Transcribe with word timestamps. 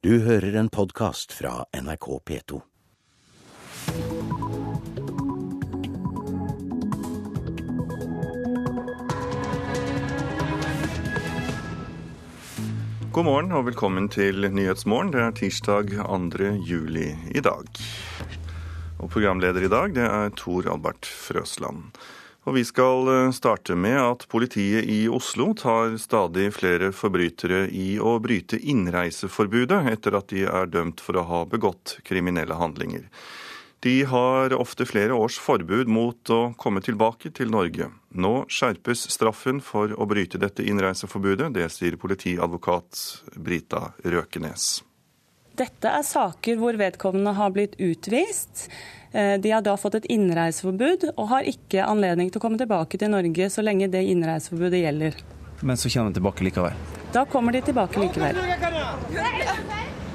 Du 0.00 0.14
hører 0.24 0.54
en 0.56 0.70
podkast 0.72 1.34
fra 1.36 1.66
NRK 1.76 2.06
P2. 2.24 2.58
God 13.12 13.28
morgen 13.28 13.52
og 13.52 13.66
velkommen 13.66 14.08
til 14.08 14.48
Nyhetsmorgen. 14.48 15.12
Det 15.12 15.20
er 15.20 15.36
tirsdag 15.36 15.92
2. 15.92 16.48
juli 16.64 17.10
i 17.36 17.44
dag. 17.44 17.68
Og 19.04 19.12
programleder 19.12 19.68
i 19.68 19.72
dag 19.76 19.92
det 20.00 20.08
er 20.08 20.32
Tor 20.32 20.72
Albert 20.78 21.04
Frøsland. 21.04 21.92
Og 22.50 22.56
vi 22.56 22.64
skal 22.66 23.06
eh, 23.06 23.28
starte 23.30 23.76
med 23.78 23.94
at 24.02 24.24
politiet 24.26 24.88
i 24.90 25.04
Oslo 25.06 25.52
tar 25.54 25.92
stadig 26.02 26.48
flere 26.56 26.88
forbrytere 26.90 27.68
i 27.70 27.92
å 28.02 28.16
bryte 28.18 28.58
innreiseforbudet 28.58 29.84
etter 29.92 30.16
at 30.18 30.34
de 30.34 30.42
er 30.50 30.66
dømt 30.66 30.98
for 30.98 31.20
å 31.20 31.24
ha 31.28 31.44
begått 31.46 32.00
kriminelle 32.02 32.58
handlinger. 32.58 33.06
De 33.86 33.94
har 34.02 34.50
ofte 34.58 34.82
flere 34.82 35.14
års 35.14 35.38
forbud 35.38 35.86
mot 35.86 36.34
å 36.34 36.40
komme 36.58 36.82
tilbake 36.82 37.30
til 37.38 37.54
Norge. 37.54 37.86
Nå 38.18 38.34
skjerpes 38.50 39.06
straffen 39.14 39.62
for 39.62 39.94
å 39.94 40.10
bryte 40.10 40.42
dette 40.42 40.66
innreiseforbudet. 40.66 41.52
Det 41.54 41.70
sier 41.70 42.02
politiadvokat 42.02 43.06
Brita 43.38 43.92
Røkenes. 44.02 44.80
Dette 45.60 45.90
er 45.92 46.04
saker 46.06 46.56
hvor 46.56 46.76
vedkommende 46.80 47.34
har 47.36 47.52
blitt 47.52 47.74
utvist. 47.76 48.70
Eh, 49.12 49.36
de 49.40 49.50
har 49.52 49.60
da 49.60 49.74
fått 49.76 49.98
et 49.98 50.06
innreiseforbud 50.14 51.10
og 51.10 51.26
har 51.34 51.48
ikke 51.50 51.84
anledning 51.84 52.30
til 52.30 52.40
å 52.40 52.44
komme 52.46 52.60
tilbake 52.60 52.96
til 53.00 53.12
Norge 53.12 53.50
så 53.52 53.64
lenge 53.66 53.90
det 53.92 54.00
innreiseforbudet 54.08 54.80
gjelder. 54.80 55.20
Men 55.60 55.76
så 55.76 55.92
kommer 55.92 56.08
de 56.08 56.20
tilbake 56.20 56.48
likevel? 56.48 56.80
Da 57.12 57.26
kommer 57.28 57.52
de 57.52 57.60
tilbake 57.66 58.00
likevel. 58.00 58.40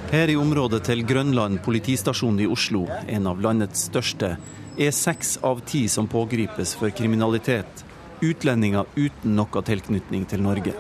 Her 0.10 0.32
i 0.34 0.38
området 0.40 0.82
til 0.88 1.06
Grønland 1.06 1.62
politistasjon 1.66 2.40
i 2.42 2.50
Oslo, 2.50 2.88
en 3.06 3.28
av 3.30 3.42
landets 3.42 3.86
største, 3.92 4.36
er 4.78 4.94
seks 4.96 5.38
av 5.46 5.62
ti 5.70 5.86
som 5.92 6.08
pågripes 6.10 6.74
for 6.80 6.90
kriminalitet, 6.90 7.86
utlendinger 8.26 8.90
uten 8.96 9.36
noe 9.38 9.66
tilknytning 9.66 10.26
til 10.30 10.42
Norge. 10.42 10.74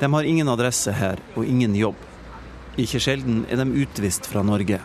De 0.00 0.10
har 0.14 0.26
ingen 0.26 0.50
adresse 0.50 0.90
her 0.90 1.22
og 1.36 1.46
ingen 1.46 1.76
jobb. 1.78 2.08
Ikke 2.80 3.00
sjelden 3.02 3.44
er 3.50 3.60
de 3.60 3.84
utvist 3.84 4.28
fra 4.30 4.44
Norge. 4.46 4.80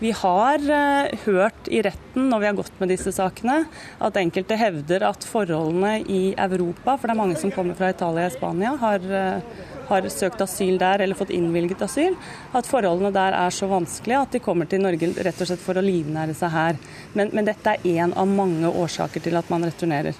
Vi 0.00 0.10
har 0.16 0.62
uh, 0.64 1.10
hørt 1.26 1.68
i 1.68 1.82
retten 1.84 2.30
når 2.30 2.40
vi 2.40 2.48
har 2.48 2.56
gått 2.56 2.78
med 2.80 2.88
disse 2.92 3.12
sakene, 3.12 3.66
at 4.00 4.16
enkelte 4.16 4.56
hevder 4.56 5.04
at 5.08 5.26
forholdene 5.28 5.98
i 6.08 6.22
Europa, 6.40 6.94
for 6.96 7.04
det 7.04 7.16
er 7.16 7.20
mange 7.20 7.36
som 7.40 7.52
kommer 7.52 7.76
fra 7.76 7.92
Italia 7.92 8.30
og 8.30 8.36
Spania, 8.36 8.72
har 8.80 9.04
uh, 9.12 9.60
har 9.90 10.08
søkt 10.08 10.40
asyl 10.44 10.78
der 10.78 11.02
eller 11.02 11.18
fått 11.18 11.32
innvilget 11.34 11.82
asyl, 11.82 12.16
at 12.54 12.68
forholdene 12.70 13.12
der 13.14 13.36
er 13.36 13.54
så 13.54 13.68
vanskelige 13.70 14.22
at 14.22 14.36
de 14.36 14.42
kommer 14.44 14.68
til 14.70 14.84
Norge 14.84 15.10
rett 15.16 15.42
og 15.42 15.50
slett 15.50 15.64
for 15.64 15.78
å 15.78 15.84
livnære 15.84 16.36
seg 16.38 16.54
her. 16.54 16.78
Men, 17.18 17.32
men 17.34 17.48
dette 17.48 17.74
er 17.74 17.88
én 17.90 18.14
av 18.14 18.30
mange 18.30 18.70
årsaker 18.70 19.24
til 19.24 19.38
at 19.40 19.50
man 19.52 19.66
returnerer. 19.66 20.18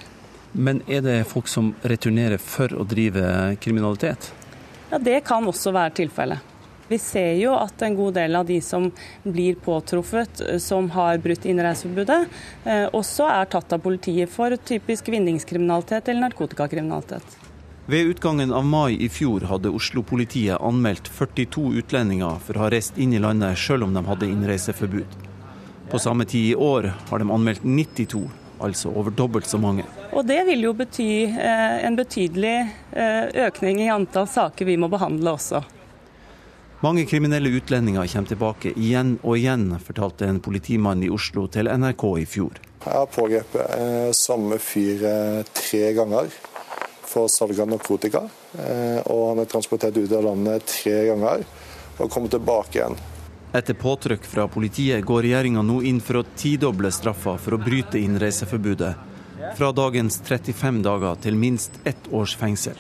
Men 0.53 0.83
er 0.91 1.05
det 1.07 1.19
folk 1.31 1.49
som 1.49 1.71
returnerer 1.87 2.43
for 2.43 2.75
å 2.75 2.87
drive 2.89 3.55
kriminalitet? 3.63 4.33
Ja, 4.91 4.99
Det 4.99 5.21
kan 5.27 5.47
også 5.47 5.71
være 5.75 5.95
tilfellet. 6.03 6.50
Vi 6.91 6.99
ser 6.99 7.37
jo 7.39 7.53
at 7.55 7.83
en 7.87 7.95
god 7.95 8.17
del 8.19 8.35
av 8.35 8.49
de 8.49 8.57
som 8.61 8.89
blir 9.23 9.55
påtruffet 9.63 10.41
som 10.59 10.89
har 10.91 11.21
brutt 11.23 11.45
innreiseforbudet, 11.47 12.25
eh, 12.65 12.89
også 12.91 13.29
er 13.31 13.47
tatt 13.53 13.77
av 13.77 13.79
politiet 13.85 14.33
for 14.33 14.57
typisk 14.57 15.13
vinningskriminalitet 15.15 16.11
eller 16.11 16.27
narkotikakriminalitet. 16.27 17.39
Ved 17.87 18.11
utgangen 18.11 18.51
av 18.53 18.67
mai 18.67 18.99
i 18.99 19.09
fjor 19.09 19.47
hadde 19.47 19.71
Oslo-politiet 19.71 20.59
anmeldt 20.59 21.07
42 21.15 21.71
utlendinger 21.79 22.43
for 22.43 22.59
å 22.59 22.67
ha 22.67 22.75
reist 22.75 22.99
inn 22.99 23.15
i 23.15 23.23
landet 23.23 23.59
selv 23.59 23.87
om 23.87 23.95
de 23.95 24.03
hadde 24.11 24.27
innreiseforbud. 24.27 25.19
På 25.91 25.99
samme 25.99 26.27
tid 26.27 26.51
i 26.51 26.55
år 26.59 26.93
har 27.09 27.23
de 27.23 27.31
anmeldt 27.31 27.63
92, 27.63 28.27
altså 28.59 28.91
over 28.91 29.15
dobbelt 29.15 29.47
så 29.47 29.63
mange. 29.63 29.87
Og 30.11 30.27
Det 30.27 30.43
vil 30.47 30.67
jo 30.67 30.75
bety 30.75 31.13
eh, 31.31 31.85
en 31.87 31.95
betydelig 31.95 32.57
eh, 32.91 33.47
økning 33.47 33.87
i 33.87 33.93
antall 33.95 34.27
saker 34.27 34.67
vi 34.67 34.75
må 34.79 34.91
behandle 34.91 35.39
også. 35.39 35.63
Mange 36.81 37.05
kriminelle 37.05 37.49
utlendinger 37.49 38.07
kommer 38.09 38.29
tilbake 38.29 38.71
igjen 38.73 39.19
og 39.21 39.37
igjen, 39.37 39.75
fortalte 39.85 40.25
en 40.25 40.41
politimann 40.41 41.03
i 41.05 41.11
Oslo 41.13 41.45
til 41.53 41.69
NRK 41.69 42.05
i 42.23 42.25
fjor. 42.25 42.61
Jeg 42.81 42.97
har 42.97 43.11
pågrepet 43.13 43.75
eh, 43.77 44.13
samme 44.17 44.57
fyr 44.57 45.05
tre 45.53 45.83
ganger 45.93 46.33
for 47.11 47.29
salg 47.29 47.61
av 47.61 47.69
narkotika. 47.69 48.25
Eh, 48.59 49.01
og 49.13 49.23
han 49.31 49.43
er 49.43 49.51
transportert 49.51 49.97
ut 49.99 50.13
av 50.13 50.25
landet 50.25 50.67
tre 50.71 51.05
ganger 51.11 51.45
og 51.99 52.11
kommer 52.11 52.33
tilbake 52.33 52.81
igjen. 52.81 52.99
Etter 53.53 53.75
påtrykk 53.75 54.27
fra 54.31 54.47
politiet 54.49 55.05
går 55.05 55.25
regjeringa 55.27 55.63
nå 55.67 55.81
inn 55.87 55.99
for 56.01 56.21
å 56.21 56.27
tidoble 56.39 56.93
straffa 56.95 57.35
for 57.39 57.57
å 57.57 57.63
bryte 57.63 57.99
innreiseforbudet. 57.99 58.93
Fra 59.59 59.73
dagens 59.75 60.21
35 60.23 60.85
dager 60.87 61.19
til 61.25 61.37
minst 61.37 61.81
ett 61.85 62.09
års 62.15 62.37
fengsel. 62.39 62.79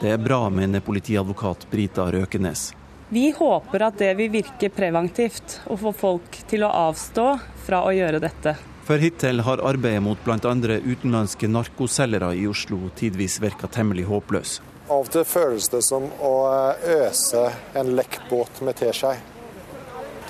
Det 0.00 0.12
er 0.12 0.20
bra, 0.20 0.42
mener 0.52 0.84
politiadvokat 0.84 1.66
Brita 1.72 2.10
Røkenes. 2.12 2.70
Vi 3.12 3.30
håper 3.38 3.82
at 3.82 3.96
det 3.98 4.12
vil 4.14 4.30
virke 4.30 4.68
preventivt 4.70 5.56
å 5.66 5.74
få 5.74 5.90
folk 5.90 6.36
til 6.46 6.62
å 6.62 6.68
avstå 6.86 7.24
fra 7.66 7.80
å 7.82 7.90
gjøre 7.90 8.20
dette. 8.22 8.52
For 8.86 9.02
hittil 9.02 9.42
har 9.42 9.62
arbeidet 9.66 10.02
mot 10.06 10.22
bl.a. 10.22 10.38
utenlandske 10.38 11.50
narkoselgere 11.50 12.30
i 12.38 12.46
Oslo 12.46 12.78
tidvis 12.94 13.40
virka 13.42 13.66
temmelig 13.66 14.06
håpløs. 14.06 14.60
Av 14.86 15.02
og 15.02 15.10
til 15.10 15.26
føles 15.26 15.66
det 15.74 15.82
som 15.86 16.06
å 16.22 16.32
eh, 16.54 16.88
øse 17.08 17.44
en 17.74 17.92
lekkbåt 17.98 18.62
med 18.66 18.78
teskje. 18.78 19.16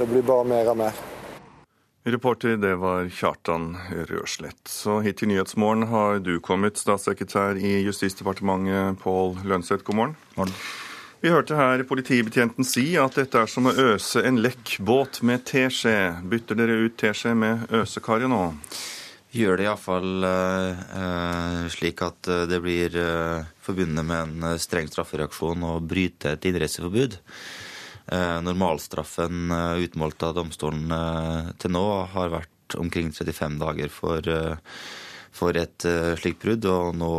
Det 0.01 0.09
blir 0.09 0.25
bare 0.25 0.49
mer 0.49 0.73
og 0.73 0.81
mer. 0.81 1.07
Reporter 2.09 2.57
det 2.57 2.79
var 2.81 3.13
Kjartan 3.13 3.75
Røslett. 4.09 4.61
Så 4.73 5.03
hit 5.05 5.21
til 5.21 5.29
Nyhetsmorgen 5.35 5.91
har 5.93 6.25
du 6.25 6.39
kommet, 6.41 6.81
statssekretær 6.81 7.61
i 7.61 7.83
Justisdepartementet 7.85 8.97
Pål 9.05 9.37
Lønseth. 9.45 9.85
God 9.85 10.01
morgen. 10.01 10.23
morgen. 10.41 10.57
Vi 11.21 11.29
hørte 11.29 11.53
her 11.53 11.83
politibetjenten 11.85 12.65
si 12.65 12.95
at 12.97 13.19
dette 13.19 13.43
er 13.43 13.49
som 13.53 13.67
å 13.69 13.75
øse 13.77 14.23
en 14.25 14.39
lekkbåt 14.41 15.19
med 15.29 15.43
teskje. 15.45 15.93
Bytter 16.25 16.57
dere 16.57 16.79
ut 16.87 16.95
teskje 16.97 17.35
med 17.37 17.67
øsekaret 17.77 18.33
nå? 18.33 18.39
Gjør 19.37 19.61
det 19.61 19.67
iallfall 19.67 20.25
eh, 20.25 20.81
uh, 20.97 21.67
slik 21.77 22.01
at 22.07 22.31
uh, 22.33 22.47
det 22.49 22.63
blir 22.65 22.97
eh, 22.97 23.45
forbundet 23.61 24.09
med 24.09 24.33
en 24.49 24.57
streng 24.65 24.89
straffereaksjon 24.89 25.69
å 25.69 25.75
bryte 25.85 26.33
et 26.39 26.49
innreiseforbud. 26.49 27.21
normalstraffen 28.43 29.53
utmålt 29.85 30.23
av 30.27 30.35
domstolen 30.35 30.89
til 31.61 31.71
nå 31.71 31.85
har 32.17 32.33
vært 32.33 32.75
omkring 32.81 33.13
35 33.13 33.61
dager 33.61 33.93
for, 33.93 34.25
for 35.31 35.55
et 35.61 35.87
slikt 36.19 36.43
brudd, 36.43 36.67
og 36.67 36.97
nå 36.97 37.13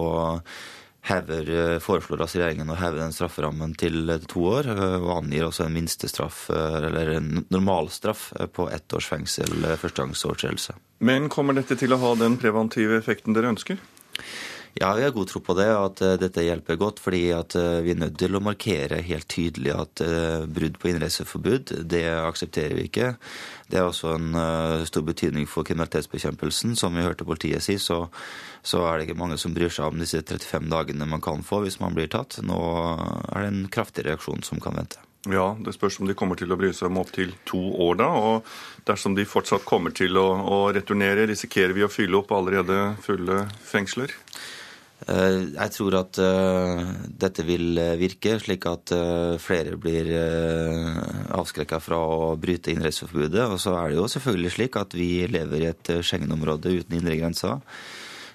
hever, 1.02 1.74
eh, 1.74 1.80
foreslår 1.80 2.22
altså 2.22 2.40
regjeringen 2.40 2.70
å 2.70 2.78
heve 2.78 3.02
den 3.02 3.14
strafferammen 3.16 3.74
til 3.80 4.10
eh, 4.10 4.22
to 4.30 4.46
år, 4.54 4.70
eh, 4.70 4.98
og 5.00 5.12
angir 5.18 5.48
også 5.48 5.66
en 5.66 5.76
minstestraff, 5.76 6.44
eller 6.52 7.16
en 7.18 7.46
normalstraff, 7.50 8.30
på 8.54 8.68
ett 8.70 8.94
års 8.94 9.10
fengsel 9.10 9.66
førstegangsovertredelse. 9.82 10.78
Men 11.02 11.30
kommer 11.34 11.58
dette 11.58 11.78
til 11.80 11.94
å 11.94 12.02
ha 12.02 12.14
den 12.20 12.38
preventive 12.42 13.00
effekten 13.00 13.38
dere 13.38 13.54
ønsker? 13.56 13.82
Ja, 14.74 14.94
vi 14.94 15.04
har 15.04 15.12
god 15.12 15.28
tro 15.28 15.42
på 15.44 15.54
det, 15.54 15.68
at 15.68 16.02
eh, 16.02 16.18
dette 16.22 16.44
hjelper 16.46 16.78
godt. 16.80 17.02
Fordi 17.04 17.26
eh, 17.34 17.82
vi 17.84 17.92
er 17.92 18.00
nødt 18.00 18.18
til 18.22 18.38
å 18.38 18.44
markere 18.44 19.02
helt 19.04 19.28
tydelig 19.32 19.74
at 19.76 20.04
eh, 20.06 20.48
brudd 20.48 20.80
på 20.80 20.92
innreiseforbud, 20.92 21.76
det 21.92 22.06
aksepterer 22.16 22.78
vi 22.80 22.88
ikke. 22.88 23.12
Det 23.72 23.80
er 23.80 23.88
også 23.88 24.16
en 24.18 24.34
stor 24.88 25.04
betydning 25.08 25.46
for 25.48 25.68
kriminalitetsbekjempelsen. 25.68 26.76
Som 26.80 26.98
vi 26.98 27.06
hørte 27.06 27.28
politiet 27.28 27.64
si, 27.64 27.78
så, 27.80 28.06
så 28.64 28.84
er 28.88 28.98
det 28.98 29.08
ikke 29.08 29.22
mange 29.22 29.40
som 29.40 29.56
bryr 29.56 29.72
seg 29.72 29.92
om 29.92 30.02
disse 30.02 30.20
35 30.24 30.68
dagene 30.72 31.08
man 31.08 31.24
kan 31.24 31.44
få 31.44 31.62
hvis 31.64 31.80
man 31.84 31.96
blir 31.96 32.12
tatt. 32.12 32.42
Nå 32.44 32.60
er 33.32 33.46
det 33.46 33.48
en 33.54 33.64
kraftig 33.72 34.08
reaksjon 34.08 34.44
som 34.48 34.60
kan 34.64 34.76
vente. 34.80 35.00
Ja, 35.30 35.56
Det 35.60 35.76
spørs 35.76 36.00
om 36.02 36.08
de 36.10 36.16
kommer 36.18 36.36
til 36.36 36.52
å 36.52 36.58
bry 36.58 36.72
seg 36.74 36.90
om 36.90 36.98
opptil 36.98 37.36
to 37.46 37.60
år, 37.86 38.00
da. 38.02 38.08
Og 38.10 38.88
dersom 38.88 39.14
de 39.16 39.28
fortsatt 39.30 39.68
kommer 39.70 39.94
til 39.94 40.18
å, 40.18 40.26
å 40.42 40.58
returnere, 40.74 41.28
risikerer 41.30 41.78
vi 41.78 41.86
å 41.86 41.92
fylle 41.92 42.18
opp 42.18 42.34
allerede 42.34 42.96
fulle 43.06 43.46
fengsler? 43.62 44.16
Eh, 45.10 45.38
jeg 45.56 45.74
tror 45.74 45.96
at 45.98 46.20
uh, 46.22 46.82
dette 47.24 47.46
vil 47.48 47.80
eh, 47.82 47.96
virke, 47.98 48.36
slik 48.42 48.68
at 48.70 48.94
flere 49.42 49.78
blir 49.82 50.12
avskrekka 51.32 51.80
fra 51.82 51.98
å 51.98 52.36
bryte 52.40 52.74
innreiseforbudet. 52.74 53.48
Og 53.50 53.58
så 53.62 53.74
er 53.80 53.92
det 53.92 54.00
jo 54.00 54.10
selvfølgelig 54.12 54.54
slik 54.58 54.78
at 54.82 54.94
vi 54.98 55.10
lever 55.32 55.64
i 55.64 55.72
et 55.72 55.92
Schengen-område 56.06 56.76
uten 56.82 57.00
indre 57.00 57.18
grenser. 57.20 57.60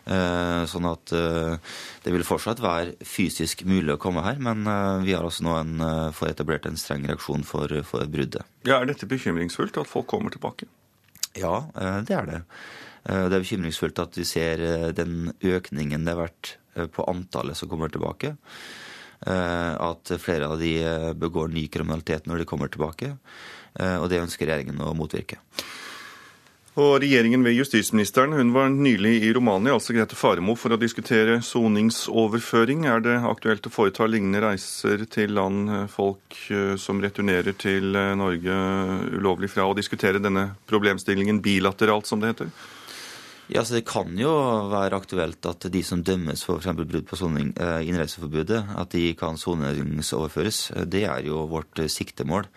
Sånn 0.07 0.85
at 0.87 1.11
det 1.11 2.13
vil 2.15 2.23
fortsatt 2.23 2.61
være 2.63 2.93
fysisk 3.03 3.65
mulig 3.67 3.97
å 3.97 3.99
komme 3.99 4.23
her, 4.23 4.39
men 4.39 4.63
vi 5.03 5.17
har 5.17 5.27
også 5.27 5.43
nå 5.43 5.57
en, 5.59 5.73
får 6.15 6.31
etablert 6.31 6.69
en 6.71 6.79
streng 6.79 7.09
reaksjon 7.11 7.43
for, 7.43 7.75
for 7.83 8.07
bruddet. 8.07 8.47
Ja, 8.69 8.79
Er 8.79 8.87
dette 8.87 9.11
bekymringsfullt, 9.11 9.81
at 9.83 9.91
folk 9.91 10.07
kommer 10.13 10.31
tilbake? 10.31 10.71
Ja, 11.35 11.65
det 12.07 12.15
er 12.15 12.31
det. 12.31 12.41
Eh, 13.09 13.29
det 13.31 13.39
er 13.39 13.45
bekymringsfullt 13.45 14.03
at 14.03 14.19
vi 14.19 14.27
ser 14.27 14.63
eh, 14.63 14.89
den 14.97 15.31
økningen 15.45 16.07
det 16.07 16.15
har 16.15 16.27
vært 16.27 16.57
eh, 16.75 16.91
på 16.91 17.07
antallet 17.11 17.59
som 17.59 17.71
kommer 17.71 17.93
tilbake. 17.93 18.37
At 19.27 20.11
flere 20.21 20.45
av 20.45 20.61
de 20.61 20.75
begår 21.17 21.49
ny 21.49 21.63
kriminalitet 21.73 22.27
når 22.29 22.43
de 22.43 22.45
kommer 22.47 22.69
tilbake. 22.69 23.15
Og 23.81 24.05
det 24.13 24.19
ønsker 24.21 24.45
regjeringen 24.45 24.83
å 24.85 24.91
motvirke. 24.95 25.39
Og 26.77 26.99
regjeringen 27.01 27.41
ved 27.41 27.57
justisministeren 27.57 28.37
hun 28.37 28.53
var 28.53 28.69
nylig 28.69 29.15
i 29.25 29.33
Romania, 29.33 29.73
altså 29.73 29.97
Grete 29.97 30.21
Faremo, 30.21 30.53
for 30.61 30.77
å 30.77 30.79
diskutere 30.79 31.41
soningsoverføring. 31.41 32.85
Er 32.93 33.01
det 33.09 33.17
aktuelt 33.25 33.67
å 33.67 33.73
foreta 33.73 34.05
lignende 34.05 34.45
reiser 34.45 35.09
til 35.09 35.33
land 35.41 35.73
folk 35.97 36.37
som 36.77 37.01
returnerer 37.01 37.57
til 37.57 37.97
Norge 37.97 38.63
ulovlig 39.17 39.49
fra, 39.57 39.65
og 39.65 39.81
diskutere 39.81 40.21
denne 40.21 40.51
problemstillingen 40.69 41.41
bilateralt, 41.41 42.13
som 42.13 42.21
det 42.21 42.37
heter? 42.37 42.53
Ja, 43.47 43.63
så 43.65 43.75
Det 43.75 43.87
kan 43.87 44.11
jo 44.19 44.31
være 44.73 44.99
aktuelt 44.99 45.47
at 45.47 45.69
de 45.71 45.83
som 45.87 46.03
dømmes 46.03 46.43
for 46.43 46.59
f.eks. 46.59 46.75
brudd 46.81 47.07
på 47.07 47.19
soning, 47.19 47.53
innreiseforbudet, 47.55 48.65
at 48.75 48.91
de 48.91 49.15
kan 49.15 49.39
soningsoverføres. 49.39 50.73
Det 50.91 51.05
er 51.07 51.29
jo 51.29 51.45
vårt 51.47 51.79
siktemål. 51.87 52.49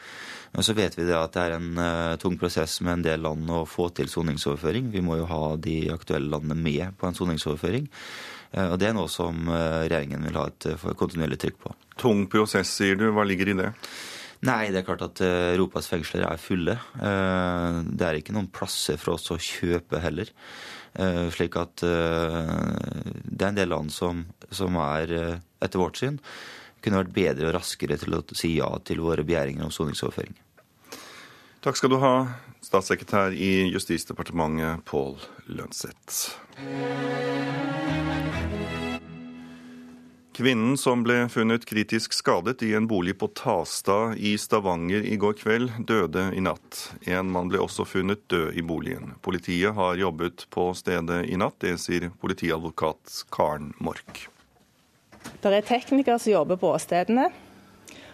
Men 0.55 0.65
så 0.65 0.73
vet 0.73 0.97
vi 0.97 1.05
det 1.05 1.13
at 1.13 1.35
det 1.35 1.43
er 1.43 1.55
en 1.59 1.77
uh, 1.77 2.17
tung 2.17 2.39
prosess 2.41 2.79
med 2.81 2.97
en 2.97 3.05
del 3.05 3.21
land 3.21 3.51
å 3.53 3.67
få 3.69 3.91
til 3.93 4.09
soningsoverføring. 4.09 4.89
Vi 4.89 5.03
må 5.05 5.19
jo 5.19 5.29
ha 5.29 5.43
de 5.61 5.91
aktuelle 5.93 6.31
landene 6.31 6.57
med 6.57 6.97
på 6.97 7.05
en 7.05 7.17
soningsoverføring. 7.17 7.85
Og 8.57 8.79
det 8.81 8.87
er 8.89 8.95
noe 8.97 9.05
som 9.13 9.45
regjeringen 9.45 10.23
vil 10.25 10.37
ha 10.39 10.47
et 10.49 10.65
kontinuerlig 10.97 11.37
trykk 11.37 11.59
på. 11.61 11.73
Tung 12.01 12.23
prosess, 12.33 12.71
sier 12.79 12.97
du. 12.97 13.11
Hva 13.13 13.21
ligger 13.29 13.51
i 13.51 13.55
det? 13.59 13.67
Nei, 14.49 14.71
det 14.73 14.79
er 14.81 14.87
klart 14.87 15.03
at 15.05 15.21
Europas 15.21 15.85
fengsler 15.91 16.25
er 16.25 16.41
fulle. 16.41 16.73
Det 16.97 18.07
er 18.07 18.17
ikke 18.17 18.33
noen 18.33 18.49
plasser 18.49 18.97
for 18.97 19.19
oss 19.19 19.29
å 19.29 19.37
kjøpe 19.37 20.01
heller. 20.01 20.33
Slik 21.35 21.55
at 21.59 21.83
det 21.83 23.43
er 23.43 23.49
en 23.51 23.57
del 23.59 23.69
land 23.71 23.93
som, 23.93 24.23
som 24.49 24.75
er, 24.81 25.13
etter 25.61 25.79
vårt 25.81 25.99
syn, 26.01 26.17
kunne 26.81 27.03
vært 27.03 27.15
bedre 27.15 27.49
og 27.49 27.57
raskere 27.59 27.97
til 28.01 28.17
å 28.17 28.23
si 28.33 28.55
ja 28.57 28.69
til 28.87 29.03
våre 29.03 29.25
begjæringer 29.27 29.67
om 29.67 29.73
soningsoverføring. 29.73 30.37
Takk 31.59 31.75
skal 31.75 31.91
du 31.91 31.97
ha, 31.99 32.13
statssekretær 32.63 33.35
i 33.35 33.67
Justisdepartementet 33.73 34.85
Pål 34.87 35.17
Lønseth. 35.51 36.37
Kvinnen 40.39 40.77
som 40.79 41.01
ble 41.03 41.25
funnet 41.27 41.65
kritisk 41.67 42.13
skadet 42.15 42.61
i 42.63 42.69
en 42.77 42.85
bolig 42.87 43.17
på 43.19 43.27
Tastad 43.35 44.13
i 44.15 44.37
Stavanger 44.39 45.03
i 45.03 45.17
går 45.19 45.33
kveld, 45.35 45.73
døde 45.83 46.29
i 46.31 46.39
natt. 46.39 46.77
En 47.11 47.27
mann 47.27 47.49
ble 47.51 47.59
også 47.59 47.83
funnet 47.83 48.21
død 48.31 48.55
i 48.55 48.63
boligen. 48.63 49.17
Politiet 49.19 49.75
har 49.75 49.99
jobbet 49.99 50.45
på 50.55 50.69
stedet 50.79 51.25
i 51.27 51.35
natt, 51.35 51.57
det 51.59 51.73
sier 51.83 52.07
politiadvokat 52.23 53.17
Karen 53.35 53.73
Mork. 53.83 54.29
Det 55.43 55.51
er 55.51 55.67
teknikere 55.67 56.15
som 56.23 56.31
jobber 56.31 56.61
på 56.63 56.71
åstedene. 56.77 57.27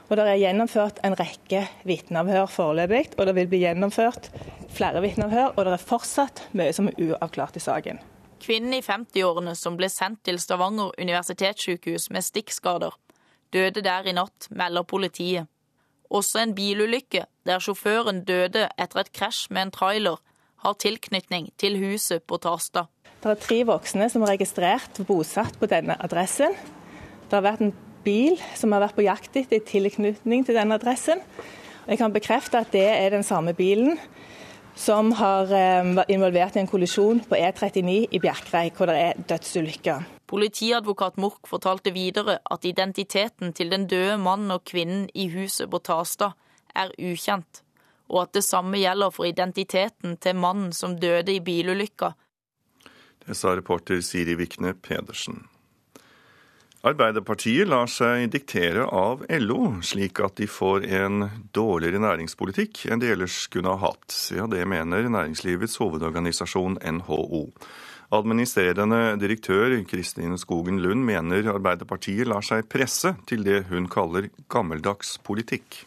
Og 0.10 0.18
det 0.18 0.26
er 0.26 0.42
gjennomført 0.48 1.06
en 1.06 1.20
rekke 1.22 1.62
vitneavhør 1.86 2.50
foreløpig, 2.50 3.04
og 3.20 3.30
det 3.30 3.38
vil 3.38 3.54
bli 3.54 3.62
gjennomført 3.68 4.32
flere 4.74 5.06
vitneavhør. 5.06 5.54
Og 5.54 5.62
det 5.62 5.78
er 5.78 5.88
fortsatt 5.94 6.48
mye 6.58 6.74
som 6.74 6.90
er 6.90 6.98
uavklart 7.06 7.62
i 7.62 7.66
saken. 7.70 8.02
Kvinnen 8.44 8.76
i 8.76 8.84
50-årene 8.84 9.56
som 9.58 9.78
ble 9.80 9.90
sendt 9.92 10.24
til 10.28 10.40
Stavanger 10.42 10.94
universitetssykehus 11.02 12.10
med 12.14 12.26
stikkskader, 12.26 12.96
døde 13.56 13.84
der 13.86 14.08
i 14.10 14.16
natt, 14.16 14.50
melder 14.52 14.84
politiet. 14.84 15.48
Også 16.10 16.44
en 16.44 16.54
bilulykke 16.56 17.26
der 17.48 17.64
sjåføren 17.64 18.24
døde 18.28 18.68
etter 18.78 19.02
et 19.02 19.14
krasj 19.16 19.48
med 19.50 19.68
en 19.68 19.74
trailer, 19.74 20.20
har 20.66 20.78
tilknytning 20.82 21.52
til 21.62 21.78
huset 21.78 22.24
på 22.26 22.38
Tarstad. 22.42 22.90
Det 23.22 23.32
er 23.32 23.42
tre 23.42 23.58
voksne 23.66 24.08
som 24.10 24.24
er 24.26 24.36
registrert 24.36 25.00
og 25.02 25.08
bosatt 25.10 25.58
på 25.62 25.70
denne 25.70 25.98
adressen. 26.04 26.54
Det 27.26 27.34
har 27.34 27.46
vært 27.46 27.64
en 27.66 27.74
bil 28.06 28.38
som 28.58 28.74
har 28.74 28.84
vært 28.86 28.98
på 28.98 29.06
jakt 29.06 29.38
etter 29.40 29.58
i 29.58 29.66
tilknytning 29.66 30.46
til 30.46 30.58
denne 30.58 30.78
adressen. 30.78 31.22
Jeg 31.86 32.00
kan 32.02 32.14
bekrefte 32.14 32.62
at 32.62 32.72
det 32.74 32.86
er 32.86 33.14
den 33.14 33.26
samme 33.26 33.54
bilen 33.58 34.00
som 34.76 35.12
har 35.16 35.52
eh, 35.56 35.94
vært 35.96 36.12
involvert 36.12 36.58
i 36.58 36.62
en 36.62 36.70
kollisjon 36.70 37.22
på 37.30 37.38
E39 37.40 37.96
i 38.12 38.20
Bjerkreim, 38.22 38.74
hvor 38.76 38.92
det 38.92 38.98
er 39.00 39.22
dødsulykker. 39.30 40.04
Politiadvokat 40.28 41.20
Mork 41.22 41.48
fortalte 41.48 41.94
videre 41.96 42.40
at 42.52 42.66
identiteten 42.66 43.54
til 43.54 43.72
den 43.72 43.88
døde 43.88 44.18
mannen 44.22 44.52
og 44.52 44.66
kvinnen 44.68 45.08
i 45.14 45.30
huset 45.32 45.70
på 45.72 45.80
Tastad 45.80 46.36
er 46.76 46.92
ukjent, 47.00 47.62
og 48.12 48.26
at 48.26 48.36
det 48.36 48.44
samme 48.44 48.82
gjelder 48.82 49.14
for 49.16 49.30
identiteten 49.30 50.18
til 50.18 50.36
mannen 50.36 50.74
som 50.74 50.98
døde 51.00 51.34
i 51.34 51.44
bilulykka. 51.46 52.12
Det 53.26 53.38
sa 53.38 53.56
reporter 53.56 54.02
Siri 54.06 54.36
Vikne 54.38 54.76
Pedersen. 54.76 55.46
Arbeiderpartiet 56.86 57.66
lar 57.66 57.88
seg 57.90 58.28
diktere 58.30 58.84
av 58.86 59.24
LO, 59.42 59.80
slik 59.82 60.20
at 60.22 60.36
de 60.38 60.46
får 60.46 60.84
en 61.00 61.24
dårligere 61.56 61.98
næringspolitikk 62.04 62.84
enn 62.94 63.02
de 63.02 63.10
ellers 63.10 63.40
kunne 63.50 63.74
ha 63.74 63.88
hatt. 63.88 64.14
Ja, 64.30 64.46
det 64.46 64.62
mener 64.70 65.10
næringslivets 65.10 65.80
hovedorganisasjon 65.82 66.78
NHO. 67.00 67.42
Administrerende 68.14 69.16
direktør 69.18 69.74
Kristin 69.90 70.38
Skogen 70.38 70.78
Lund 70.84 71.02
mener 71.10 71.50
Arbeiderpartiet 71.56 72.30
lar 72.30 72.46
seg 72.46 72.70
presse 72.70 73.16
til 73.26 73.42
det 73.48 73.64
hun 73.72 73.90
kaller 73.90 74.30
gammeldags 74.54 75.18
politikk. 75.26 75.82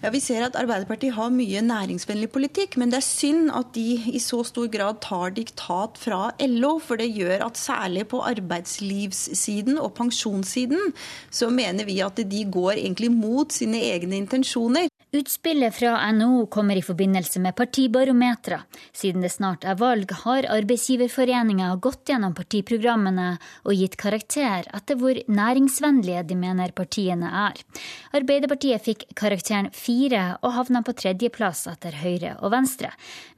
Ja, 0.00 0.08
Vi 0.10 0.20
ser 0.24 0.46
at 0.46 0.54
Arbeiderpartiet 0.56 1.12
har 1.12 1.28
mye 1.28 1.60
næringsvennlig 1.60 2.30
politikk, 2.32 2.78
men 2.80 2.88
det 2.88 3.02
er 3.02 3.04
synd 3.04 3.50
at 3.52 3.74
de 3.74 3.98
i 4.08 4.20
så 4.22 4.38
stor 4.48 4.70
grad 4.72 5.02
tar 5.04 5.34
diktat 5.36 6.00
fra 6.00 6.30
LO. 6.40 6.78
For 6.80 6.96
det 6.96 7.10
gjør 7.12 7.44
at 7.44 7.60
særlig 7.60 8.06
på 8.08 8.22
arbeidslivssiden 8.24 9.76
og 9.76 9.92
pensjonssiden 9.98 10.94
så 11.28 11.50
mener 11.52 11.84
vi 11.84 11.98
at 12.00 12.16
de 12.16 12.46
går 12.48 12.78
egentlig 12.78 13.12
mot 13.12 13.52
sine 13.52 13.82
egne 13.90 14.16
intensjoner. 14.22 14.88
Utspillet 15.12 15.74
fra 15.74 15.96
NHO 16.12 16.44
kommer 16.46 16.78
i 16.78 16.82
forbindelse 16.86 17.40
med 17.42 17.56
partibarometra. 17.58 18.60
Siden 18.94 19.24
det 19.24 19.32
snart 19.34 19.64
er 19.66 19.74
valg, 19.74 20.12
har 20.22 20.46
arbeidsgiverforeninga 20.54 21.72
gått 21.82 22.12
gjennom 22.12 22.36
partiprogrammene 22.38 23.32
og 23.64 23.74
gitt 23.74 23.96
karakter 23.98 24.68
etter 24.70 25.00
hvor 25.00 25.18
næringsvennlige 25.26 26.22
de 26.30 26.36
mener 26.38 26.70
partiene 26.78 27.26
er. 27.42 27.58
Arbeiderpartiet 28.14 28.86
fikk 28.86 29.02
karakteren 29.18 29.72
fire 29.90 30.24
og 30.44 30.54
havna 30.54 30.82
på 30.86 30.94
tredjeplass 30.98 31.64
etter 31.70 31.96
Høyre 32.00 32.36
og 32.44 32.52
Venstre. 32.54 32.92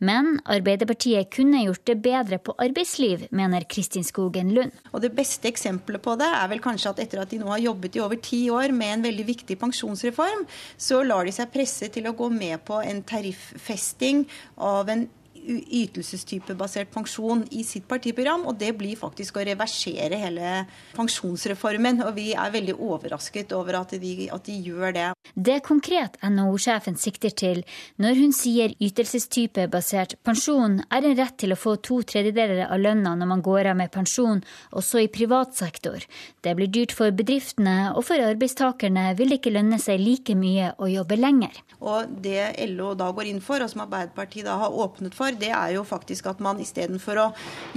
Men 0.04 0.36
Arbeiderpartiet 0.50 1.30
kunne 1.32 1.62
gjort 1.64 1.84
det 1.88 1.98
bedre 2.04 2.38
på 2.42 2.54
arbeidsliv, 2.60 3.26
mener 3.30 3.66
Kristin 3.68 4.04
Skogen 4.04 4.52
Lund. 4.56 4.74
Og 4.92 5.02
Det 5.02 5.12
beste 5.16 5.48
eksempelet 5.48 6.02
på 6.02 6.16
det 6.20 6.28
er 6.28 6.50
vel 6.50 6.62
kanskje 6.62 6.92
at 6.92 7.00
etter 7.02 7.22
at 7.22 7.32
de 7.32 7.40
nå 7.40 7.48
har 7.50 7.62
jobbet 7.62 7.96
i 7.96 8.02
over 8.04 8.20
ti 8.20 8.44
år 8.50 8.74
med 8.76 8.98
en 8.98 9.06
veldig 9.08 9.26
viktig 9.32 9.58
pensjonsreform, 9.58 10.44
så 10.76 11.02
lar 11.06 11.26
de 11.26 11.34
seg 11.34 11.50
presse 11.52 11.88
til 11.92 12.06
å 12.08 12.16
gå 12.16 12.28
med 12.32 12.62
på 12.66 12.82
en 12.82 13.02
tariffesting 13.02 14.26
av 14.60 14.92
en 14.92 15.08
ytelsestypebasert 15.42 16.92
pensjon 16.94 17.44
i 17.50 17.64
sitt 17.66 17.86
partiprogram, 17.90 18.46
og 18.46 18.58
det 18.60 18.72
blir 18.78 18.98
faktisk 18.98 19.38
å 19.38 19.46
reversere 19.46 20.20
hele 20.20 20.64
pensjonsreformen. 20.96 22.02
Og 22.06 22.14
vi 22.16 22.30
er 22.34 22.54
veldig 22.54 22.76
overrasket 22.78 23.54
over 23.56 23.80
at 23.82 23.96
de, 24.02 24.12
at 24.32 24.46
de 24.46 24.58
gjør 24.68 24.96
det. 24.96 25.08
Det 25.34 25.56
er 25.58 25.64
konkret 25.64 26.18
NHO-sjefen 26.22 26.98
sikter 27.00 27.32
til 27.34 27.62
når 28.02 28.18
hun 28.18 28.34
sier 28.36 28.74
ytelsestypebasert 28.82 30.18
pensjon 30.26 30.80
er 30.92 31.06
en 31.08 31.18
rett 31.18 31.38
til 31.40 31.54
å 31.54 31.58
få 31.58 31.76
to 31.84 32.00
tredjedeler 32.06 32.66
av 32.66 32.80
lønna 32.82 33.14
når 33.18 33.30
man 33.30 33.44
går 33.44 33.70
av 33.72 33.78
med 33.78 33.92
pensjon, 33.94 34.42
også 34.70 35.02
i 35.02 35.10
privat 35.12 35.56
sektor. 35.56 36.04
Det 36.42 36.54
blir 36.58 36.70
dyrt 36.72 36.94
for 36.96 37.14
bedriftene, 37.14 37.92
og 37.96 38.04
for 38.08 38.22
arbeidstakerne 38.22 39.12
vil 39.18 39.32
det 39.32 39.40
ikke 39.40 39.54
lønne 39.54 39.78
seg 39.82 40.00
like 40.02 40.36
mye 40.38 40.72
å 40.78 40.90
jobbe 40.90 41.18
lenger. 41.18 41.62
Og 41.82 42.12
det 42.22 42.52
LO 42.70 42.92
da 42.98 43.10
går 43.14 43.30
inn 43.32 43.42
for, 43.44 43.62
og 43.62 43.70
som 43.72 43.84
Arbeiderpartiet 43.86 44.46
da 44.46 44.58
har 44.60 44.76
åpnet 44.84 45.16
for, 45.16 45.31
det 45.40 45.50
er 45.52 45.74
jo 45.76 45.84
faktisk 45.86 46.28
at 46.30 46.40
man 46.44 46.60
istedenfor 46.62 47.20
å 47.20 47.26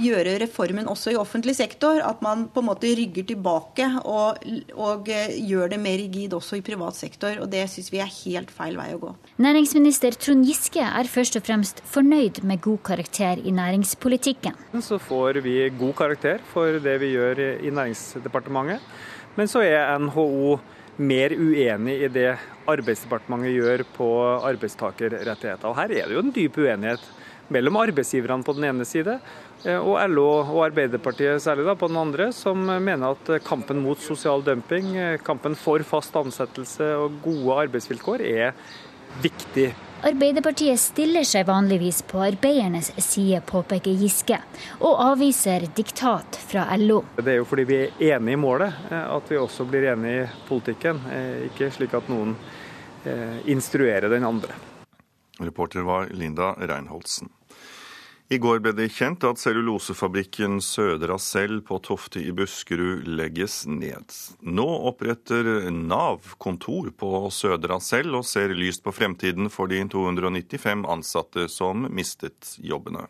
gjøre 0.02 0.36
reformen 0.42 0.88
også 0.90 1.14
i 1.14 1.18
offentlig 1.20 1.56
sektor, 1.58 2.00
at 2.04 2.22
man 2.24 2.46
på 2.52 2.62
en 2.62 2.68
måte 2.68 2.90
rygger 2.98 3.26
tilbake 3.32 3.88
og, 4.02 4.42
og 4.74 5.10
eh, 5.12 5.36
gjør 5.48 5.72
det 5.74 5.80
mer 5.82 5.98
rigid 6.00 6.36
også 6.36 6.60
i 6.60 6.64
privat 6.66 6.98
sektor. 6.98 7.40
Og 7.42 7.50
det 7.52 7.64
syns 7.72 7.92
vi 7.92 8.02
er 8.02 8.12
helt 8.22 8.52
feil 8.54 8.78
vei 8.78 8.90
å 8.94 9.02
gå. 9.02 9.12
Næringsminister 9.42 10.16
Trond 10.20 10.46
Giske 10.46 10.84
er 10.84 11.10
først 11.10 11.38
og 11.40 11.46
fremst 11.46 11.82
fornøyd 11.90 12.42
med 12.46 12.62
god 12.64 12.82
karakter 12.86 13.42
i 13.42 13.54
næringspolitikken. 13.54 14.56
Så 14.84 15.00
får 15.02 15.40
vi 15.44 15.58
god 15.76 15.94
karakter 15.98 16.42
for 16.52 16.80
det 16.82 16.96
vi 17.02 17.14
gjør 17.14 17.40
i 17.64 17.70
Næringsdepartementet. 17.72 18.82
Men 19.36 19.50
så 19.50 19.60
er 19.64 19.98
NHO 20.00 20.56
mer 20.96 21.32
uenig 21.36 21.96
i 22.06 22.08
det 22.08 22.30
Arbeidsdepartementet 22.66 23.52
gjør 23.54 23.84
på 23.94 24.08
arbeidstakerrettigheter. 24.48 25.68
Og 25.68 25.76
Her 25.76 25.92
er 25.92 26.08
det 26.08 26.16
jo 26.16 26.22
en 26.24 26.32
dyp 26.34 26.56
uenighet 26.58 27.04
mellom 27.52 27.78
arbeidsgiverne 27.80 28.44
på 28.46 28.54
den 28.56 28.68
ene 28.70 28.86
side 28.88 29.18
eh, 29.64 29.78
og 29.78 29.98
LO 30.10 30.26
og 30.40 30.62
Arbeiderpartiet 30.68 31.42
særlig 31.42 31.66
da, 31.68 31.76
på 31.78 31.90
den 31.90 32.00
andre, 32.00 32.30
som 32.34 32.66
mener 32.66 33.14
at 33.14 33.32
kampen 33.46 33.82
mot 33.84 34.00
sosial 34.02 34.44
dumping, 34.46 34.94
eh, 34.96 35.16
kampen 35.24 35.56
for 35.58 35.82
fast 35.86 36.16
ansettelse 36.18 36.92
og 37.00 37.20
gode 37.24 37.60
arbeidsvilkår 37.66 38.26
er 38.26 38.54
viktig 39.22 39.72
Arbeiderpartiet 40.06 40.76
stiller 40.78 41.24
seg 41.24 41.46
vanligvis 41.48 42.02
på 42.06 42.20
arbeidernes 42.20 42.90
side, 43.00 43.40
påpeker 43.48 43.96
Giske, 43.96 44.36
og 44.84 45.00
avviser 45.06 45.64
diktat 45.74 46.36
fra 46.50 46.66
LO. 46.76 47.00
Det 47.16 47.32
er 47.32 47.40
jo 47.40 47.48
fordi 47.48 47.64
vi 47.66 47.80
er 47.80 48.18
enige 48.18 48.36
i 48.36 48.42
målet 48.44 48.86
eh, 48.90 49.08
at 49.16 49.32
vi 49.32 49.40
også 49.40 49.66
blir 49.66 49.88
enige 49.94 50.26
i 50.26 50.30
politikken, 50.50 51.00
ikke 51.48 51.72
slik 51.74 51.96
at 51.96 52.12
noen 52.12 52.36
instruerer 53.46 54.10
den 54.10 54.24
andre. 54.26 54.56
Reporter 55.38 55.86
var 55.86 56.08
Linda 56.12 56.54
Reinholdsen. 56.58 57.28
I 58.28 58.40
går 58.42 58.58
ble 58.58 58.72
det 58.74 58.88
kjent 58.90 59.22
at 59.28 59.38
cellulosefabrikken 59.38 60.58
Sødra 60.64 61.14
Cell 61.22 61.60
på 61.62 61.76
Tofte 61.86 62.18
i 62.18 62.32
Buskerud 62.34 63.06
legges 63.06 63.60
ned. 63.70 64.10
Nå 64.42 64.66
oppretter 64.90 65.68
Nav 65.70 66.32
kontor 66.42 66.90
på 66.98 67.10
Sødra 67.30 67.78
Cell 67.78 68.18
og 68.18 68.26
ser 68.26 68.56
lyst 68.58 68.82
på 68.82 68.94
fremtiden 68.96 69.46
for 69.46 69.70
de 69.70 69.78
295 69.94 70.82
ansatte 70.90 71.46
som 71.52 71.86
mistet 71.86 72.56
jobbene. 72.58 73.06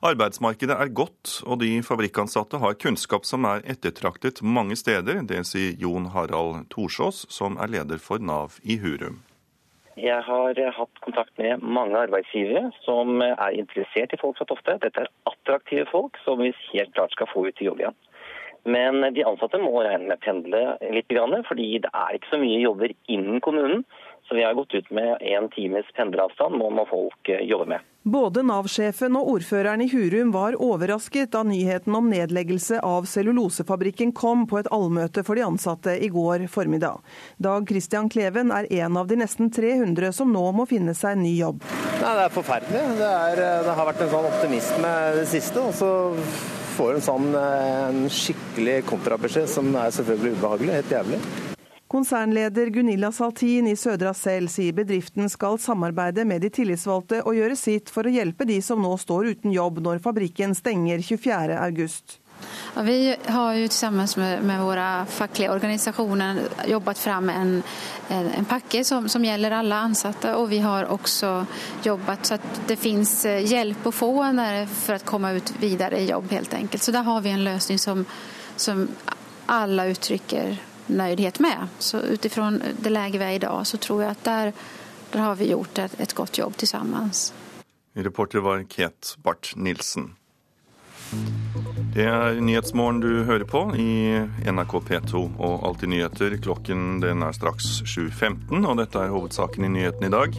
Arbeidsmarkedet 0.00 0.80
er 0.80 0.96
godt, 0.96 1.42
og 1.44 1.60
de 1.60 1.82
fabrikkansatte 1.84 2.62
har 2.62 2.80
kunnskap 2.80 3.28
som 3.28 3.44
er 3.50 3.64
ettertraktet 3.68 4.40
mange 4.40 4.78
steder. 4.80 5.26
Det 5.28 5.44
sier 5.44 5.76
Jon 5.76 6.08
Harald 6.14 6.70
Torsås, 6.72 7.26
som 7.28 7.60
er 7.60 7.76
leder 7.76 8.00
for 8.00 8.22
Nav 8.22 8.56
i 8.62 8.78
Hurum. 8.80 9.20
Jeg 9.98 10.22
har 10.22 10.58
eh, 10.60 10.74
hatt 10.74 11.00
kontakt 11.02 11.32
med 11.40 11.62
mange 11.62 11.98
arbeidsgivere 11.98 12.68
som 12.84 13.22
eh, 13.24 13.34
er 13.34 13.56
interessert 13.58 14.12
i 14.14 14.20
folk 14.20 14.38
fra 14.38 14.46
Tofte. 14.46 14.76
Dette 14.84 15.04
er 15.04 15.10
attraktive 15.30 15.88
folk 15.90 16.18
som 16.24 16.42
vi 16.42 16.52
helt 16.70 16.94
klart 16.94 17.14
skal 17.16 17.30
få 17.32 17.48
ut 17.48 17.62
i 17.62 17.66
jobb 17.66 17.82
igjen. 17.82 17.98
Men 18.64 19.00
de 19.14 19.24
ansatte 19.24 19.60
må 19.62 19.82
regne 19.84 20.08
med 20.08 20.18
å 20.18 20.24
pendle 20.24 20.62
litt, 20.94 21.12
fordi 21.48 21.70
det 21.84 21.90
er 21.94 22.16
ikke 22.18 22.32
så 22.32 22.40
mye 22.42 22.60
jobber 22.60 22.94
innen 23.06 23.40
kommunen. 23.44 23.84
Så 24.28 24.34
vi 24.34 24.44
har 24.44 24.54
gått 24.54 24.74
ut 24.74 24.90
med 24.90 25.22
én 25.24 25.48
times 25.48 25.86
pendleravstand 25.96 26.58
nå 26.60 26.68
må 26.70 26.84
folk 26.90 27.28
eh, 27.32 27.46
jobbe 27.48 27.64
med. 27.70 27.86
Både 28.08 28.42
Nav-sjefen 28.44 29.16
og 29.16 29.30
ordføreren 29.34 29.80
i 29.84 29.88
Hurum 29.88 30.30
var 30.32 30.56
overrasket 30.60 31.32
da 31.32 31.42
nyheten 31.44 31.96
om 31.96 32.10
nedleggelse 32.12 32.82
av 32.84 33.08
cellulosefabrikken 33.08 34.12
kom 34.16 34.44
på 34.48 34.60
et 34.60 34.68
allmøte 34.72 35.24
for 35.24 35.36
de 35.36 35.46
ansatte 35.46 35.96
i 35.96 36.10
går 36.12 36.44
formiddag. 36.52 37.00
Dag 37.40 37.68
Christian 37.68 38.12
Kleven 38.12 38.52
er 38.52 38.68
en 38.82 39.00
av 39.00 39.08
de 39.08 39.16
nesten 39.20 39.48
300 39.52 40.12
som 40.20 40.32
nå 40.32 40.44
må 40.52 40.68
finne 40.68 40.96
seg 40.96 41.16
ny 41.20 41.34
jobb. 41.38 41.64
Nei, 42.02 42.14
det 42.20 42.28
er 42.28 42.36
forferdelig. 42.36 42.84
Det, 43.00 43.10
er, 43.32 43.42
det, 43.64 43.74
har 43.80 43.90
vært 43.90 44.04
en 44.04 44.12
sånn 44.12 44.30
optimisme 44.30 44.94
det 45.18 45.26
siste. 45.32 45.64
og 45.64 45.76
så 45.76 45.92
får 46.78 46.94
en 46.94 47.04
sånn 47.04 47.28
en 47.34 48.04
skikkelig 48.12 48.80
kontrabeskjed 48.86 49.50
som 49.50 49.70
er 49.74 49.94
selvfølgelig 49.94 50.38
ubehagelig. 50.38 50.74
Helt 50.78 50.94
jævlig. 50.94 51.20
Konsernleder 51.88 52.68
Gunilla 52.68 53.08
Saltin 53.16 53.66
i 53.70 53.76
Sødra 53.80 54.12
Cell 54.14 54.50
sier 54.52 54.76
bedriften 54.76 55.30
skal 55.32 55.56
samarbeide 55.56 56.26
med 56.28 56.44
de 56.44 56.50
tillitsvalgte 56.52 57.22
og 57.24 57.38
gjøre 57.38 57.56
sitt 57.56 57.88
for 57.88 58.04
å 58.04 58.12
hjelpe 58.12 58.44
de 58.48 58.58
som 58.62 58.82
nå 58.84 58.92
står 59.00 59.30
uten 59.32 59.54
jobb 59.54 59.80
når 59.86 60.02
fabrikken 60.04 60.52
stenger 60.58 61.00
24.8. 61.00 62.18
Ja, 62.74 62.82
vi 62.82 63.16
har 63.26 63.54
jo 63.54 63.68
sammen 63.68 64.08
med, 64.16 64.42
med 64.42 64.60
våre 64.60 65.06
faglige 65.06 65.50
organisasjoner 65.52 66.40
jobbet 66.66 66.98
fram 66.98 67.28
en, 67.28 67.62
en, 68.08 68.30
en 68.30 68.44
pakke 68.44 68.84
som, 68.84 69.08
som, 69.08 69.24
gjelder 69.24 69.50
alle 69.50 69.80
ansatte. 69.88 70.34
Og 70.36 70.48
vi 70.48 70.58
har 70.58 70.90
også 70.92 71.32
jobbet 71.82 72.26
så 72.26 72.38
at 72.38 72.62
det 72.68 72.78
finnes 72.78 73.12
eh, 73.26 73.44
hjelp 73.46 73.86
å 73.86 73.94
få 73.94 74.12
for 74.72 74.96
å 74.96 75.04
komme 75.04 75.34
ut 75.36 75.52
videre 75.60 76.00
i 76.00 76.08
jobb. 76.10 76.30
helt 76.30 76.54
enkelt. 76.54 76.82
Så 76.82 76.92
der 76.92 77.02
har 77.02 77.20
vi 77.20 77.30
en 77.30 77.44
løsning 77.44 77.78
som, 77.78 78.04
som 78.56 78.88
alle 79.46 79.90
uttrykker 79.92 80.58
nøydhet 80.88 81.40
med. 81.40 81.68
Så 81.78 82.00
utifrån 82.00 82.62
det 82.80 82.90
läge 82.90 83.18
vi 83.18 83.24
er 83.24 83.36
i 83.36 83.38
dag 83.38 83.66
så 83.66 83.76
tror 83.76 84.02
jeg 84.02 84.10
at 84.10 84.24
der, 84.24 84.52
der 85.12 85.20
har 85.20 85.36
vi 85.36 85.50
gjort 85.50 85.78
et, 85.78 86.00
et 86.00 86.14
godt 86.14 86.38
jobb 86.38 86.56
sammen. 86.62 87.10
Reporter 87.94 88.38
var 88.38 88.62
Ket 88.68 89.16
Barth 89.22 89.56
Nilsen. 89.56 90.17
Det 91.94 92.04
er 92.04 92.38
Nyhetsmorgen 92.44 93.00
du 93.02 93.24
hører 93.26 93.46
på 93.48 93.62
i 93.80 93.90
NRK 94.46 94.74
P2 94.88 95.22
og 95.34 95.66
Alltid 95.66 95.92
nyheter. 95.94 96.36
Klokken 96.44 97.00
den 97.02 97.24
er 97.26 97.36
straks 97.36 97.80
7.15, 97.88 98.60
og 98.62 98.76
dette 98.78 99.00
er 99.02 99.14
hovedsaken 99.14 99.66
i 99.66 99.72
nyhetene 99.78 100.10
i 100.10 100.14
dag. 100.14 100.38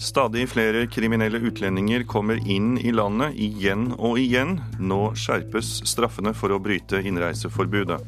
Stadig 0.00 0.46
flere 0.48 0.86
kriminelle 0.88 1.42
utlendinger 1.44 2.06
kommer 2.08 2.40
inn 2.48 2.78
i 2.80 2.92
landet 2.94 3.36
igjen 3.36 3.90
og 3.98 4.16
igjen. 4.22 4.56
Nå 4.80 5.10
skjerpes 5.18 5.82
straffene 5.90 6.32
for 6.32 6.54
å 6.54 6.60
bryte 6.62 7.02
innreiseforbudet. 7.04 8.00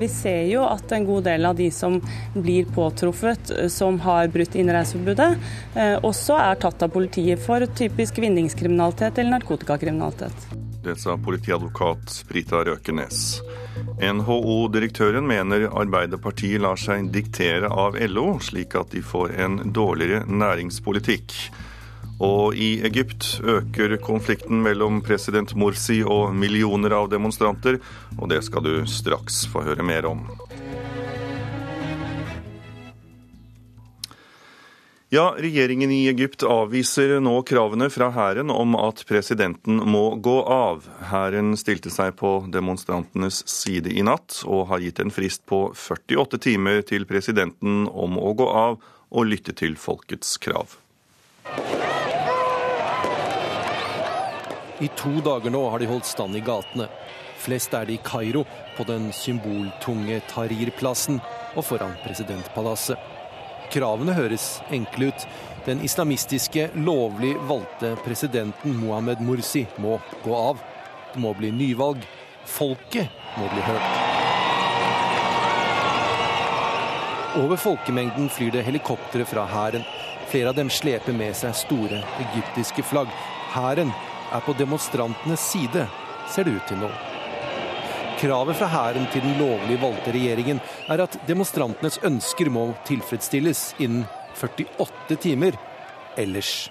Vi 0.00 0.08
ser 0.10 0.48
jo 0.50 0.64
at 0.66 0.90
en 0.96 1.06
god 1.06 1.28
del 1.28 1.46
av 1.46 1.54
de 1.54 1.68
som 1.70 2.00
blir 2.34 2.66
påtruffet 2.74 3.52
eh, 3.54 3.68
som 3.70 4.00
har 4.02 4.32
brutt 4.34 4.56
innreiseforbudet, 4.58 5.28
eh, 5.76 5.94
også 6.02 6.40
er 6.42 6.58
tatt 6.64 6.82
av 6.82 6.90
politiet 6.96 7.38
for 7.44 7.62
typisk 7.78 8.18
vinningskriminalitet 8.24 9.22
eller 9.22 9.36
narkotikakriminalitet. 9.36 10.61
Det 10.82 10.96
sa 10.96 11.16
politiadvokat 11.16 12.24
Brita 12.28 12.64
Røkenes. 12.64 13.40
NHO-direktøren 14.02 15.26
mener 15.26 15.68
Arbeiderpartiet 15.70 16.58
lar 16.60 16.80
seg 16.80 17.06
diktere 17.14 17.70
av 17.70 17.94
LO, 18.10 18.40
slik 18.42 18.74
at 18.74 18.90
de 18.90 19.02
får 19.06 19.36
en 19.44 19.60
dårligere 19.70 20.24
næringspolitikk. 20.26 21.36
Og 22.22 22.58
i 22.58 22.72
Egypt 22.86 23.28
øker 23.46 23.94
konflikten 24.02 24.58
mellom 24.66 24.98
president 25.06 25.54
Morsi 25.54 26.00
og 26.02 26.34
millioner 26.34 26.98
av 26.98 27.12
demonstranter, 27.14 27.78
og 28.18 28.34
det 28.34 28.42
skal 28.46 28.66
du 28.66 28.74
straks 28.90 29.44
få 29.54 29.62
høre 29.68 29.86
mer 29.86 30.10
om. 30.10 30.26
Ja, 35.14 35.34
regjeringen 35.38 35.90
i 35.92 36.06
Egypt 36.08 36.40
avviser 36.42 37.18
nå 37.20 37.34
kravene 37.44 37.90
fra 37.92 38.06
hæren 38.14 38.48
om 38.48 38.72
at 38.80 39.02
presidenten 39.04 39.82
må 39.92 40.14
gå 40.24 40.38
av. 40.48 40.86
Hæren 41.10 41.52
stilte 41.60 41.92
seg 41.92 42.14
på 42.16 42.30
demonstrantenes 42.54 43.42
side 43.44 43.92
i 43.92 44.00
natt, 44.08 44.38
og 44.48 44.70
har 44.70 44.80
gitt 44.80 45.02
en 45.04 45.12
frist 45.12 45.44
på 45.44 45.66
48 45.76 46.40
timer 46.48 46.80
til 46.88 47.04
presidenten 47.04 47.84
om 47.92 48.16
å 48.16 48.32
gå 48.40 48.48
av 48.56 48.80
og 49.12 49.28
lytte 49.28 49.52
til 49.52 49.76
folkets 49.76 50.38
krav. 50.40 50.78
I 54.80 54.88
to 54.96 55.18
dager 55.20 55.52
nå 55.52 55.66
har 55.74 55.84
de 55.84 55.92
holdt 55.92 56.08
stand 56.08 56.40
i 56.40 56.46
gatene. 56.48 56.88
Flest 57.44 57.76
er 57.76 57.84
det 57.84 57.98
i 58.00 58.04
Kairo, 58.08 58.46
på 58.78 58.88
den 58.88 59.12
symboltunge 59.12 60.22
Tahrir-plassen 60.32 61.20
og 61.52 61.66
foran 61.68 61.98
presidentpalasset. 62.00 63.11
Kravene 63.72 64.12
høres 64.12 64.58
enkle 64.70 65.08
ut. 65.12 65.26
Den 65.64 65.80
islamistiske, 65.86 66.66
lovlig 66.74 67.32
valgte 67.48 67.94
presidenten 68.04 68.74
Mohammed 68.76 69.22
Mursi 69.24 69.64
må 69.80 69.96
gå 70.24 70.34
av. 70.36 70.60
Det 71.14 71.20
må 71.22 71.32
bli 71.38 71.52
nyvalg. 71.54 72.02
Folket 72.44 73.08
må 73.38 73.46
bli 73.52 73.62
hørt. 73.64 73.94
Over 77.40 77.56
folkemengden 77.56 78.28
flyr 78.28 78.52
det 78.52 78.66
helikoptre 78.66 79.24
fra 79.24 79.46
hæren. 79.48 79.86
Flere 80.28 80.52
av 80.52 80.58
dem 80.58 80.68
sleper 80.70 81.16
med 81.16 81.32
seg 81.36 81.56
store 81.56 82.02
egyptiske 82.26 82.84
flagg. 82.84 83.08
Hæren 83.54 83.94
er 84.32 84.44
på 84.44 84.52
demonstrantenes 84.58 85.48
side, 85.54 85.86
ser 86.28 86.44
det 86.44 86.58
ut 86.58 86.68
til 86.68 86.84
nå. 86.84 86.92
Kravet 88.22 88.54
fra 88.54 88.68
hæren 88.70 89.08
til 89.10 89.24
den 89.24 89.32
lovlig 89.34 89.80
valgte 89.82 90.12
regjeringen 90.14 90.60
er 90.94 91.00
at 91.02 91.16
demonstrantenes 91.26 91.96
ønsker 92.06 92.52
må 92.54 92.68
tilfredsstilles 92.86 93.72
innen 93.82 94.04
48 94.38 95.16
timer. 95.24 95.58
Ellers 96.14 96.70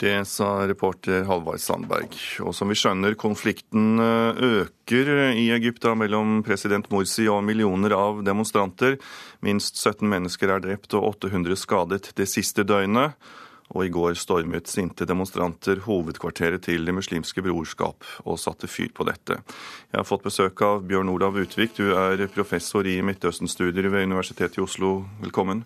det 0.00 0.14
sa 0.24 0.62
reporter 0.64 1.26
Halvard 1.28 1.60
Sandberg. 1.60 2.14
Og 2.40 2.54
som 2.56 2.70
vi 2.72 2.76
skjønner, 2.80 3.12
konflikten 3.20 4.00
eh, 4.00 4.40
øker 4.62 5.10
i 5.36 5.50
Egypt 5.52 5.84
mellom 6.00 6.38
president 6.46 6.88
Morsi 6.88 7.26
og 7.28 7.42
millioner 7.44 7.92
av 7.92 8.22
demonstranter. 8.24 8.96
Minst 9.44 9.76
17 9.76 10.08
mennesker 10.08 10.54
er 10.54 10.64
drept 10.64 10.96
og 10.96 11.10
800 11.20 11.60
skadet 11.60 12.14
det 12.16 12.30
siste 12.32 12.64
døgnet 12.64 13.20
og 13.70 13.84
i 13.86 13.92
går 13.92 14.16
stormet 14.18 14.70
sinte 14.70 15.06
demonstranter 15.06 15.82
hovedkvarteret 15.84 16.64
til 16.66 16.84
Det 16.86 16.94
muslimske 16.94 17.42
brorskap 17.44 18.06
og 18.24 18.38
satte 18.42 18.68
fyr 18.70 18.90
på 18.94 19.06
dette. 19.06 19.38
Jeg 19.90 19.98
har 20.00 20.08
fått 20.08 20.26
besøk 20.26 20.62
av 20.66 20.82
Bjørn 20.86 21.12
Olav 21.12 21.38
Utvik, 21.38 21.76
du 21.78 21.94
er 21.94 22.26
professor 22.34 22.86
i 22.86 22.98
Midtøsten-studier 23.06 23.90
ved 23.92 24.08
Universitetet 24.10 24.58
i 24.58 24.64
Oslo. 24.64 25.04
Velkommen. 25.22 25.64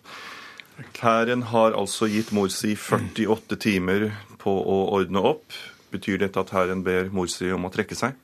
Hæren 0.99 1.47
har 1.49 1.73
altså 1.73 2.09
gitt 2.11 2.33
Morsi 2.35 2.75
48 2.75 3.57
timer 3.63 4.11
på 4.41 4.53
å 4.53 4.77
ordne 4.97 5.23
opp. 5.23 5.55
Betyr 5.93 6.19
dette 6.21 6.41
at 6.41 6.51
hæren 6.53 6.83
ber 6.85 7.09
Morsi 7.15 7.49
om 7.55 7.65
å 7.65 7.73
trekke 7.73 7.97
seg? 7.97 8.17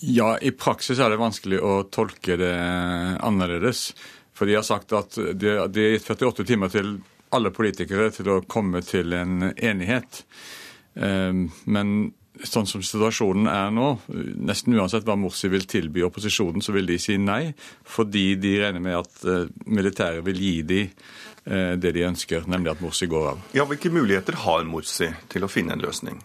Ja, 0.00 0.38
i 0.40 0.50
praksis 0.56 0.98
er 0.98 1.12
det 1.12 1.20
vanskelig 1.20 1.60
å 1.60 1.82
tolke 1.92 2.38
det 2.40 2.54
annerledes. 3.20 3.90
For 4.32 4.48
de 4.48 4.56
har 4.56 4.64
sagt 4.64 4.94
at 4.96 5.18
de 5.36 5.56
har 5.58 5.68
gitt 5.68 6.08
48 6.08 6.46
timer 6.48 6.72
til 6.72 6.94
alle 7.36 7.52
politikere 7.54 8.10
til 8.14 8.30
å 8.32 8.40
komme 8.48 8.82
til 8.86 9.14
en 9.16 9.52
enighet. 9.52 10.24
Ehm, 11.00 11.48
men 11.70 12.12
sånn 12.46 12.68
som 12.68 12.82
situasjonen 12.82 13.48
er 13.50 13.72
nå, 13.74 13.88
nesten 14.48 14.76
uansett 14.78 15.04
hva 15.06 15.18
Morsi 15.20 15.50
vil 15.52 15.66
tilby 15.68 16.04
opposisjonen, 16.06 16.64
så 16.64 16.72
vil 16.72 16.88
de 16.88 16.96
si 17.02 17.18
nei, 17.20 17.52
fordi 17.84 18.34
de 18.40 18.54
regner 18.62 18.84
med 18.84 18.96
at 19.02 19.26
eh, 19.28 19.50
militæret 19.66 20.24
vil 20.26 20.40
gi 20.40 20.54
dem 20.74 20.94
det 21.50 21.94
de 21.96 22.02
ønsker, 22.04 22.44
nemlig 22.52 22.68
at 22.74 22.82
Morsi 22.84 23.06
går 23.08 23.30
av. 23.30 23.38
Ja, 23.56 23.64
Hvilke 23.66 23.88
muligheter 23.90 24.36
har 24.42 24.66
Morsi 24.68 25.08
til 25.32 25.46
å 25.46 25.48
finne 25.48 25.72
en 25.72 25.80
løsning? 25.82 26.18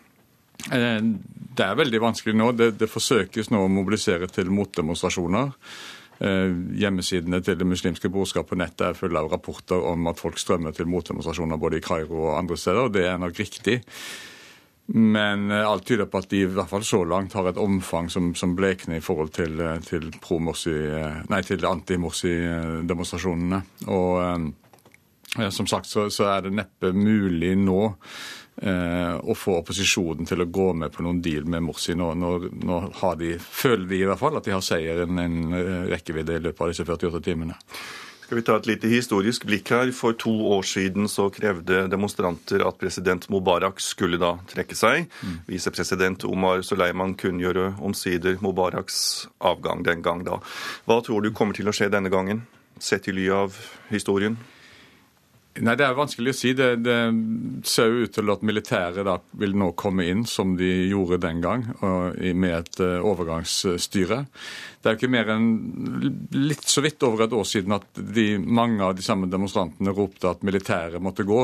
Det 0.65 1.63
er 1.63 1.77
veldig 1.79 2.01
vanskelig 2.03 2.35
nå. 2.35 2.49
Det, 2.57 2.71
det 2.79 2.89
forsøkes 2.91 3.49
nå 3.53 3.61
å 3.63 3.71
mobilisere 3.71 4.27
til 4.27 4.51
motdemonstrasjoner. 4.53 5.53
Hjemmesidene 6.19 7.41
til 7.43 7.57
Det 7.59 7.67
muslimske 7.67 8.09
brorskap 8.09 8.47
på 8.47 8.55
nettet 8.55 8.85
er 8.87 8.95
fulle 8.95 9.19
av 9.19 9.27
rapporter 9.33 9.83
om 9.91 10.07
at 10.07 10.21
folk 10.21 10.39
strømmer 10.39 10.71
til 10.71 10.87
motdemonstrasjoner 10.87 11.59
både 11.59 11.81
i 11.81 11.83
Kairo 11.83 12.29
og 12.29 12.37
andre 12.37 12.57
steder. 12.57 12.87
og 12.87 12.93
Det 12.93 13.03
er 13.09 13.17
nok 13.19 13.39
riktig. 13.39 13.81
Men 14.93 15.51
eh, 15.51 15.65
alt 15.65 15.85
tyder 15.87 16.05
på 16.05 16.17
at 16.21 16.29
de 16.29 16.43
i 16.43 16.49
hvert 16.49 16.69
fall 16.69 16.83
så 16.85 17.03
langt 17.09 17.33
har 17.33 17.47
et 17.49 17.57
omfang 17.61 18.09
som, 18.13 18.35
som 18.37 18.55
blekner 18.57 18.99
i 18.99 19.03
forhold 19.03 19.31
til, 19.33 19.57
eh, 19.59 19.79
til, 19.81 20.11
eh, 20.13 21.41
til 21.47 21.65
anti-Morsi-demonstrasjonene. 21.71 23.61
Og 23.89 24.21
eh, 24.21 25.49
som 25.49 25.67
sagt 25.67 25.89
så, 25.89 26.09
så, 26.13 26.23
er 26.35 26.41
det 26.45 26.53
neppe 26.59 26.93
mulig 26.93 27.55
nå 27.57 27.81
eh, 27.89 27.95
å 28.55 29.33
få 29.35 29.57
opposisjonen 29.59 30.29
til 30.29 30.39
å 30.39 30.47
gå 30.47 30.69
med 30.79 30.93
på 30.95 31.03
noen 31.03 31.17
deal 31.19 31.43
med 31.43 31.65
Morsi. 31.65 31.91
Nå, 31.97 32.13
nå, 32.15 32.37
de, 33.19 33.33
føler 33.41 33.83
de 33.89 33.99
i 33.99 34.07
hvert 34.07 34.21
fall 34.21 34.39
at 34.39 34.47
de 34.47 34.53
har 34.55 34.63
seieren 34.63 35.19
en 35.19 35.57
rekkevidde 35.91 36.37
i 36.37 36.43
løpet 36.45 36.63
av 36.63 36.71
disse 36.71 36.85
48 36.87 37.23
timene. 37.25 37.57
Skal 38.25 38.39
vi 38.39 38.41
ta 38.41 38.55
et 38.57 38.65
lite 38.65 38.89
historisk 38.89 39.43
blikk 39.45 39.69
her? 39.69 39.91
For 39.93 40.15
to 40.17 40.31
år 40.55 40.63
siden 40.65 41.05
så 41.11 41.27
krevde 41.29 41.83
demonstranter 41.93 42.63
at 42.65 42.79
president 42.81 43.27
Mubarak 43.29 43.77
skulle 43.83 44.17
da 44.17 44.31
trekke 44.49 44.73
seg. 44.73 45.11
Mm. 45.21 45.35
Visepresident 45.51 46.25
Omar 46.25 46.63
Soleiman 46.65 47.13
kunngjorde 47.21 47.75
omsider 47.85 48.39
Mubaraks 48.41 49.27
avgang 49.45 49.85
den 49.85 50.01
gang 50.01 50.25
da. 50.25 50.39
Hva 50.89 50.97
tror 51.05 51.21
du 51.21 51.29
kommer 51.37 51.53
til 51.53 51.69
å 51.69 51.75
skje 51.75 51.91
denne 51.93 52.09
gangen, 52.09 52.41
sett 52.81 53.05
i 53.11 53.13
ly 53.13 53.29
av 53.29 53.61
historien? 53.93 54.39
Nei, 55.63 55.75
Det 55.79 55.85
er 55.85 55.95
vanskelig 55.95 56.33
å 56.33 56.35
si. 56.35 56.51
Det, 56.57 56.69
det 56.83 56.97
ser 57.67 57.87
jo 57.87 58.03
ut 58.03 58.13
til 58.17 58.31
at 58.33 58.41
militæret 58.43 59.05
da 59.07 59.15
vil 59.39 59.55
nå 59.55 59.69
komme 59.79 60.03
inn, 60.11 60.25
som 60.27 60.57
de 60.59 60.71
gjorde 60.89 61.21
den 61.23 61.39
gang, 61.43 61.63
med 61.79 62.51
et 62.57 62.81
eh, 62.83 62.99
overgangsstyre. 62.99 64.25
Det 64.85 64.89
er 64.91 64.97
jo 64.97 64.99
ikke 64.99 65.13
mer 65.15 65.31
enn 65.31 65.47
litt 66.35 66.67
så 66.69 66.83
vidt 66.83 67.01
over 67.07 67.23
et 67.23 67.33
år 67.33 67.47
siden 67.47 67.73
at 67.77 67.87
de, 67.95 68.35
mange 68.37 68.83
av 68.83 68.97
de 68.97 69.05
samme 69.05 69.29
demonstrantene 69.31 69.95
ropte 69.95 70.27
at 70.29 70.43
militæret 70.45 71.01
måtte 71.01 71.23
gå, 71.25 71.39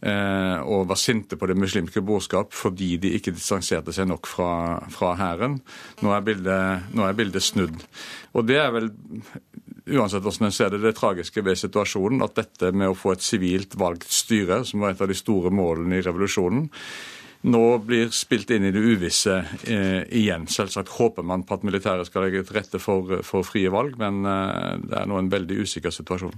eh, 0.00 0.56
og 0.64 0.88
var 0.88 0.98
sinte 0.98 1.36
på 1.36 1.50
det 1.50 1.58
muslimske 1.60 2.00
brorskap 2.02 2.56
fordi 2.56 2.94
de 3.04 3.12
ikke 3.18 3.36
distanserte 3.36 3.92
seg 3.94 4.08
nok 4.08 4.32
fra 4.32 5.12
hæren. 5.20 5.60
Nå, 6.00 6.08
nå, 6.08 7.04
er 7.04 7.20
bildet 7.20 7.44
snudd. 7.44 7.84
Og 8.32 8.48
det 8.48 8.58
er 8.64 8.72
vel 8.74 8.90
uansett 9.86 10.24
hvordan 10.24 10.48
en 10.48 10.54
ser 10.54 10.72
det, 10.74 10.82
det 10.82 10.96
tragiske 10.98 11.44
ved 11.46 11.58
situasjonen, 11.60 12.24
at 12.24 12.38
dette 12.38 12.72
med 12.74 12.90
å 12.90 12.98
få 12.98 13.14
et 13.14 13.24
sivilt 13.24 13.76
valgt 13.78 14.10
styre, 14.12 14.64
som 14.66 14.82
var 14.82 14.94
et 14.94 15.04
av 15.04 15.10
de 15.10 15.18
store 15.18 15.52
målene 15.54 16.00
i 16.00 16.06
revolusjonen, 16.06 16.66
nå 17.46 17.62
blir 17.84 18.08
spilt 18.14 18.50
inn 18.50 18.64
i 18.66 18.72
det 18.74 18.80
uvisse 18.82 19.36
eh, 19.68 20.02
igjen. 20.18 20.48
Selvsagt 20.50 20.90
håper 20.96 21.22
man 21.26 21.44
på 21.46 21.54
at 21.54 21.66
militæret 21.68 22.08
skal 22.08 22.26
legge 22.26 22.42
til 22.46 22.56
rette 22.56 22.80
for, 22.82 23.20
for 23.26 23.46
frie 23.46 23.70
valg, 23.70 23.94
men 24.00 24.26
eh, 24.26 24.72
det 24.82 24.96
er 24.98 25.10
nå 25.10 25.20
en 25.20 25.30
veldig 25.30 25.60
usikker 25.62 25.94
situasjon. 25.94 26.34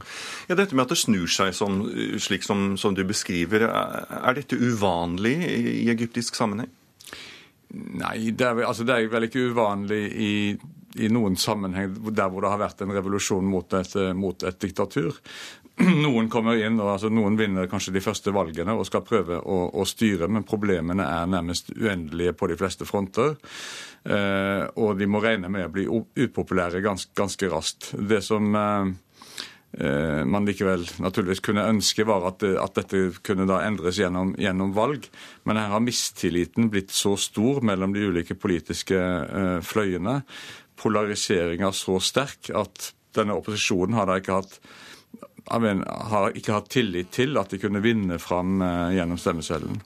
Ja, 0.51 0.59
Dette 0.59 0.77
med 0.77 0.85
at 0.85 0.93
det 0.93 1.01
snur 1.01 1.31
seg 1.33 1.55
som, 1.57 1.81
slik 2.21 2.45
som, 2.45 2.75
som, 2.81 2.97
du 2.99 3.07
beskriver, 3.09 3.69
er 3.71 4.37
dette 4.37 4.59
uvanlig 4.59 5.37
i 5.47 5.89
egyptisk 5.89 6.37
sammenheng? 6.37 6.75
Nei, 7.73 8.31
det 8.33 8.45
er, 8.45 8.65
altså, 8.65 8.85
det 8.89 8.97
er 8.97 9.09
vel 9.13 9.29
ikke 9.29 9.49
uvanlig 9.53 10.03
i 10.13 10.33
i 10.97 11.11
noen 11.13 11.37
sammenheng 11.37 11.93
der 12.09 12.31
hvor 12.33 12.45
det 12.45 12.53
har 12.53 12.63
vært 12.63 12.81
en 12.83 12.95
revolusjon 12.97 13.45
mot 13.45 13.75
et, 13.77 13.95
mot 14.17 14.43
et 14.49 14.61
diktatur. 14.63 15.19
Noen 16.05 16.29
kommer 16.33 16.59
inn, 16.59 16.79
og 16.83 16.95
altså, 16.95 17.11
noen 17.13 17.37
vinner 17.39 17.69
kanskje 17.71 17.95
de 17.95 18.03
første 18.03 18.33
valgene 18.35 18.75
og 18.75 18.87
skal 18.89 19.05
prøve 19.07 19.39
å, 19.39 19.59
å 19.79 19.87
styre, 19.87 20.27
men 20.31 20.47
problemene 20.49 21.07
er 21.07 21.29
nærmest 21.31 21.71
uendelige 21.77 22.35
på 22.39 22.49
de 22.51 22.57
fleste 22.59 22.89
fronter. 22.89 23.37
Eh, 24.03 24.65
og 24.81 24.97
de 24.99 25.09
må 25.11 25.23
regne 25.23 25.51
med 25.53 25.69
å 25.69 25.75
bli 25.75 25.87
upopulære 25.89 26.83
ganske, 26.83 27.13
ganske 27.19 27.53
raskt. 27.53 27.93
Det 27.95 28.21
som 28.27 28.51
eh, 28.59 28.91
eh, 29.79 30.23
man 30.27 30.49
likevel 30.49 30.87
naturligvis 31.05 31.45
kunne 31.47 31.69
ønske, 31.71 32.07
var 32.09 32.27
at, 32.33 32.43
at 32.43 32.81
dette 32.81 33.05
kunne 33.23 33.47
da 33.47 33.63
endres 33.67 34.01
gjennom, 34.03 34.35
gjennom, 34.41 34.75
valg. 34.75 35.07
Men 35.47 35.63
her 35.63 35.77
har 35.77 35.85
mistilliten 35.85 36.73
blitt 36.73 36.95
så 36.95 37.15
stor 37.21 37.63
mellom 37.67 37.95
de 37.95 38.09
ulike 38.11 38.39
politiske 38.39 38.99
eh, 38.99 39.59
fløyene 39.63 40.23
polariseringa 40.79 41.73
så 41.77 41.99
sterk 42.03 42.51
at 42.57 42.93
denne 43.17 43.37
opposisjonen 43.39 43.97
har 43.99 44.09
da 44.09 44.19
ikke 44.21 44.39
hatt 44.41 44.61
har 45.49 46.35
ikke 46.37 46.53
hatt 46.53 46.67
tillit 46.69 47.09
til 47.17 47.39
at 47.41 47.49
de 47.49 47.61
kunne 47.63 47.81
vinne 47.81 48.19
fram 48.21 48.61
eh, 48.61 48.99
gjennom 48.99 49.17
stemmeseddelen. 49.21 49.81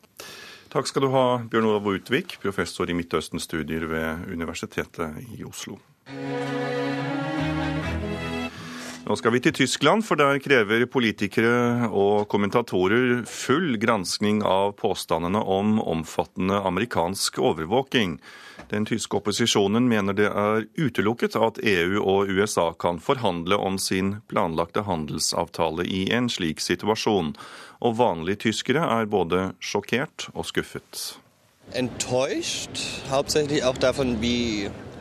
Takk 0.73 0.89
skal 0.89 1.05
du 1.05 1.13
ha, 1.13 1.27
Bjørn 1.53 1.69
Olav 1.69 1.87
Utvik, 1.87 2.39
professor 2.43 2.89
i 2.89 2.97
Midtøsten-studier 2.97 3.85
ved 3.91 4.27
Universitetet 4.33 5.21
i 5.37 5.45
Oslo. 5.45 5.77
Nå 9.03 9.17
skal 9.19 9.35
vi 9.35 9.43
til 9.45 9.53
Tyskland, 9.53 10.05
for 10.07 10.17
der 10.17 10.41
krever 10.41 10.87
politikere 10.89 11.91
og 11.91 12.25
kommentatorer 12.33 13.25
full 13.29 13.77
granskning 13.83 14.41
av 14.47 14.73
påstandene 14.79 15.43
om 15.43 15.77
omfattende 15.83 16.63
amerikansk 16.65 17.43
overvåking. 17.43 18.17
Den 18.71 18.87
tyske 18.89 19.19
opposisjonen 19.19 19.89
mener 19.89 20.17
det 20.17 20.29
er 20.29 20.67
utelukket 20.79 21.37
at 21.37 21.59
EU 21.63 21.99
og 22.01 22.31
USA 22.31 22.71
kan 22.79 23.01
forhandle 23.03 23.57
om 23.57 23.79
sin 23.79 24.17
planlagte 24.31 24.85
handelsavtale 24.87 25.87
i 25.89 26.07
en 26.15 26.31
slik 26.33 26.63
situasjon. 26.63 27.35
Og 27.83 27.99
vanlige 27.99 28.45
tyskere 28.49 28.87
er 29.01 29.11
både 29.11 29.53
sjokkert 29.61 30.29
og 30.35 30.47
skuffet. 30.49 31.19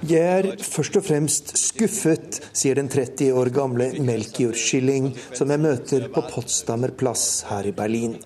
Jeg 0.02 0.22
er 0.26 0.48
først 0.66 0.96
og 0.98 1.04
fremst 1.06 1.52
skuffet, 1.62 2.40
sier 2.58 2.80
den 2.80 2.90
30 2.90 3.36
år 3.38 3.52
gamle 3.54 3.92
Melchior 4.02 4.58
Schilling, 4.58 5.12
som 5.38 5.54
jeg 5.54 5.62
møter 5.62 6.08
på 6.10 6.24
Potsdamer 6.32 6.96
plass 6.98 7.44
her 7.52 7.70
i 7.70 7.76
Berlin. 7.76 8.18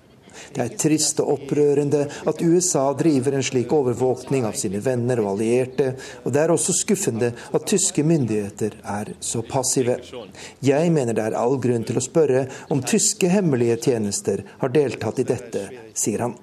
Det 0.55 0.63
er 0.63 0.75
trist 0.79 1.19
og 1.19 1.33
opprørende 1.33 2.05
at 2.31 2.41
USA 2.41 2.85
driver 2.95 3.35
en 3.35 3.43
slik 3.43 3.73
overvåkning 3.75 4.47
av 4.47 4.55
sine 4.59 4.79
venner 4.83 5.19
og 5.19 5.33
allierte, 5.33 5.89
og 6.23 6.31
det 6.31 6.41
er 6.41 6.53
også 6.53 6.77
skuffende 6.77 7.33
at 7.35 7.67
tyske 7.67 8.05
myndigheter 8.07 8.79
er 8.95 9.11
så 9.19 9.43
passive. 9.43 9.99
Jeg 10.63 10.95
mener 10.95 11.17
det 11.17 11.27
er 11.27 11.39
all 11.39 11.59
grunn 11.59 11.83
til 11.87 11.99
å 11.99 12.07
spørre 12.07 12.47
om 12.71 12.85
tyske 12.87 13.27
hemmelige 13.31 13.81
tjenester 13.89 14.45
har 14.63 14.71
deltatt 14.71 15.19
i 15.19 15.27
dette, 15.27 15.67
sier 15.91 16.23
han. 16.23 16.39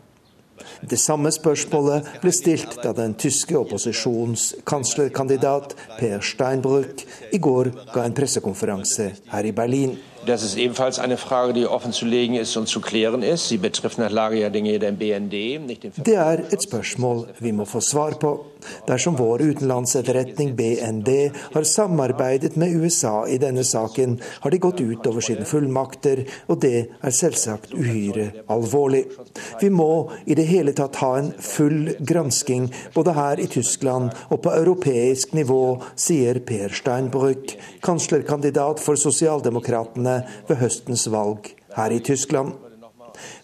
Det 0.82 0.98
samme 1.00 1.30
spørsmålet 1.32 2.20
ble 2.22 2.32
stilt 2.34 2.82
da 2.84 2.92
den 2.96 3.14
tyske 3.18 3.56
opposisjonskanslerkandidat 3.58 5.74
Per 5.98 6.20
Steinbrück 6.26 7.04
i 7.32 7.38
går 7.42 7.70
ga 7.94 8.04
en 8.04 8.14
pressekonferanse 8.16 9.12
her 9.32 9.44
i 9.48 9.52
Berlin. 9.56 9.92
Das 10.24 10.44
ist 10.44 10.56
ebenfalls 10.56 11.00
eine 11.00 11.16
Frage, 11.16 11.52
die 11.52 11.66
offen 11.66 11.92
zu 11.92 12.06
legen 12.06 12.34
ist 12.34 12.56
und 12.56 12.68
zu 12.68 12.80
klären 12.80 13.24
ist. 13.24 13.48
Sie 13.48 13.58
betrifft 13.58 13.98
nach 13.98 14.10
Lage 14.10 14.38
der 14.38 14.50
Dinge 14.50 14.78
den 14.78 14.96
BND, 14.96 15.58
nicht 15.66 15.82
den 15.82 15.92
Det 15.96 16.14
er 16.14 16.38
et 16.52 16.62
spørsmål 16.62 17.26
vi 17.40 17.52
må 17.52 17.64
få 17.64 17.80
svar 17.80 18.14
på. 18.20 18.44
Dersom 18.86 19.16
vår 19.18 19.42
utenlandsetterretning 19.42 20.54
BND 20.56 21.08
har 21.52 21.64
samarbeidet 21.64 22.56
med 22.56 22.76
USA 22.76 23.26
i 23.26 23.38
denne 23.38 23.64
saken, 23.64 24.20
har 24.40 24.50
de 24.50 24.58
gått 24.58 24.80
ut 24.80 25.06
over 25.06 25.20
sine 25.20 25.44
fullmakter, 25.44 26.22
og 26.46 26.60
det 26.62 26.86
er 27.02 27.10
selvsagt 27.10 27.74
uhyre 27.74 28.28
alvorlig. 28.46 29.04
Vi 29.60 29.70
må 29.70 30.12
i 30.26 30.36
det 30.38 30.46
hele 30.46 30.72
tatt 30.78 31.00
ha 31.02 31.16
en 31.18 31.32
full 31.38 31.96
gransking 31.98 32.70
både 32.94 33.16
her 33.18 33.42
i 33.42 33.48
Tyskland 33.50 34.14
og 34.30 34.42
på 34.46 34.54
europeisk 34.54 35.34
nivå, 35.34 35.82
sier 35.96 36.38
Per 36.46 36.70
Steinbrück, 36.78 37.56
kanslerkandidat 37.82 38.78
for 38.78 38.94
Sosialdemokratene 38.94 40.11
ved 40.48 40.56
høstens 40.56 41.06
valg 41.12 41.54
her 41.76 41.90
i 41.90 41.98
Tyskland. 41.98 42.52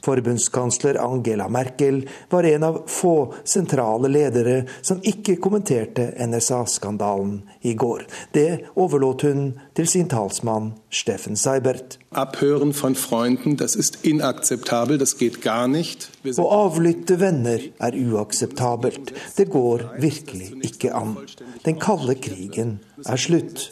Forbundskansler 0.09 0.95
Angela 0.95 1.49
Merkel 1.49 2.09
var 2.31 2.43
en 2.43 2.63
av 2.63 2.83
få 2.87 3.35
sentrale 3.45 4.09
ledere 4.09 4.63
som 4.81 5.03
ikke 5.05 5.37
kommenterte 5.37 6.07
NSA-skandalen 6.27 7.43
i 7.61 7.75
går. 7.75 8.07
Det 8.33 8.73
overlot 8.81 9.27
hun 9.29 9.43
til 9.77 9.91
sin 9.91 10.09
talsmann 10.09 10.73
Steffen 10.89 11.37
Seibert. 11.37 11.99
Abhøren 12.17 12.73
von 12.73 12.95
Freunden, 12.95 13.57
das 13.57 13.77
ist 13.77 13.99
inakzeptabel, 14.03 14.97
das 14.99 15.19
geht 15.19 15.43
gar 15.43 15.69
nicht. 15.69 16.09
Å 16.25 16.47
avlytte 16.65 17.19
venner 17.21 17.61
er 17.77 17.93
uakseptabelt. 17.93 19.13
Det 19.37 19.51
går 19.53 19.85
virkelig 20.01 20.55
ikke 20.71 20.95
an. 20.97 21.19
Den 21.67 21.77
kalde 21.77 22.17
krigen 22.17 22.79
er 23.05 23.21
slutt. 23.21 23.69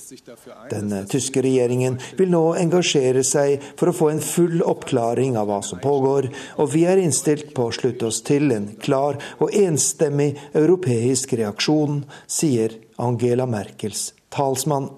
Den 0.71 0.93
tyske 1.09 1.41
regjeringen 1.43 1.97
vil 2.19 2.31
nå 2.35 2.45
engasjere 2.61 3.25
seg 3.25 3.65
for 3.79 3.91
å 3.91 3.97
få 3.97 4.11
en 4.13 4.21
full 4.21 4.61
oppklaring 4.61 5.41
av 5.41 5.49
hva 5.49 5.63
som 5.65 5.81
pågår, 5.81 6.26
og 6.61 6.71
vi 6.75 6.85
er 6.89 7.01
innstilt 7.03 7.53
på 7.57 7.69
å 7.69 7.75
slutte 7.75 8.11
oss 8.11 8.23
til 8.27 8.53
en 8.55 8.71
klar 8.83 9.21
og 9.39 9.55
enstemmig 9.57 10.35
europeisk 10.57 11.37
reaksjon, 11.41 12.05
sier 12.27 12.79
Angela 13.03 13.49
Merkels 13.51 14.11
talsmann. 14.33 14.91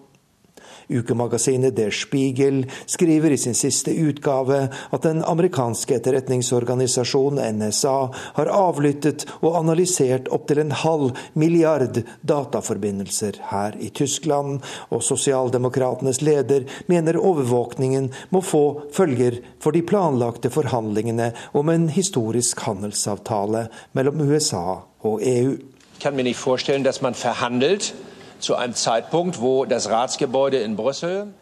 Ukemagasinet 0.89 1.77
Der 1.77 1.91
Spiegel 1.91 2.65
skriver 2.87 3.31
i 3.31 3.39
sin 3.41 3.55
siste 3.55 3.93
utgave 3.93 4.69
at 4.69 5.05
den 5.05 5.23
amerikanske 5.25 5.99
etterretningsorganisasjonen 5.99 7.61
NSA 7.61 7.97
har 8.39 8.53
avlyttet 8.53 9.27
og 9.41 9.59
analysert 9.61 10.31
opptil 10.33 10.63
en 10.65 10.73
halv 10.73 11.13
milliard 11.39 12.01
dataforbindelser 12.29 13.41
her 13.51 13.77
i 13.81 13.91
Tyskland, 13.91 14.61
og 14.89 15.05
sosialdemokratenes 15.05 16.23
leder 16.25 16.67
mener 16.89 17.21
overvåkningen 17.21 18.11
må 18.35 18.43
få 18.45 18.65
følger 18.95 19.41
for 19.61 19.77
de 19.77 19.85
planlagte 19.87 20.51
forhandlingene 20.53 21.33
om 21.53 21.69
en 21.73 21.89
historisk 21.93 22.61
handelsavtale 22.67 23.67
mellom 23.93 24.23
USA 24.29 24.81
og 25.05 25.21
EU. 25.23 25.57
Kan 26.01 26.15
man 26.17 26.27
ikke 26.31 26.39
forestille 26.39 26.89
at 26.89 27.03
man 27.03 27.15
forhandlet 27.15 27.93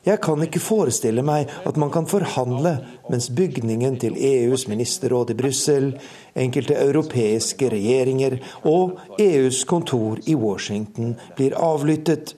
Jeg 0.07 0.21
kan 0.25 0.43
ikke 0.47 0.63
forestille 0.65 1.23
meg 1.27 1.51
at 1.69 1.77
man 1.77 1.91
kan 1.93 2.07
forhandle 2.09 2.73
mens 3.11 3.29
bygningen 3.37 3.99
til 4.01 4.17
EUs 4.17 4.67
ministerråd 4.69 5.31
i 5.35 5.37
Brussel, 5.37 5.91
enkelte 6.37 6.79
europeiske 6.81 7.69
regjeringer 7.73 8.39
og 8.65 8.97
EUs 9.21 9.65
kontor 9.69 10.19
i 10.27 10.35
Washington 10.35 11.17
blir 11.37 11.57
avlyttet. 11.61 12.35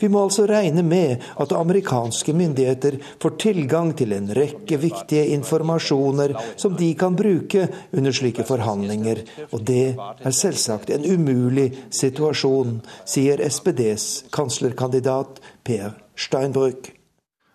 Vi 0.00 0.08
må 0.12 0.24
altså 0.26 0.46
regne 0.50 0.84
med 0.86 1.22
at 1.40 1.54
amerikanske 1.56 2.34
myndigheter 2.36 2.98
får 3.22 3.36
tilgang 3.42 3.92
til 3.98 4.14
en 4.16 4.30
rekke 4.36 4.78
viktige 4.82 5.26
informasjoner 5.36 6.36
som 6.56 6.76
de 6.78 6.92
kan 6.98 7.16
bruke 7.18 7.66
under 7.92 8.14
slike 8.14 8.46
forhandlinger, 8.48 9.22
og 9.50 9.66
det 9.68 9.94
er 9.98 10.36
selvsagt 10.36 10.90
en 10.94 11.06
umulig 11.06 11.68
situasjon, 11.90 12.80
sier 13.04 13.42
SPDs 13.48 14.08
kanslerkandidat 14.32 15.40
Per 15.64 15.94
Steinbrück. 16.16 16.92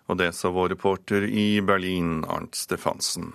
Og 0.08 0.16
det 0.16 0.32
sa 0.34 0.48
vår 0.52 0.72
reporter 0.72 1.26
i 1.28 1.60
Berlin, 1.60 2.22
Arnt 2.24 2.56
Stefansen. 2.56 3.34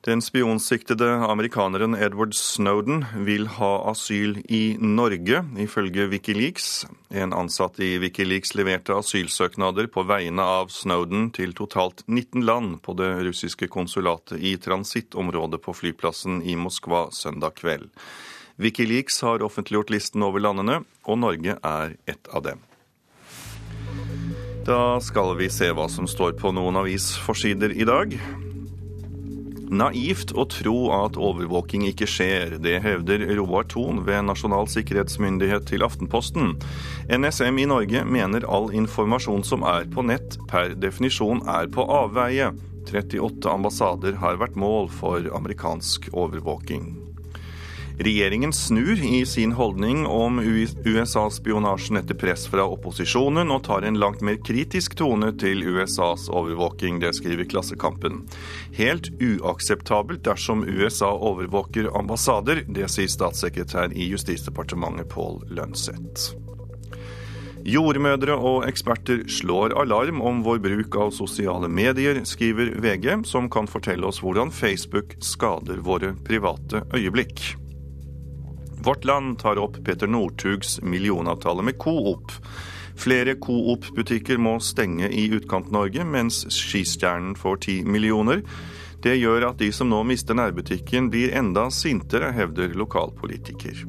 Den 0.00 0.22
spionsiktede 0.22 1.04
amerikaneren 1.28 1.94
Edward 1.94 2.32
Snowden 2.34 3.02
vil 3.20 3.44
ha 3.58 3.90
asyl 3.90 4.38
i 4.48 4.78
Norge, 4.80 5.42
ifølge 5.60 6.06
Wikileaks. 6.08 6.86
En 7.12 7.34
ansatt 7.36 7.76
i 7.84 7.98
Wikileaks 8.00 8.54
leverte 8.56 8.96
asylsøknader 8.96 9.90
på 9.92 10.06
vegne 10.08 10.40
av 10.40 10.72
Snowden 10.72 11.28
til 11.36 11.52
totalt 11.52 12.00
19 12.08 12.48
land 12.48 12.80
på 12.80 12.96
det 12.96 13.10
russiske 13.28 13.68
konsulatet 13.68 14.40
i 14.40 14.56
transittområdet 14.56 15.60
på 15.60 15.76
flyplassen 15.76 16.40
i 16.48 16.56
Moskva 16.56 17.10
søndag 17.12 17.60
kveld. 17.60 17.92
Wikileaks 18.56 19.20
har 19.20 19.44
offentliggjort 19.44 19.92
listen 19.92 20.24
over 20.24 20.40
landene, 20.40 20.80
og 21.04 21.20
Norge 21.20 21.60
er 21.60 21.98
et 22.08 22.32
av 22.32 22.48
dem. 22.48 22.64
Da 24.64 24.96
skal 25.04 25.36
vi 25.36 25.52
se 25.52 25.74
hva 25.76 25.92
som 25.92 26.08
står 26.08 26.40
på 26.40 26.56
noen 26.56 26.80
avisforsider 26.80 27.76
i 27.76 27.84
dag. 27.84 28.16
Naivt 29.70 30.32
å 30.34 30.44
tro 30.50 30.76
at 30.96 31.14
overvåking 31.14 31.84
ikke 31.86 32.08
skjer, 32.10 32.56
det 32.62 32.80
hevder 32.82 33.22
Roar 33.38 33.68
Thon 33.70 34.02
ved 34.06 34.24
Nasjonal 34.26 34.66
sikkerhetsmyndighet 34.70 35.68
til 35.70 35.84
Aftenposten. 35.86 36.56
NSM 37.06 37.60
i 37.62 37.68
Norge 37.70 38.02
mener 38.02 38.46
all 38.50 38.72
informasjon 38.74 39.46
som 39.46 39.62
er 39.62 39.86
på 39.94 40.02
nett 40.08 40.40
per 40.50 40.74
definisjon 40.74 41.44
er 41.46 41.70
på 41.70 41.86
avveie. 41.86 42.50
38 42.90 43.46
ambassader 43.46 44.18
har 44.18 44.40
vært 44.42 44.58
mål 44.58 44.90
for 44.90 45.30
amerikansk 45.38 46.10
overvåking. 46.10 46.99
Regjeringen 48.00 48.52
snur 48.52 49.04
i 49.04 49.26
sin 49.26 49.52
holdning 49.52 50.06
om 50.06 50.38
USA-spionasjen 50.84 51.98
etter 52.00 52.16
press 52.16 52.46
fra 52.48 52.64
opposisjonen, 52.64 53.52
og 53.52 53.66
tar 53.66 53.84
en 53.84 53.98
langt 54.00 54.22
mer 54.24 54.38
kritisk 54.40 54.96
tone 54.96 55.34
til 55.36 55.60
USAs 55.68 56.30
overvåking. 56.32 57.02
Det 57.02 57.12
skriver 57.18 57.44
Klassekampen. 57.44 58.22
Helt 58.78 59.12
uakseptabelt 59.20 60.24
dersom 60.24 60.64
USA 60.64 61.12
overvåker 61.12 61.92
ambassader. 61.92 62.64
Det 62.72 62.88
sier 62.88 63.12
statssekretær 63.12 63.92
i 63.92 64.08
Justisdepartementet 64.14 65.12
Pål 65.12 65.42
Lønseth. 65.52 66.32
Jordmødre 67.68 68.32
og 68.32 68.64
eksperter 68.64 69.26
slår 69.28 69.76
alarm 69.76 70.24
om 70.24 70.40
vår 70.46 70.64
bruk 70.64 70.96
av 70.96 71.12
sosiale 71.12 71.68
medier, 71.68 72.24
skriver 72.24 72.78
VG, 72.80 73.26
som 73.28 73.52
kan 73.52 73.68
fortelle 73.68 74.08
oss 74.08 74.24
hvordan 74.24 74.48
Facebook 74.48 75.18
skader 75.20 75.84
våre 75.84 76.14
private 76.24 76.86
øyeblikk. 76.96 77.59
Vårt 78.84 79.04
Land 79.04 79.38
tar 79.38 79.58
opp 79.58 79.84
Peter 79.84 80.06
Northugs 80.06 80.82
millionavtale 80.82 81.62
med 81.62 81.78
Coop. 81.78 82.32
Flere 82.96 83.34
Coop-butikker 83.34 84.38
må 84.40 84.54
stenge 84.60 85.08
i 85.12 85.26
Utkant-Norge, 85.36 86.04
mens 86.04 86.46
Skistjernen 86.48 87.34
får 87.36 87.60
ti 87.66 87.76
millioner. 87.84 88.40
Det 89.04 89.18
gjør 89.20 89.50
at 89.50 89.60
de 89.60 89.68
som 89.72 89.88
nå 89.92 90.00
mister 90.08 90.36
nærbutikken, 90.36 91.10
blir 91.12 91.36
enda 91.36 91.68
sintere, 91.72 92.32
hevder 92.36 92.72
lokalpolitiker. 92.76 93.84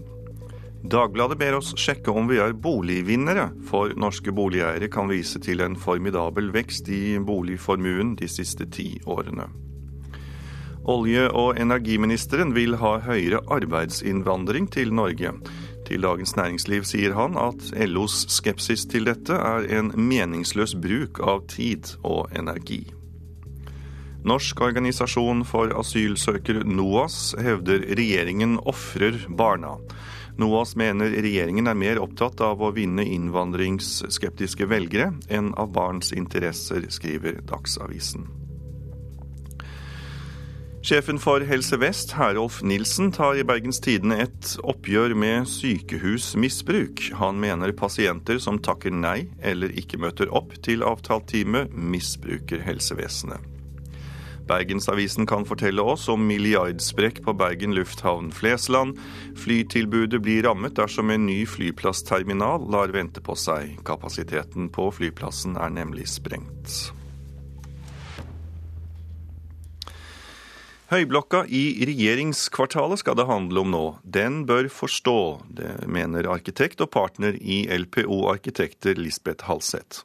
Dagbladet 0.84 1.40
ber 1.40 1.60
oss 1.60 1.72
sjekke 1.80 2.12
om 2.12 2.28
vi 2.28 2.42
er 2.44 2.56
boligvinnere, 2.58 3.52
for 3.72 3.96
norske 3.96 4.36
boligeiere 4.36 4.92
kan 4.92 5.12
vise 5.12 5.40
til 5.40 5.64
en 5.64 5.80
formidabel 5.80 6.52
vekst 6.52 6.92
i 6.92 7.20
boligformuen 7.20 8.18
de 8.20 8.28
siste 8.32 8.68
ti 8.76 8.96
årene. 9.08 9.48
Olje- 10.90 11.30
og 11.30 11.60
energiministeren 11.62 12.56
vil 12.56 12.74
ha 12.82 12.96
høyere 13.06 13.44
arbeidsinnvandring 13.54 14.66
til 14.74 14.94
Norge. 14.94 15.36
Til 15.86 16.02
Dagens 16.02 16.34
Næringsliv 16.36 16.88
sier 16.90 17.14
han 17.14 17.38
at 17.38 17.70
LOs 17.86 18.26
skepsis 18.34 18.88
til 18.90 19.06
dette 19.06 19.38
er 19.38 19.68
en 19.78 19.92
meningsløs 19.94 20.74
bruk 20.82 21.22
av 21.22 21.46
tid 21.52 21.94
og 22.02 22.34
energi. 22.34 22.82
Norsk 24.26 24.62
organisasjon 24.62 25.46
for 25.46 25.74
asylsøkere, 25.78 26.66
NOAS, 26.66 27.34
hevder 27.42 27.86
regjeringen 27.98 28.60
ofrer 28.66 29.18
barna. 29.30 29.78
NOAS 30.42 30.76
mener 30.78 31.14
regjeringen 31.14 31.70
er 31.70 31.78
mer 31.78 32.02
opptatt 32.02 32.42
av 32.42 32.62
å 32.62 32.74
vinne 32.74 33.06
innvandringsskeptiske 33.06 34.70
velgere 34.70 35.12
enn 35.30 35.54
av 35.58 35.74
barns 35.74 36.14
interesser, 36.14 36.90
skriver 36.90 37.42
Dagsavisen. 37.50 38.41
Sjefen 40.82 41.20
for 41.22 41.44
Helse 41.46 41.78
Vest, 41.78 42.16
Herolf 42.18 42.64
Nilsen, 42.66 43.12
tar 43.14 43.38
i 43.38 43.44
Bergens 43.46 43.78
Tidende 43.86 44.16
et 44.24 44.48
oppgjør 44.66 45.14
med 45.14 45.46
sykehusmisbruk. 45.46 47.04
Han 47.20 47.38
mener 47.38 47.70
pasienter 47.78 48.40
som 48.42 48.58
takker 48.58 48.90
nei 48.90 49.28
eller 49.46 49.70
ikke 49.78 50.00
møter 50.02 50.32
opp 50.34 50.56
til 50.66 50.82
avtalt 50.82 51.28
time, 51.30 51.68
misbruker 51.70 52.64
helsevesenet. 52.66 53.46
Bergensavisen 54.50 55.28
kan 55.30 55.46
fortelle 55.46 55.86
oss 55.86 56.08
om 56.10 56.26
milliardsprekk 56.28 57.22
på 57.28 57.36
Bergen 57.38 57.76
lufthavn 57.78 58.32
Flesland. 58.34 58.98
Flytilbudet 59.38 60.18
blir 60.26 60.48
rammet 60.48 60.76
dersom 60.82 61.14
en 61.14 61.28
ny 61.30 61.44
flyplassterminal 61.46 62.66
lar 62.74 62.90
vente 62.98 63.22
på 63.22 63.38
seg. 63.38 63.78
Kapasiteten 63.86 64.74
på 64.74 64.90
flyplassen 64.98 65.62
er 65.62 65.78
nemlig 65.78 66.10
sprengt. 66.18 66.92
Høyblokka 70.92 71.46
i 71.48 71.86
regjeringskvartalet 71.88 73.00
skal 73.00 73.16
det 73.16 73.24
handle 73.30 73.62
om 73.64 73.70
nå. 73.72 73.84
Den 74.04 74.42
bør 74.44 74.68
forstå, 74.68 75.20
det 75.56 75.70
mener 75.88 76.28
arkitekt 76.28 76.84
og 76.84 76.90
partner 76.92 77.38
i 77.40 77.62
LPO 77.72 78.18
Arkitekter 78.28 79.00
Lisbeth 79.00 79.48
Halseth. 79.48 80.02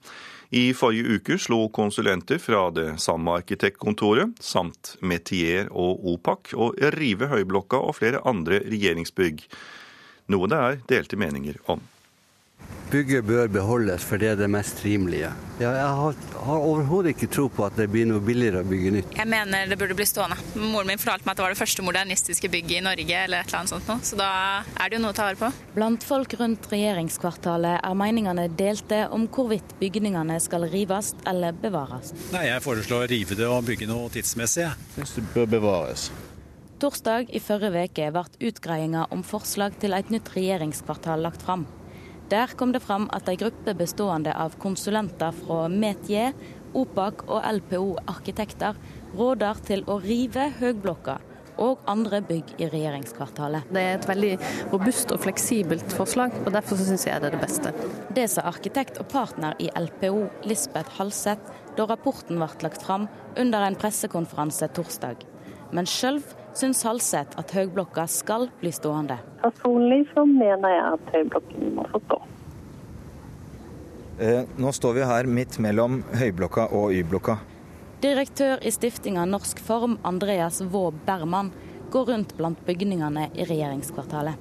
I 0.55 0.71
forrige 0.79 1.19
uke 1.19 1.41
slo 1.43 1.65
konsulenter 1.75 2.39
fra 2.39 2.69
det 2.71 3.01
samme 3.03 3.35
arkitektkontoret, 3.41 4.39
samt 4.39 4.95
Metier 5.03 5.67
og 5.75 6.07
Opak, 6.13 6.55
å 6.55 6.71
rive 6.95 7.33
Høyblokka 7.35 7.83
og 7.83 7.99
flere 7.99 8.23
andre 8.23 8.63
regjeringsbygg. 8.71 9.43
Noe 10.31 10.55
det 10.55 10.63
er 10.69 10.83
delte 10.95 11.19
meninger 11.19 11.59
om. 11.67 11.83
Bygget 12.91 13.25
bør 13.27 13.49
beholdes, 13.51 14.05
for 14.07 14.21
det 14.23 14.29
er 14.31 14.37
det 14.39 14.47
mest 14.49 14.79
rimelige. 14.85 15.29
Ja, 15.59 15.71
jeg 15.75 15.87
har, 15.99 16.19
har 16.47 16.63
overhodet 16.69 17.17
ikke 17.17 17.27
tro 17.35 17.49
på 17.51 17.65
at 17.67 17.75
det 17.77 17.89
blir 17.91 18.07
noe 18.07 18.23
billigere 18.23 18.61
å 18.63 18.69
bygge 18.69 18.93
nytt. 18.95 19.17
Jeg 19.19 19.27
mener 19.29 19.67
det 19.67 19.79
burde 19.81 19.97
bli 19.99 20.05
stående. 20.07 20.37
Moren 20.55 20.93
min 20.93 21.01
fortalte 21.01 21.27
meg 21.27 21.35
at 21.35 21.41
det 21.41 21.45
var 21.45 21.55
det 21.57 21.59
første 21.59 21.85
modernistiske 21.85 22.51
bygget 22.53 22.77
i 22.79 22.85
Norge, 22.87 23.23
eller 23.25 23.43
et 23.43 23.51
eller 23.51 23.59
annet 23.59 23.73
sånt 23.73 23.91
noe, 23.91 24.07
så 24.07 24.19
da 24.21 24.29
er 24.63 24.93
det 24.93 24.97
jo 24.97 25.01
noe 25.03 25.13
å 25.13 25.19
ta 25.19 25.27
vare 25.27 25.41
på. 25.41 25.51
Blant 25.75 26.07
folk 26.07 26.37
rundt 26.39 26.69
regjeringskvartalet 26.71 27.81
er 27.81 27.99
meningene 27.99 28.47
delte 28.61 29.01
om 29.17 29.27
hvorvidt 29.35 29.75
bygningene 29.81 30.37
skal 30.45 30.69
rives 30.71 31.11
eller 31.27 31.57
bevares. 31.67 32.15
Nei, 32.33 32.47
Jeg 32.53 32.63
foreslår 32.65 33.09
å 33.09 33.11
rive 33.11 33.39
det 33.41 33.49
og 33.51 33.67
bygge 33.67 33.89
noe 33.91 34.13
tidsmessig. 34.15 34.69
Jeg 34.69 34.95
syns 35.01 35.17
det 35.19 35.27
bør 35.35 35.51
bevares. 35.57 36.07
Torsdag 36.79 37.33
i 37.35 37.41
forrige 37.43 37.89
uke 37.91 38.13
ble 38.15 38.25
utgreiinga 38.53 39.09
om 39.11 39.27
forslag 39.27 39.75
til 39.83 39.97
et 39.97 40.15
nytt 40.15 40.31
regjeringskvartal 40.37 41.27
lagt 41.27 41.43
fram. 41.43 41.67
Der 42.31 42.51
kom 42.59 42.73
det 42.75 42.83
fram 42.83 43.05
at 43.15 43.29
ei 43.31 43.37
gruppe 43.39 43.71
bestående 43.79 44.33
av 44.35 44.57
konsulenter 44.59 45.35
fra 45.45 45.69
Metier, 45.71 46.33
OPAK 46.75 47.21
og 47.29 47.45
LPO 47.61 47.85
Arkitekter 48.11 48.75
råder 49.15 49.61
til 49.69 49.85
å 49.87 50.01
rive 50.03 50.49
Høgblokka 50.59 51.21
og 51.63 51.85
andre 51.89 52.19
bygg 52.27 52.51
i 52.59 52.67
regjeringskvartalet. 52.73 53.71
Det 53.71 53.81
er 53.83 53.95
et 53.95 54.09
veldig 54.11 54.33
robust 54.73 55.15
og 55.15 55.23
fleksibelt 55.23 55.95
forslag, 55.95 56.35
og 56.43 56.51
derfor 56.53 56.83
syns 56.83 57.07
jeg 57.07 57.23
det 57.23 57.31
er 57.31 57.37
det 57.37 57.45
beste. 57.45 57.73
Det 58.19 58.27
sa 58.33 58.45
arkitekt 58.51 58.99
og 59.01 59.07
partner 59.13 59.55
i 59.63 59.71
LPO, 59.71 60.27
Lisbeth 60.51 60.99
Halseth, 60.99 61.55
da 61.79 61.87
rapporten 61.87 62.43
ble 62.43 62.51
lagt 62.67 62.83
fram 62.83 63.07
under 63.39 63.69
en 63.69 63.79
pressekonferanse 63.79 64.69
torsdag. 64.75 65.23
Men 65.71 65.87
sjøl 65.87 66.21
syns 66.57 66.83
Halseth 66.87 67.39
at 67.41 67.53
Høgblokka 67.57 68.07
skal 68.11 68.49
bli 68.61 68.73
stående. 68.75 69.19
Personlig 69.43 70.07
så 70.15 70.25
mener 70.29 70.73
jeg 70.73 70.87
at 70.95 71.13
Høyblokken 71.15 71.75
må 71.77 71.85
få 71.93 72.01
stå. 72.07 72.23
Eh, 74.17 74.43
nå 74.57 74.73
står 74.73 74.97
vi 74.97 75.05
her 75.05 75.29
midt 75.29 75.59
mellom 75.61 76.01
Høyblokka 76.17 76.71
og 76.73 76.95
Y-blokka. 76.97 77.37
Direktør 78.01 78.63
i 78.65 78.73
stiftinga 78.73 79.27
Norsk 79.29 79.61
Form, 79.61 79.99
Andreas 80.05 80.63
Vaa 80.73 80.93
Berman, 81.05 81.53
går 81.93 82.11
rundt 82.13 82.37
blant 82.37 82.61
bygningene 82.67 83.29
i 83.35 83.45
regjeringskvartalet. 83.49 84.41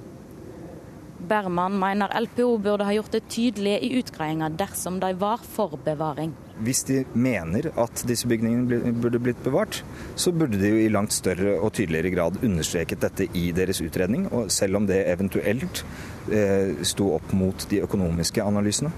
Berman 1.28 1.78
mener 1.80 2.12
LPO 2.20 2.58
burde 2.62 2.84
ha 2.84 2.92
gjort 2.92 3.12
det 3.16 3.24
tydelig 3.32 3.78
i 3.82 3.92
utgreiinga 3.98 4.50
dersom 4.56 5.00
de 5.00 5.12
var 5.20 5.44
for 5.44 5.76
bevaring. 5.84 6.34
Hvis 6.64 6.82
de 6.88 7.02
mener 7.12 7.68
at 7.76 8.02
disse 8.08 8.28
bygningene 8.28 8.94
burde 8.96 9.20
blitt 9.20 9.42
bevart, 9.44 9.82
så 10.16 10.32
burde 10.32 10.56
de 10.56 10.70
jo 10.72 10.78
i 10.80 10.92
langt 10.92 11.12
større 11.12 11.58
og 11.60 11.74
tydeligere 11.76 12.14
grad 12.14 12.38
understreket 12.44 13.02
dette 13.04 13.26
i 13.36 13.50
deres 13.56 13.82
utredning, 13.84 14.24
og 14.32 14.48
selv 14.52 14.80
om 14.80 14.86
det 14.88 15.02
eventuelt 15.10 15.84
eh, 16.32 16.72
sto 16.80 17.10
opp 17.18 17.34
mot 17.36 17.68
de 17.70 17.82
økonomiske 17.84 18.40
analysene. 18.44 18.94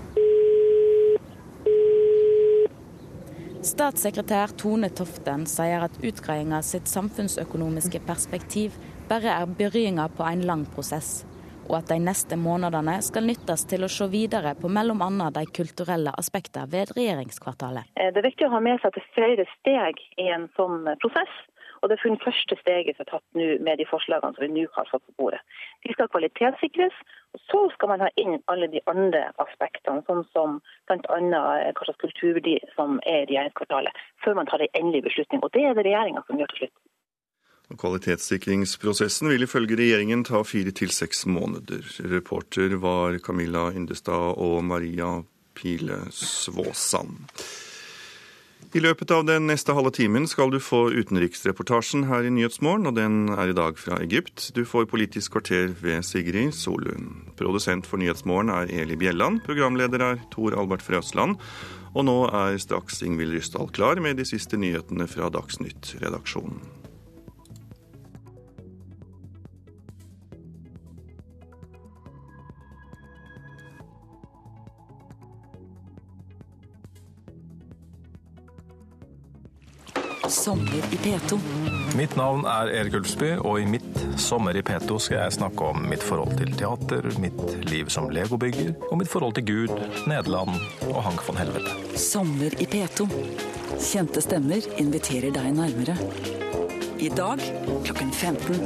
Statssekretær 3.68 4.54
Tone 4.56 4.88
Toften 4.94 5.42
sier 5.50 5.82
at 5.88 5.98
utgreiinga 5.98 6.60
sitt 6.62 6.86
samfunnsøkonomiske 6.88 8.00
perspektiv 8.06 8.76
bare 9.10 9.34
er 9.34 9.50
begynnelsen 9.50 10.14
på 10.14 10.24
en 10.30 10.46
lang 10.46 10.62
prosess, 10.76 11.24
og 11.68 11.76
at 11.80 11.90
de 11.92 11.98
neste 12.02 12.38
månedene 12.40 12.96
skal 13.04 13.28
nyttes 13.28 13.66
til 13.68 13.84
å 13.84 13.92
se 13.92 14.08
videre 14.12 14.54
på 14.58 14.70
bl.a. 14.72 15.28
de 15.36 15.44
kulturelle 15.58 16.14
aspektene 16.20 16.70
ved 16.72 16.94
regjeringskvartalet. 16.96 17.92
Eh, 18.00 18.10
det 18.12 18.22
er 18.22 18.30
viktig 18.30 18.48
å 18.48 18.54
ha 18.56 18.64
med 18.64 18.80
seg 18.80 18.90
at 18.90 18.98
det 18.98 19.04
er 19.04 19.14
flere 19.18 19.46
steg 19.58 20.02
i 20.18 20.28
en 20.32 20.48
sånn 20.56 20.88
prosess. 21.02 21.38
Og 21.82 21.92
det 21.92 22.00
første 22.02 22.56
steget 22.58 22.96
som 22.96 23.04
er 23.04 23.10
tatt 23.12 23.38
nå 23.38 23.46
med 23.62 23.78
de 23.78 23.86
forslagene 23.86 24.34
som 24.34 24.44
vi 24.44 24.50
nå 24.50 24.64
har 24.74 24.88
fått 24.90 25.04
på 25.06 25.14
bordet. 25.22 25.38
De 25.86 25.92
skal 25.94 26.10
kvalitetssikres, 26.10 26.96
og 27.36 27.44
så 27.46 27.60
skal 27.74 27.92
man 27.92 28.02
ha 28.02 28.08
inn 28.18 28.40
alle 28.50 28.66
de 28.72 28.82
andre 28.90 29.28
aspektene, 29.44 30.02
sånn 30.08 30.24
som 30.32 30.58
bl.a. 30.90 31.20
Eh, 31.20 31.70
hva 31.76 31.86
slags 31.86 32.02
kulturverdi 32.02 32.58
som 32.74 32.98
er 33.04 33.22
i 33.22 33.28
regjeringskvartalet, 33.30 34.04
før 34.24 34.40
man 34.40 34.50
tar 34.50 34.64
en 34.64 34.74
endelig 34.80 35.06
beslutning. 35.10 35.44
Og 35.44 35.54
det 35.54 35.68
er 35.68 35.78
det 35.78 35.86
regjeringa 35.86 36.24
som 36.26 36.40
gjør 36.40 36.54
til 36.54 36.64
slutt. 36.64 36.76
Kvalitetssikringsprosessen 37.76 39.28
vil 39.28 39.44
ifølge 39.44 39.76
regjeringen 39.76 40.24
ta 40.24 40.40
fire 40.46 40.72
til 40.72 40.92
seks 40.94 41.26
måneder. 41.28 41.84
Reporter 42.08 42.78
var 42.80 43.18
Camilla 43.20 43.68
Yndestad 43.76 44.38
og 44.40 44.62
Maria 44.64 45.18
Pile 45.58 46.06
Svåsand. 46.10 47.26
I 48.76 48.80
løpet 48.84 49.12
av 49.14 49.22
den 49.24 49.46
neste 49.48 49.72
halve 49.72 49.94
timen 49.96 50.26
skal 50.28 50.50
du 50.52 50.58
få 50.60 50.90
utenriksreportasjen 50.92 52.04
her 52.10 52.26
i 52.28 52.32
Nyhetsmorgen, 52.34 52.88
og 52.90 52.98
den 52.98 53.30
er 53.32 53.48
i 53.48 53.56
dag 53.56 53.78
fra 53.80 53.96
Egypt. 54.04 54.50
Du 54.56 54.64
får 54.68 54.90
Politisk 54.90 55.36
kvarter 55.36 55.72
ved 55.80 56.04
Sigrid 56.04 56.52
Solund. 56.56 57.30
Produsent 57.40 57.88
for 57.88 58.00
Nyhetsmorgen 58.00 58.52
er 58.52 58.68
Eli 58.68 58.98
Bjelland. 59.00 59.40
Programleder 59.46 60.04
er 60.04 60.20
Tor 60.34 60.56
Albert 60.56 60.84
Frøsland. 60.84 61.38
Og 61.96 62.04
nå 62.04 62.18
er 62.28 62.60
straks 62.60 63.00
Ingvild 63.04 63.38
Ryssdal 63.38 63.72
klar 63.72 64.00
med 64.04 64.20
de 64.20 64.28
siste 64.28 64.60
nyhetene 64.60 65.08
fra 65.08 65.32
Dagsnytt-redaksjonen. 65.32 66.77
Sommer 80.28 80.82
i 80.92 80.96
P2. 80.96 81.38
Mitt 81.96 82.16
navn 82.16 82.44
er 82.44 82.68
Erik 82.68 82.94
Ulfsby, 82.98 83.30
og 83.40 83.62
i 83.62 83.66
mitt 83.68 84.00
Sommer 84.20 84.56
i 84.56 84.62
P2 84.62 84.98
skal 85.00 85.22
jeg 85.22 85.36
snakke 85.38 85.70
om 85.70 85.86
mitt 85.88 86.04
forhold 86.04 86.34
til 86.36 86.52
teater, 86.52 87.08
mitt 87.22 87.40
liv 87.70 87.88
som 87.92 88.10
legobygger, 88.12 88.74
og 88.90 88.98
mitt 89.00 89.08
forhold 89.08 89.38
til 89.38 89.46
Gud, 89.48 89.72
Nederland 90.10 90.52
og 90.90 91.00
Hank 91.06 91.24
von 91.24 91.40
Helvete. 91.40 91.72
Sommer 91.96 92.52
i 92.60 92.68
P2. 92.68 93.08
Kjente 93.78 94.20
stemmer 94.24 94.68
inviterer 94.76 95.32
deg 95.32 95.48
nærmere. 95.56 95.96
I 97.00 97.08
dag 97.08 97.40
klokken 97.88 98.12
15. 98.12 98.60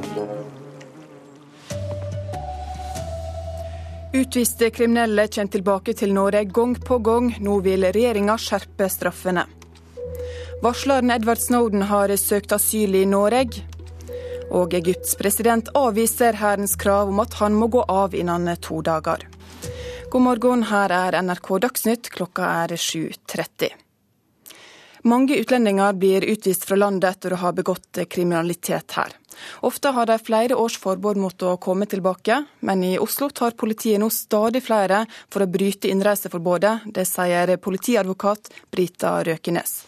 Utviste 4.12 4.68
kriminelle 4.74 5.28
kommer 5.30 5.54
tilbake 5.54 5.94
til 5.94 6.12
Norge 6.12 6.44
gang 6.44 6.74
på 6.84 6.98
gang. 6.98 7.34
Nå 7.40 7.60
vil 7.64 7.86
regjeringa 7.86 8.34
skjerpe 8.40 8.90
straffene. 8.90 9.46
Varsleren 10.62 11.10
Edward 11.10 11.38
Snowden 11.38 11.82
har 11.82 12.16
søkt 12.16 12.52
asyl 12.54 12.94
i 12.94 13.06
Norge. 13.06 13.64
Og 14.54 14.74
Egypts 14.78 15.16
president 15.18 15.72
avviser 15.74 16.38
hærens 16.38 16.76
krav 16.78 17.10
om 17.10 17.18
at 17.18 17.34
han 17.40 17.56
må 17.58 17.66
gå 17.66 17.82
av 17.90 18.14
innen 18.14 18.46
to 18.62 18.78
dager. 18.78 19.26
God 20.12 20.22
morgen, 20.22 20.62
her 20.70 20.94
er 20.94 21.18
NRK 21.18 21.50
Dagsnytt, 21.66 22.12
klokka 22.14 22.46
er 22.62 22.76
7.30. 22.78 23.74
Mange 25.02 25.42
utlendinger 25.42 25.98
blir 25.98 26.30
utvist 26.30 26.70
fra 26.70 26.78
landet 26.78 27.10
etter 27.10 27.34
å 27.34 27.42
ha 27.42 27.50
begått 27.50 28.04
kriminalitet 28.06 28.94
her. 28.94 29.18
Ofte 29.66 29.90
har 29.96 30.06
de 30.06 30.22
flere 30.22 30.54
års 30.54 30.78
forbud 30.78 31.18
mot 31.18 31.42
å 31.42 31.56
komme 31.58 31.90
tilbake, 31.90 32.44
men 32.60 32.86
i 32.86 32.98
Oslo 33.02 33.34
tar 33.34 33.58
politiet 33.58 33.98
nå 33.98 34.14
stadig 34.14 34.62
flere 34.62 35.08
for 35.26 35.42
å 35.42 35.50
bryte 35.50 35.90
innreiseforbudet. 35.90 36.92
Det 36.94 37.08
sier 37.08 37.58
politiadvokat 37.58 38.54
Brita 38.70 39.18
Røkenes. 39.26 39.80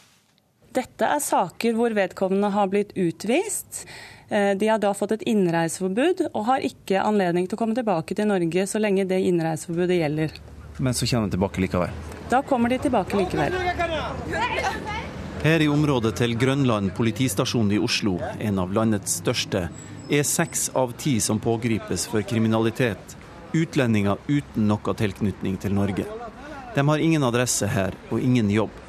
Dette 0.75 1.07
er 1.07 1.21
saker 1.23 1.77
hvor 1.79 1.95
vedkommende 1.95 2.49
har 2.51 2.67
blitt 2.73 2.91
utvist. 2.99 3.85
Eh, 4.29 4.57
de 4.59 4.69
har 4.69 4.81
da 4.83 4.91
fått 4.97 5.13
et 5.15 5.23
innreiseforbud 5.31 6.25
og 6.33 6.43
har 6.49 6.65
ikke 6.67 7.03
anledning 7.05 7.47
til 7.47 7.55
å 7.55 7.61
komme 7.61 7.77
tilbake 7.79 8.17
til 8.19 8.27
Norge 8.27 8.67
så 8.67 8.83
lenge 8.83 9.07
det 9.07 9.21
innreiseforbudet 9.29 10.01
gjelder. 10.01 10.35
Men 10.83 10.97
så 10.99 11.07
kommer 11.07 11.31
de 11.31 11.37
tilbake 11.37 11.63
likevel? 11.63 11.95
Da 12.33 12.43
kommer 12.43 12.73
de 12.75 12.81
tilbake 12.83 13.21
likevel. 13.21 13.55
Her 15.45 15.63
i 15.63 15.69
området 15.69 16.17
til 16.19 16.35
Grønland 16.41 16.91
politistasjon 16.97 17.71
i 17.77 17.79
Oslo, 17.79 18.17
en 18.41 18.59
av 18.59 18.73
landets 18.75 19.21
største, 19.21 19.69
er 20.11 20.27
seks 20.27 20.71
av 20.75 20.97
ti 20.99 21.21
som 21.23 21.39
pågripes 21.39 22.09
for 22.11 22.27
kriminalitet, 22.27 23.15
utlendinger 23.55 24.19
uten 24.27 24.67
noe 24.67 24.97
tilknytning 24.99 25.61
til 25.63 25.77
Norge. 25.77 26.09
De 26.75 26.83
har 26.89 26.99
ingen 26.99 27.23
adresse 27.23 27.69
her 27.71 27.95
og 28.11 28.19
ingen 28.19 28.51
jobb. 28.51 28.84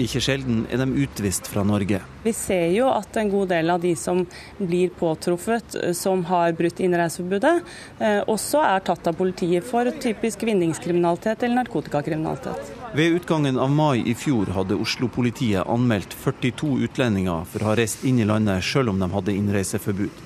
Ikke 0.00 0.20
sjelden 0.22 0.62
er 0.72 0.80
de 0.80 1.02
utvist 1.02 1.48
fra 1.50 1.60
Norge. 1.66 1.98
Vi 2.24 2.32
ser 2.36 2.70
jo 2.72 2.86
at 2.88 3.16
en 3.20 3.30
god 3.32 3.50
del 3.52 3.72
av 3.72 3.82
de 3.82 3.92
som 3.98 4.22
blir 4.56 4.92
påtruffet 4.96 5.76
som 5.96 6.22
har 6.30 6.54
brutt 6.56 6.80
innreiseforbudet, 6.80 7.52
eh, 7.98 8.20
også 8.24 8.62
er 8.64 8.80
tatt 8.86 9.10
av 9.10 9.18
politiet 9.18 9.66
for 9.66 9.90
typisk 10.00 10.46
vinningskriminalitet 10.48 11.44
eller 11.44 11.60
narkotikakriminalitet. 11.62 12.72
Ved 12.96 13.20
utgangen 13.20 13.60
av 13.60 13.70
mai 13.70 14.00
i 14.00 14.16
fjor 14.16 14.54
hadde 14.56 14.78
Oslo-politiet 14.80 15.68
anmeldt 15.68 16.16
42 16.16 16.72
utlendinger 16.88 17.44
for 17.44 17.60
å 17.60 17.70
ha 17.70 17.76
reist 17.78 18.04
inn 18.08 18.22
i 18.22 18.28
landet 18.28 18.64
selv 18.64 18.94
om 18.94 18.98
de 18.98 19.10
hadde 19.12 19.36
innreiseforbud. 19.36 20.24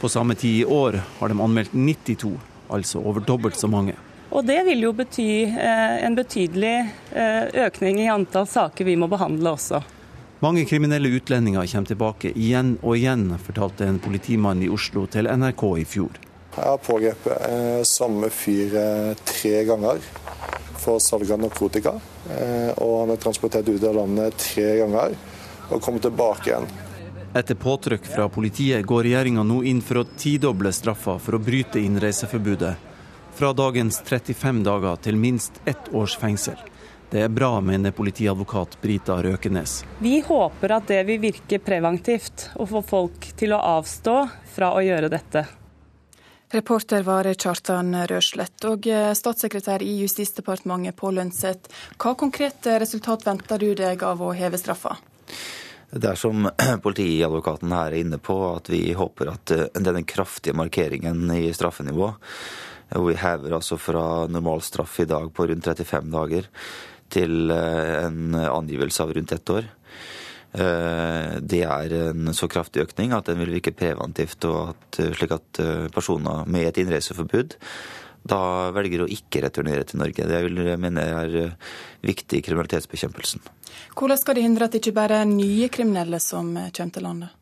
På 0.00 0.08
samme 0.08 0.34
tid 0.34 0.62
i 0.62 0.64
år 0.64 1.02
har 1.20 1.28
de 1.28 1.40
anmeldt 1.40 1.76
92, 1.76 2.32
altså 2.72 3.04
over 3.04 3.20
dobbelt 3.20 3.60
så 3.60 3.68
mange. 3.68 3.94
Og 4.34 4.42
det 4.42 4.64
vil 4.66 4.82
jo 4.82 4.90
bety 4.98 5.44
eh, 5.46 6.04
en 6.04 6.16
betydelig 6.18 6.74
eh, 7.14 7.44
økning 7.68 8.00
i 8.02 8.10
antall 8.10 8.48
saker 8.50 8.86
vi 8.88 8.96
må 8.98 9.06
behandle 9.10 9.52
også. 9.54 9.78
Mange 10.42 10.64
kriminelle 10.66 11.12
utlendinger 11.14 11.68
kommer 11.70 11.90
tilbake 11.92 12.32
igjen 12.34 12.74
og 12.82 12.96
igjen, 12.98 13.28
fortalte 13.38 13.86
en 13.86 14.00
politimann 14.02 14.62
i 14.66 14.70
Oslo 14.74 15.06
til 15.06 15.30
NRK 15.30 15.62
i 15.78 15.84
fjor. 15.86 16.18
Jeg 16.56 16.66
har 16.66 16.80
pågrepet 16.82 17.46
eh, 17.46 17.82
samme 17.86 18.30
fyr 18.34 18.74
tre 19.22 19.52
ganger 19.68 20.02
for 20.82 20.98
salg 21.00 21.30
av 21.30 21.38
narkotika. 21.40 21.94
Og 22.82 22.92
han 23.04 23.12
er 23.14 23.20
transportert 23.20 23.68
ut 23.70 23.84
av 23.86 23.94
landet 23.96 24.34
tre 24.40 24.66
ganger 24.80 25.14
og 25.70 25.78
kommer 25.78 26.02
tilbake 26.02 26.50
igjen. 26.50 26.66
Etter 27.38 27.56
påtrykk 27.58 28.08
fra 28.10 28.26
politiet 28.32 28.84
går 28.86 29.06
regjeringa 29.06 29.46
nå 29.46 29.62
inn 29.70 29.80
for 29.84 30.02
å 30.02 30.04
tidoble 30.18 30.74
straffa 30.74 31.16
for 31.22 31.38
å 31.38 31.42
bryte 31.42 31.80
innreiseforbudet 31.80 32.74
fra 33.34 33.52
dagens 33.52 34.00
35 34.04 34.62
dager 34.64 34.96
til 34.96 35.16
minst 35.16 35.60
ett 35.64 35.90
års 35.92 36.16
fengsel. 36.16 36.56
Det 37.10 37.20
er 37.20 37.28
bra, 37.28 37.60
mener 37.60 37.90
politiadvokat 37.90 38.78
Brita 38.82 39.22
Røkenes. 39.22 39.84
Vi 39.98 40.20
håper 40.26 40.72
at 40.76 40.88
det 40.90 41.02
vil 41.06 41.20
virke 41.22 41.58
preventivt 41.62 42.48
og 42.54 42.70
få 42.70 42.82
folk 42.82 43.28
til 43.38 43.54
å 43.54 43.60
avstå 43.78 44.16
fra 44.54 44.72
å 44.74 44.82
gjøre 44.82 45.10
dette. 45.12 45.44
Reporter 46.54 47.02
var 47.02 47.26
Kjartan 47.34 47.94
Røslett. 48.06 48.58
Og 48.70 48.86
eh, 48.86 49.10
statssekretær 49.18 49.82
i 49.82 49.96
Justisdepartementet 50.04 50.94
Pål 50.98 51.18
Lønseth, 51.18 51.70
hva 51.98 52.14
konkrete 52.18 52.78
resultat 52.82 53.26
venter 53.26 53.58
du 53.58 53.72
deg 53.78 54.02
av 54.06 54.22
å 54.22 54.30
heve 54.34 54.60
straffa? 54.60 54.94
Det 55.90 56.10
er 56.10 56.18
som 56.18 56.46
politiadvokaten 56.86 57.74
her 57.74 57.90
er 57.90 58.02
inne 58.02 58.18
på, 58.22 58.36
at 58.52 58.70
vi 58.70 58.86
håper 58.94 59.34
at 59.34 59.54
eh, 59.54 59.66
denne 59.74 60.02
kraftige 60.06 60.54
markeringen 60.54 61.26
i 61.34 61.48
straffenivå, 61.54 62.12
vi 62.94 63.16
hever 63.18 63.56
altså 63.56 63.78
fra 63.80 64.26
normalstraff 64.30 65.00
i 65.02 65.08
dag 65.10 65.30
på 65.34 65.48
rundt 65.50 65.66
35 65.66 66.12
dager 66.12 66.46
til 67.14 67.50
eh, 67.54 68.04
en 68.06 68.36
angivelse 68.38 69.02
av 69.04 69.12
rundt 69.16 69.34
ett 69.34 69.52
år, 69.54 69.66
eh, 70.58 71.34
det 71.40 71.62
er 71.66 71.96
en 72.10 72.32
så 72.36 72.48
kraftig 72.50 72.86
økning 72.86 73.14
at 73.16 73.28
den 73.30 73.42
vil 73.42 73.56
virke 73.56 73.74
preventivt, 73.74 74.46
at, 74.46 75.02
slik 75.18 75.34
at 75.36 75.62
personer 75.94 76.48
med 76.48 76.70
et 76.70 76.82
innreiseforbud 76.84 77.58
da 78.24 78.70
velger 78.72 79.02
å 79.04 79.10
ikke 79.12 79.42
returnere 79.44 79.84
til 79.84 80.00
Norge. 80.00 80.24
Det 80.24 80.38
vil 80.46 80.62
jeg 80.64 80.80
mene 80.80 81.02
er 81.04 81.34
viktig 82.00 82.38
i 82.38 82.44
kriminalitetsbekjempelsen. 82.46 83.44
Hvordan 83.92 84.20
skal 84.20 84.38
de 84.38 84.46
hindre 84.46 84.64
at 84.64 84.72
det 84.72 84.80
ikke 84.80 84.96
bare 84.96 85.20
er 85.20 85.28
nye 85.28 85.68
kriminelle 85.68 86.16
som 86.24 86.54
kommer 86.56 86.94
til 86.96 87.04
landet? 87.04 87.34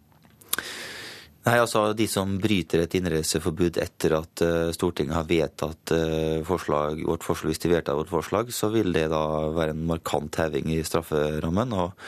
Nei, 1.42 1.56
altså 1.58 1.88
De 1.98 2.06
som 2.06 2.36
bryter 2.38 2.84
et 2.84 2.94
innreiseforbud 2.94 3.80
etter 3.82 4.14
at 4.20 4.44
uh, 4.46 4.68
Stortinget 4.74 5.16
har 5.16 5.26
vedtatt 5.26 5.94
uh, 5.96 6.38
forslag, 6.46 7.02
vårt 7.08 7.26
forslag, 7.26 7.50
hvis 7.50 7.64
de 7.64 7.72
vedtar 7.72 7.98
vårt 7.98 8.12
forslag, 8.12 8.52
så 8.54 8.70
vil 8.70 8.94
det 8.94 9.08
da 9.10 9.24
være 9.50 9.74
en 9.74 9.82
markant 9.90 10.38
heving 10.38 10.70
i 10.70 10.82
strafferammen. 10.86 11.74
og 11.74 11.98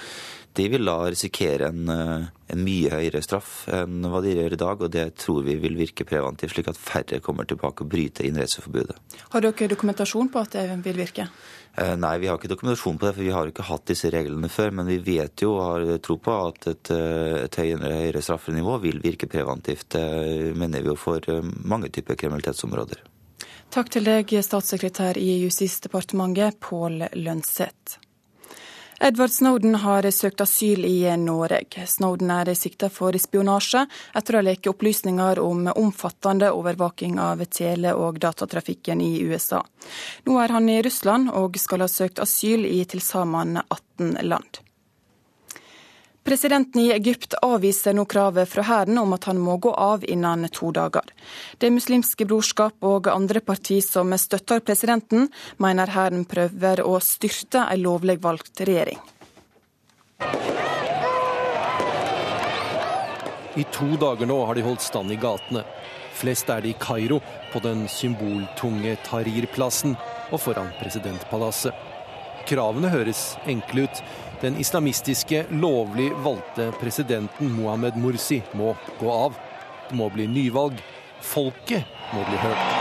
de 0.54 0.68
vil 0.70 0.86
da 0.86 0.96
risikere 1.10 1.70
en, 1.72 1.88
uh, 1.90 2.28
en, 2.52 2.62
mye 2.62 2.92
høyere 2.92 3.22
straff 3.24 3.64
enn 3.72 4.06
hva 4.10 4.20
de 4.24 4.36
gjør 4.36 4.54
i 4.54 4.60
dag, 4.60 4.84
og 4.86 4.92
det 4.94 5.08
tror 5.20 5.42
vi 5.46 5.58
vil 5.62 5.76
virke 5.78 6.06
preventivt, 6.08 6.54
slik 6.54 6.70
at 6.70 6.78
færre 6.78 7.20
kommer 7.24 7.48
tilbake 7.48 7.84
og 7.84 7.90
bryter 7.90 8.28
innreiseforbudet. 8.28 8.96
Har 9.34 9.44
dere 9.44 9.70
dokumentasjon 9.74 10.30
på 10.30 10.44
at 10.44 10.56
det 10.58 10.68
vil 10.86 11.02
virke? 11.02 11.28
Eh, 11.76 11.96
nei, 11.98 12.18
vi 12.22 12.28
har 12.30 12.38
ikke 12.38 12.52
dokumentasjon 12.52 12.98
på 13.00 13.08
det, 13.08 13.14
for 13.16 13.26
vi 13.26 13.32
har 13.34 13.50
ikke 13.50 13.66
hatt 13.66 13.88
disse 13.90 14.10
reglene 14.14 14.50
før. 14.52 14.70
Men 14.78 14.86
vi 14.86 15.00
vet 15.02 15.42
jo 15.42 15.56
og 15.56 15.64
har 15.64 15.98
tro 16.06 16.18
på 16.22 16.36
at 16.48 16.68
et, 16.70 16.90
eh, 16.94 17.40
et 17.48 17.58
høyere, 17.58 17.90
høyere 17.98 18.22
straffenivå 18.22 18.78
vil 18.84 19.02
virke 19.02 19.26
preventivt. 19.30 19.88
Det 19.96 20.54
mener 20.54 20.84
vi 20.84 20.92
jo 20.92 20.94
for 20.94 21.18
eh, 21.18 21.42
mange 21.64 21.90
typer 21.90 22.14
kriminalitetsområder. 22.20 23.02
Takk 23.74 23.90
til 23.90 24.06
deg, 24.06 24.30
statssekretær 24.30 25.18
i 25.18 25.40
Justisdepartementet, 25.42 26.60
Pål 26.62 27.08
Lønseth. 27.18 27.98
Edward 29.00 29.32
Snowden 29.32 29.74
har 29.74 30.10
søkt 30.10 30.40
asyl 30.40 30.84
i 30.84 31.16
Norge. 31.16 31.86
Snowden 31.86 32.30
er 32.30 32.52
sikta 32.54 32.88
for 32.92 33.16
spionasje 33.18 33.84
etter 34.14 34.38
å 34.38 34.42
leke 34.46 34.70
opplysninger 34.70 35.40
om 35.42 35.66
omfattende 35.74 36.52
overvåking 36.54 37.18
av 37.18 37.42
tele- 37.50 37.94
og 37.98 38.20
datatrafikken 38.22 39.02
i 39.02 39.16
USA. 39.26 39.64
Nå 40.26 40.38
er 40.40 40.54
han 40.54 40.68
i 40.70 40.80
Russland 40.82 41.32
og 41.34 41.58
skal 41.58 41.82
ha 41.82 41.90
søkt 41.90 42.22
asyl 42.22 42.66
i 42.70 42.84
til 42.84 43.02
sammen 43.02 43.58
18 43.64 44.22
land. 44.22 44.63
Presidenten 46.24 46.80
i 46.80 46.92
Egypt 46.92 47.34
avviser 47.44 47.92
nå 47.92 48.06
kravet 48.08 48.48
fra 48.48 48.62
hæren 48.64 48.96
om 48.96 49.12
at 49.12 49.26
han 49.28 49.36
må 49.36 49.58
gå 49.60 49.74
av 49.76 50.06
innen 50.08 50.46
to 50.48 50.70
dager. 50.72 51.04
Det 51.60 51.68
muslimske 51.68 52.24
brorskap 52.24 52.80
og 52.80 53.10
andre 53.12 53.42
parti 53.44 53.82
som 53.84 54.08
støtter 54.16 54.64
presidenten, 54.64 55.28
mener 55.60 55.92
hæren 55.92 56.24
prøver 56.24 56.80
å 56.80 56.96
styrte 57.04 57.66
en 57.68 57.84
lovlig 57.84 58.16
valgt 58.24 58.64
regjering. 58.64 59.02
I 63.54 63.68
to 63.76 63.92
dager 64.00 64.26
nå 64.26 64.40
har 64.48 64.56
de 64.56 64.64
holdt 64.64 64.82
stand 64.82 65.12
i 65.12 65.20
gatene. 65.20 65.60
Flest 66.16 66.48
er 66.48 66.64
det 66.64 66.72
i 66.72 66.78
Kairo, 66.80 67.20
på 67.52 67.60
den 67.60 67.84
symboltunge 67.90 68.96
Tahrir-plassen 69.04 69.92
og 70.32 70.40
foran 70.40 70.72
presidentpalasset. 70.80 71.76
Kravene 72.48 72.88
høres 72.92 73.34
enkle 73.48 73.86
ut. 73.86 74.00
Den 74.40 74.56
islamistiske, 74.56 75.44
lovlig 75.50 76.12
valgte 76.24 76.72
presidenten 76.80 77.52
Mohammed 77.52 77.96
Mursi 77.96 78.42
må 78.52 78.76
gå 79.00 79.12
av. 79.12 79.36
Det 79.88 79.96
må 79.96 80.08
bli 80.10 80.26
nyvalg. 80.26 80.80
Folket 81.20 81.84
må 82.12 82.24
bli 82.28 82.40
hørt. 82.42 82.74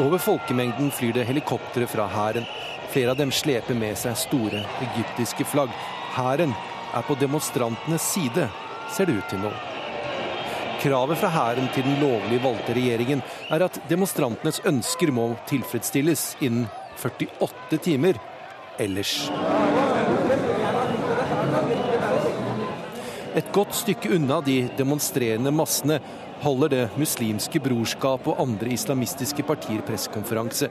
Over 0.00 0.18
folkemengden 0.18 0.90
flyr 0.90 1.12
det 1.12 1.24
helikoptre 1.28 1.86
fra 1.90 2.06
hæren. 2.08 2.46
Flere 2.90 3.10
av 3.10 3.18
dem 3.18 3.32
sleper 3.32 3.74
med 3.74 3.98
seg 3.98 4.16
store 4.18 4.62
egyptiske 4.86 5.44
flagg. 5.44 5.74
Hæren 6.14 6.54
er 6.94 7.06
på 7.06 7.14
demonstrantenes 7.18 8.06
side, 8.14 8.48
ser 8.90 9.06
det 9.06 9.18
ut 9.18 9.28
til 9.30 9.42
nå. 9.42 9.52
Kravet 10.80 11.20
fra 11.20 11.28
hæren 11.28 11.68
til 11.74 11.84
den 11.84 11.98
lovlig 12.00 12.40
valgte 12.42 12.74
regjeringen 12.74 13.20
er 13.52 13.66
at 13.66 13.76
demonstrantenes 13.90 14.62
ønsker 14.66 15.12
må 15.12 15.26
tilfredsstilles 15.50 16.34
innen 16.40 16.70
48 17.00 17.78
timer 17.82 18.20
ellers. 18.78 19.30
Et 23.34 23.52
godt 23.54 23.74
stykke 23.78 24.10
unna 24.16 24.40
de 24.42 24.56
demonstrerende 24.78 25.52
massene 25.54 26.00
holder 26.42 26.68
Det 26.68 26.86
muslimske 26.98 27.60
brorskap 27.60 28.26
og 28.26 28.40
andre 28.42 28.72
islamistiske 28.74 29.44
partier 29.46 29.84
pressekonferanse. 29.86 30.70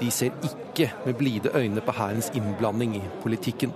De 0.00 0.10
ser 0.10 0.34
ikke 0.42 0.90
med 1.06 1.14
blide 1.14 1.54
øyne 1.54 1.80
på 1.80 1.92
hærens 1.92 2.30
innblanding 2.34 2.96
i 2.96 3.02
politikken. 3.22 3.72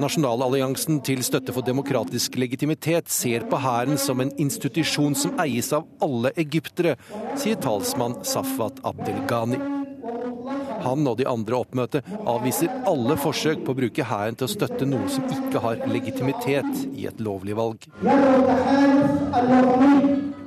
Nasjonalalliansen 0.00 0.98
til 1.06 1.22
støtte 1.22 1.54
for 1.54 1.66
demokratisk 1.66 2.34
legitimitet 2.40 3.10
ser 3.12 3.44
på 3.50 3.60
hæren 3.62 3.98
som 4.00 4.22
en 4.24 4.32
institusjon 4.42 5.14
som 5.18 5.38
eies 5.42 5.70
av 5.76 5.86
alle 6.02 6.32
egyptere, 6.40 6.96
sier 7.38 7.60
talsmann 7.62 8.18
Safwat 8.26 8.82
Abdelghani. 8.82 9.60
Han 10.84 11.06
og 11.08 11.16
de 11.20 11.28
andre 11.30 11.60
oppmøtet 11.62 12.10
avviser 12.28 12.72
alle 12.90 13.16
forsøk 13.20 13.62
på 13.64 13.72
å 13.72 13.78
bruke 13.78 14.08
hæren 14.10 14.36
til 14.36 14.48
å 14.48 14.52
støtte 14.52 14.88
noe 14.88 15.08
som 15.12 15.30
ikke 15.30 15.62
har 15.64 15.86
legitimitet 15.88 16.84
i 16.92 17.06
et 17.08 17.22
lovlig 17.22 17.56
valg. 17.56 17.86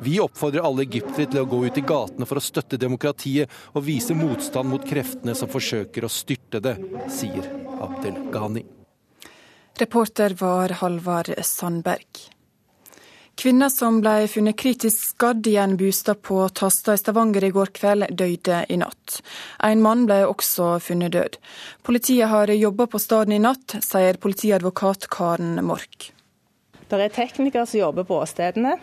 Vi 0.07 0.19
oppfordrer 0.21 0.63
alle 0.67 0.85
egyptere 0.85 1.31
til 1.31 1.41
å 1.41 1.49
gå 1.49 1.63
ut 1.65 1.79
i 1.79 1.87
gatene 1.87 2.27
for 2.29 2.39
å 2.39 2.43
støtte 2.43 2.79
demokratiet 2.79 3.51
og 3.73 3.87
vise 3.87 4.15
motstand 4.15 4.69
mot 4.69 4.85
kreftene 4.87 5.35
som 5.35 5.51
forsøker 5.51 6.05
å 6.05 6.11
styrte 6.11 6.61
det, 6.63 6.77
sier 7.11 7.47
Abdel 7.81 8.27
Ghani. 8.31 8.76
Reporter 9.79 10.29
var 10.29 10.69
Halvard 10.69 11.33
Sandberg. 11.45 12.05
Kvinna 13.35 13.69
som 13.69 13.99
ble 14.01 14.23
funnet 14.25 14.57
kritisk 14.57 15.03
skadd 15.11 15.45
i 15.45 15.53
en 15.61 15.75
bostad 15.77 16.23
på 16.25 16.39
Tasta 16.49 16.95
i 16.97 16.97
Stavanger 16.97 17.45
i 17.45 17.51
går 17.53 17.69
kveld, 17.77 18.07
døde 18.17 18.63
i 18.73 18.79
natt. 18.81 19.19
En 19.61 19.83
mann 19.85 20.07
ble 20.09 20.23
også 20.25 20.71
funnet 20.81 21.13
død. 21.13 21.37
Politiet 21.85 22.31
har 22.33 22.49
jobba 22.49 22.89
på 22.89 23.03
stedet 23.03 23.37
i 23.37 23.39
natt, 23.43 23.77
sier 23.85 24.17
politiadvokat 24.17 25.05
Karen 25.13 25.61
Mork. 25.61 26.09
Det 26.89 26.97
er 26.97 27.13
teknikere 27.13 27.69
som 27.69 27.83
jobber 27.83 28.09
på 28.09 28.17
åstedene. 28.23 28.73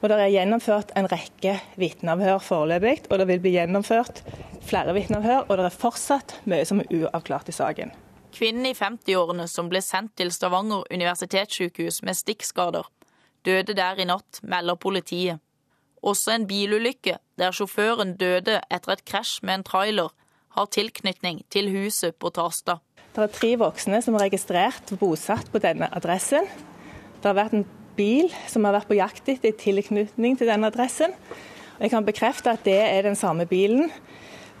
Og 0.00 0.08
det 0.08 0.22
er 0.22 0.36
gjennomført 0.38 0.96
en 0.96 1.12
rekke 1.12 1.58
vitneavhør 1.76 2.40
foreløpig, 2.48 3.10
og 3.10 3.20
det 3.20 3.28
vil 3.34 3.44
bli 3.44 3.56
gjennomført 3.58 4.24
flere 4.64 4.96
vitneavhør. 4.96 5.50
Og 5.50 5.56
det 5.58 5.68
er 5.68 5.80
fortsatt 5.84 6.38
mye 6.48 6.64
som 6.64 6.80
er 6.80 7.02
uavklart 7.02 7.52
i 7.52 7.60
saken. 7.60 7.92
Kvinnen 8.38 8.68
i 8.68 8.74
50-årene 8.76 9.48
som 9.50 9.66
ble 9.66 9.80
sendt 9.82 10.12
til 10.20 10.28
Stavanger 10.30 10.84
universitetssykehus 10.94 12.04
med 12.06 12.14
stikkskader, 12.14 12.86
døde 13.42 13.74
der 13.74 13.98
i 13.98 14.06
natt, 14.06 14.38
melder 14.46 14.78
politiet. 14.78 15.40
Også 16.06 16.36
en 16.36 16.46
bilulykke 16.46 17.16
der 17.40 17.56
sjåføren 17.56 18.12
døde 18.20 18.60
etter 18.70 18.94
et 18.94 19.02
krasj 19.10 19.40
med 19.42 19.58
en 19.58 19.66
trailer, 19.66 20.12
har 20.54 20.70
tilknytning 20.70 21.40
til 21.50 21.72
huset 21.74 22.14
på 22.14 22.30
Tasta. 22.34 22.78
Det 23.16 23.24
er 23.24 23.34
tre 23.34 23.50
voksne 23.58 23.98
som 24.06 24.14
er 24.14 24.28
registrert 24.28 24.94
og 24.94 25.02
bosatt 25.02 25.50
på 25.50 25.58
denne 25.62 25.90
adressen. 25.98 26.46
Det 27.18 27.26
har 27.26 27.40
vært 27.40 27.58
en 27.58 27.66
bil 27.98 28.30
som 28.46 28.68
har 28.68 28.76
vært 28.78 28.90
på 28.92 29.00
jakt 29.00 29.34
etter 29.34 29.50
i 29.50 29.58
tilknytning 29.64 30.38
til 30.38 30.46
denne 30.46 30.70
adressen. 30.70 31.16
Jeg 31.82 31.90
kan 31.90 32.06
bekrefte 32.06 32.54
at 32.54 32.62
det 32.66 32.78
er 32.86 33.02
den 33.02 33.18
samme 33.18 33.50
bilen 33.50 33.90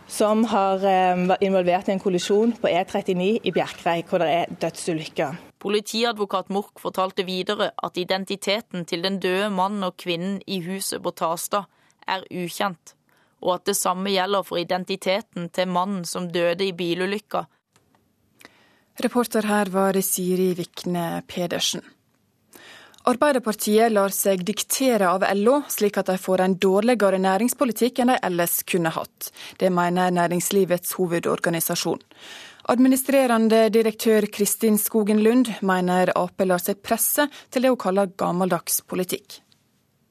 som 0.08 0.44
har 0.48 0.84
eh, 0.88 1.24
vært 1.28 1.44
involvert 1.44 1.88
i 1.88 1.94
en 1.94 2.02
kollisjon 2.02 2.54
på 2.58 2.70
E39 2.70 3.28
i 3.44 3.52
Bjerkreim, 3.52 4.06
hvor 4.08 4.22
det 4.24 4.28
er 4.32 4.54
dødsulykker. 4.62 5.36
Politiadvokat 5.60 6.52
Mork 6.54 6.80
fortalte 6.80 7.26
videre 7.26 7.70
at 7.84 7.98
identiteten 8.00 8.86
til 8.88 9.02
den 9.04 9.18
døde 9.20 9.50
mannen 9.50 9.84
og 9.84 9.98
kvinnen 10.00 10.38
i 10.46 10.60
huset 10.64 11.02
på 11.02 11.12
Tastad 11.12 11.68
er 12.08 12.24
ukjent, 12.30 12.94
og 13.42 13.58
at 13.58 13.68
det 13.68 13.76
samme 13.76 14.12
gjelder 14.14 14.46
for 14.46 14.60
identiteten 14.62 15.50
til 15.52 15.68
mannen 15.68 16.04
som 16.08 16.30
døde 16.32 16.64
i 16.64 16.72
bilulykka. 16.72 17.44
Reporter 18.98 19.46
her 19.46 19.70
var 19.70 19.98
Siri 20.02 20.54
Vikne 20.58 21.22
Pedersen. 21.28 21.84
Arbeiderpartiet 23.08 23.88
lar 23.94 24.12
seg 24.12 24.42
diktere 24.44 25.06
av 25.08 25.22
LO, 25.38 25.62
slik 25.72 25.96
at 25.96 26.10
de 26.10 26.18
får 26.20 26.42
en 26.44 26.56
dårligere 26.60 27.16
næringspolitikk 27.24 28.02
enn 28.02 28.12
de 28.12 28.18
ellers 28.28 28.58
kunne 28.68 28.92
hatt. 28.92 29.30
Det 29.56 29.70
mener 29.72 30.12
næringslivets 30.12 30.92
hovedorganisasjon. 30.98 32.02
Administrerende 32.68 33.62
direktør 33.72 34.28
Kristin 34.28 34.76
Skogen 34.76 35.22
Lund 35.24 35.48
mener 35.64 36.12
Ap 36.20 36.44
lar 36.44 36.60
seg 36.60 36.82
presse 36.84 37.30
til 37.48 37.64
det 37.64 37.72
hun 37.72 37.80
kaller 37.80 38.12
gammeldags 38.12 38.82
politikk. 38.84 39.40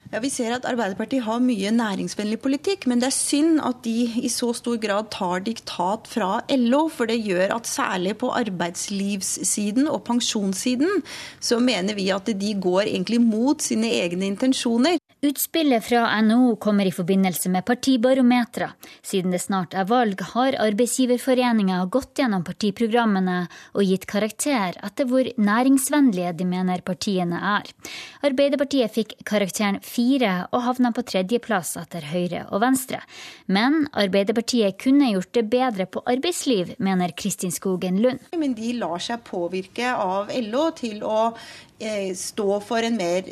Ja, 0.08 0.22
Vi 0.24 0.30
ser 0.32 0.54
at 0.56 0.64
Arbeiderpartiet 0.64 1.26
har 1.26 1.40
mye 1.44 1.68
næringsvennlig 1.68 2.38
politikk, 2.40 2.86
men 2.88 3.02
det 3.02 3.10
er 3.10 3.12
synd 3.12 3.58
at 3.60 3.82
de 3.84 4.06
i 4.24 4.30
så 4.32 4.54
stor 4.56 4.78
grad 4.80 5.10
tar 5.12 5.42
diktat 5.44 6.08
fra 6.08 6.30
LO. 6.48 6.86
For 6.88 7.04
det 7.10 7.18
gjør 7.26 7.52
at 7.58 7.68
særlig 7.68 8.14
på 8.22 8.30
arbeidslivssiden 8.32 9.84
og 9.84 10.06
pensjonssiden 10.08 11.04
så 11.44 11.60
mener 11.60 11.98
vi 11.98 12.08
at 12.14 12.32
de 12.40 12.54
går 12.56 12.88
egentlig 12.88 13.20
mot 13.20 13.60
sine 13.60 13.92
egne 14.00 14.32
intensjoner. 14.32 14.96
Utspillet 15.20 15.84
fra 15.84 16.20
NHO 16.22 16.56
kommer 16.56 16.86
i 16.86 16.92
forbindelse 16.92 17.50
med 17.50 17.64
partibarometra. 17.64 18.70
Siden 19.02 19.32
det 19.34 19.40
snart 19.42 19.72
er 19.74 19.88
valg, 19.90 20.20
har 20.22 20.54
arbeidsgiverforeninga 20.62 21.80
gått 21.90 22.20
gjennom 22.20 22.44
partiprogrammene 22.46 23.40
og 23.72 23.82
gitt 23.82 24.06
karakter 24.06 24.78
etter 24.78 25.08
hvor 25.10 25.26
næringsvennlige 25.34 26.36
de 26.38 26.46
mener 26.46 26.84
partiene 26.86 27.40
er. 27.56 27.66
Arbeiderpartiet 28.30 28.94
fikk 28.94 29.16
karakteren 29.26 29.80
fire 29.82 30.44
og 30.52 30.62
havna 30.68 30.94
på 30.94 31.02
tredjeplass 31.10 31.74
etter 31.82 32.06
Høyre 32.12 32.44
og 32.52 32.62
Venstre. 32.62 33.02
Men 33.50 33.88
Arbeiderpartiet 33.98 34.78
kunne 34.78 35.10
gjort 35.16 35.34
det 35.34 35.48
bedre 35.50 35.88
på 35.90 36.04
arbeidsliv, 36.06 36.76
mener 36.78 37.10
Kristin 37.18 37.50
Skogen 37.50 37.98
Lund. 38.04 38.22
Men 38.38 38.54
de 38.54 38.70
lar 38.78 39.02
seg 39.02 39.26
påvirke 39.26 39.90
av 39.98 40.30
LO 40.46 40.68
til 40.78 41.02
å 41.02 41.32
stå 42.18 42.58
for 42.66 42.82
en 42.82 42.96
mer 42.98 43.22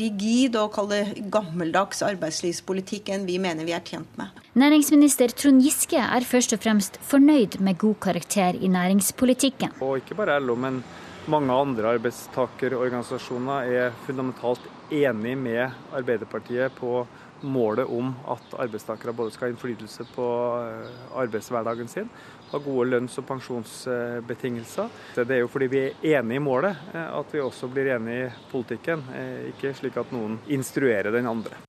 rigid 0.00 0.56
og 0.56 0.72
kalle 0.72 1.02
gammeldags 1.32 2.00
arbeidslivspolitikk 2.06 3.10
enn 3.12 3.26
vi 3.28 3.36
mener 3.42 3.68
vi 3.68 3.74
er 3.76 3.84
tjent 3.84 4.16
med. 4.16 4.32
Næringsminister 4.56 5.34
Trond 5.36 5.60
Giske 5.62 6.00
er 6.00 6.24
først 6.24 6.56
og 6.56 6.62
fremst 6.64 6.96
fornøyd 7.04 7.60
med 7.60 7.78
god 7.78 8.00
karakter 8.00 8.56
i 8.56 8.72
næringspolitikken. 8.72 9.76
Og 9.84 10.00
ikke 10.00 10.16
bare 10.16 10.40
LO, 10.40 10.56
men 10.56 10.80
mange 11.28 11.52
andre 11.52 11.94
arbeidstakerorganisasjoner 11.98 13.68
er 13.68 13.96
fundamentalt 14.06 14.64
enig 14.90 15.36
med 15.38 15.70
Arbeiderpartiet 15.92 16.72
på 16.80 17.04
målet 17.42 17.88
om 17.88 18.14
at 18.30 18.54
arbeidstakere 18.58 19.14
både 19.16 19.32
skal 19.32 19.48
ha 19.48 19.54
innflytelse 19.54 20.04
på 20.14 20.26
eh, 20.60 20.90
arbeidshverdagen 21.22 21.88
sin, 21.88 22.10
ha 22.50 22.58
gode 22.58 22.88
lønns- 22.90 23.18
og 23.18 23.26
pensjonsbetingelser. 23.28 24.88
Det 25.14 25.30
er 25.30 25.42
jo 25.44 25.50
fordi 25.50 25.68
vi 25.70 25.82
er 25.86 26.18
enige 26.18 26.40
i 26.40 26.44
målet 26.44 26.94
eh, 26.94 27.18
at 27.18 27.34
vi 27.34 27.42
også 27.42 27.70
blir 27.72 27.92
enige 27.96 28.26
i 28.26 28.32
politikken, 28.50 29.04
eh, 29.14 29.50
ikke 29.52 29.74
slik 29.78 29.98
at 30.00 30.12
noen 30.14 30.38
instruerer 30.48 31.12
den 31.14 31.30
andre. 31.30 31.62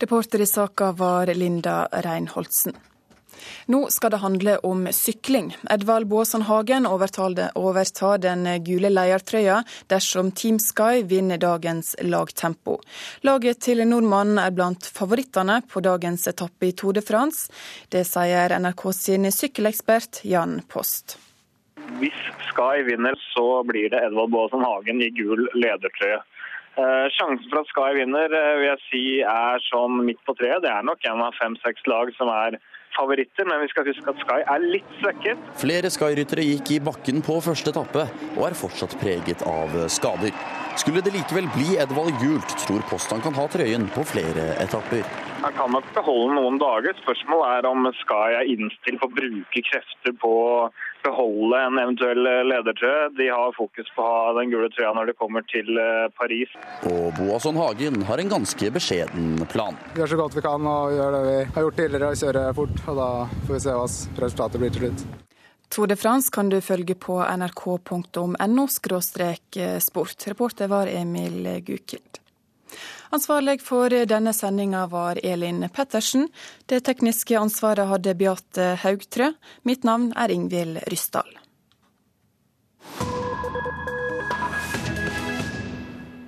Reporter 0.00 0.42
i 0.42 0.46
saka 0.50 0.90
var 0.92 1.30
Linda 1.34 1.84
Reinholdsen. 1.92 2.74
Nå 3.66 3.86
skal 3.90 4.14
det 4.14 4.20
handle 4.22 4.56
om 4.66 4.86
sykling. 4.92 5.52
Edvald 5.70 6.08
Boasson 6.10 6.46
Hagen 6.48 6.86
overtar 6.86 8.18
den 8.22 8.46
gule 8.64 8.90
ledertrøya 8.92 9.62
dersom 9.92 10.30
Team 10.32 10.58
Sky 10.58 11.02
vinner 11.08 11.40
dagens 11.40 11.94
lagtempo. 12.02 12.78
Laget 13.22 13.62
til 13.66 13.84
nordmannen 13.88 14.40
er 14.42 14.54
blant 14.54 14.86
favorittene 14.86 15.60
på 15.70 15.82
dagens 15.84 16.28
etappe 16.30 16.70
i 16.70 16.76
Tour 16.76 16.96
de 16.96 17.04
France. 17.04 17.50
Det 17.90 18.04
sier 18.08 18.56
NRK 18.58 18.88
sin 18.96 19.30
sykkelekspert 19.32 20.24
Jan 20.28 20.60
Post. 20.68 21.18
Hvis 22.00 22.20
Sky 22.50 22.84
vinner, 22.86 23.16
så 23.34 23.62
blir 23.66 23.90
det 23.92 24.00
Edvald 24.06 24.32
Boasson 24.32 24.64
Hagen 24.64 25.02
i 25.02 25.10
gul 25.14 25.48
ledertrøye. 25.54 26.22
Eh, 26.74 27.06
sjansen 27.14 27.46
for 27.50 27.60
at 27.60 27.70
Sky 27.70 27.90
vinner 28.00 28.32
eh, 28.34 28.52
vil 28.58 28.68
jeg 28.72 28.80
si 28.88 29.02
er 29.22 29.62
sånn 29.68 30.00
midt 30.08 30.18
på 30.26 30.34
treet. 30.38 30.62
Det 30.64 30.72
er 30.72 30.86
nok 30.86 31.04
en 31.06 31.22
av 31.22 31.36
fem-seks 31.38 31.86
lag 31.90 32.10
som 32.16 32.30
er 32.34 32.58
favoritter, 32.96 33.46
men 33.48 33.62
vi 33.64 33.70
skal 33.72 33.88
huske 33.88 34.10
at 34.10 34.20
Sky 34.24 34.40
er 34.54 34.64
litt 34.64 34.96
svekket. 35.00 35.40
Flere 35.60 35.90
Sky-ryttere 35.92 36.46
gikk 36.46 36.74
i 36.76 36.82
bakken 36.84 37.22
på 37.24 37.38
første 37.44 37.74
etappe, 37.74 38.06
og 38.34 38.46
er 38.48 38.58
fortsatt 38.58 38.96
preget 39.02 39.44
av 39.48 39.74
skader. 39.92 40.34
Skulle 40.80 41.04
det 41.06 41.12
likevel 41.14 41.46
bli 41.54 41.76
Edvald 41.78 42.16
gult, 42.18 42.56
tror 42.64 42.82
Post 42.90 43.12
han 43.14 43.22
kan 43.22 43.36
ha 43.38 43.44
trøyen 43.50 43.86
på 43.94 44.02
flere 44.10 44.48
etapper. 44.62 45.04
Han 45.44 45.54
kan 45.54 45.70
nok 45.76 45.86
beholde 45.94 46.34
noen 46.38 46.58
dager. 46.58 46.96
Spørsmålet 47.04 47.60
er 47.60 47.68
om 47.68 47.86
Sky 48.00 48.38
er 48.40 48.50
innstilt 48.50 49.02
på 49.02 49.10
å 49.10 49.14
bruke 49.20 49.62
krefter 49.68 50.16
på 50.22 50.34
beholde 51.04 51.60
en 51.66 51.80
eventuell 51.82 52.22
ledertrøye. 52.48 53.10
De 53.18 53.28
har 53.28 53.52
fokus 53.56 53.90
på 53.96 54.04
å 54.04 54.14
ha 54.14 54.32
den 54.38 54.52
gule 54.52 54.70
trøya 54.72 54.94
når 54.96 55.10
de 55.10 55.16
kommer 55.18 55.44
til 55.50 55.68
eh, 55.80 56.06
Paris. 56.18 56.54
Og 56.90 57.12
Boasson 57.18 57.58
Hagen 57.60 58.00
har 58.08 58.22
en 58.22 58.32
ganske 58.32 58.72
beskjeden 58.74 59.44
plan. 59.52 59.76
Vi 59.92 60.02
gjør 60.02 60.14
så 60.14 60.20
godt 60.22 60.38
vi 60.38 60.46
kan 60.46 60.70
og 60.70 60.96
gjør 60.96 61.18
det 61.18 61.22
vi 61.28 61.36
har 61.56 61.68
gjort 61.68 61.78
tidligere, 61.82 62.10
og 62.10 62.24
kjører 62.24 62.58
fort. 62.58 62.82
Og 62.88 62.98
da 63.02 63.10
får 63.44 63.54
vi 63.54 63.62
se 63.66 63.76
hva 63.78 63.86
resultatet 64.24 64.64
blir 64.64 64.74
til 64.74 64.86
slutt. 64.86 65.06
Tour 65.74 65.90
de 65.90 65.96
France 65.98 66.30
kan 66.30 66.50
du 66.52 66.60
følge 66.62 66.94
på 66.94 67.18
nrk.no 67.18 68.66
sport. 69.80 70.28
Reporter 70.28 70.68
var 70.70 70.86
Emil 70.92 71.48
Gukild. 71.66 72.23
Ansvarlig 73.14 73.60
for 73.62 73.92
denne 74.10 74.32
sendinga 74.34 74.88
var 74.90 75.20
Elin 75.22 75.68
Pettersen. 75.70 76.26
Det 76.66 76.80
tekniske 76.88 77.36
ansvaret 77.38 77.86
hadde 77.86 78.14
Beate 78.18 78.72
Haugtrø. 78.82 79.28
Mitt 79.62 79.84
navn 79.86 80.08
er 80.18 80.32
Ingvild 80.34 80.80
Ryssdal. 80.90 81.28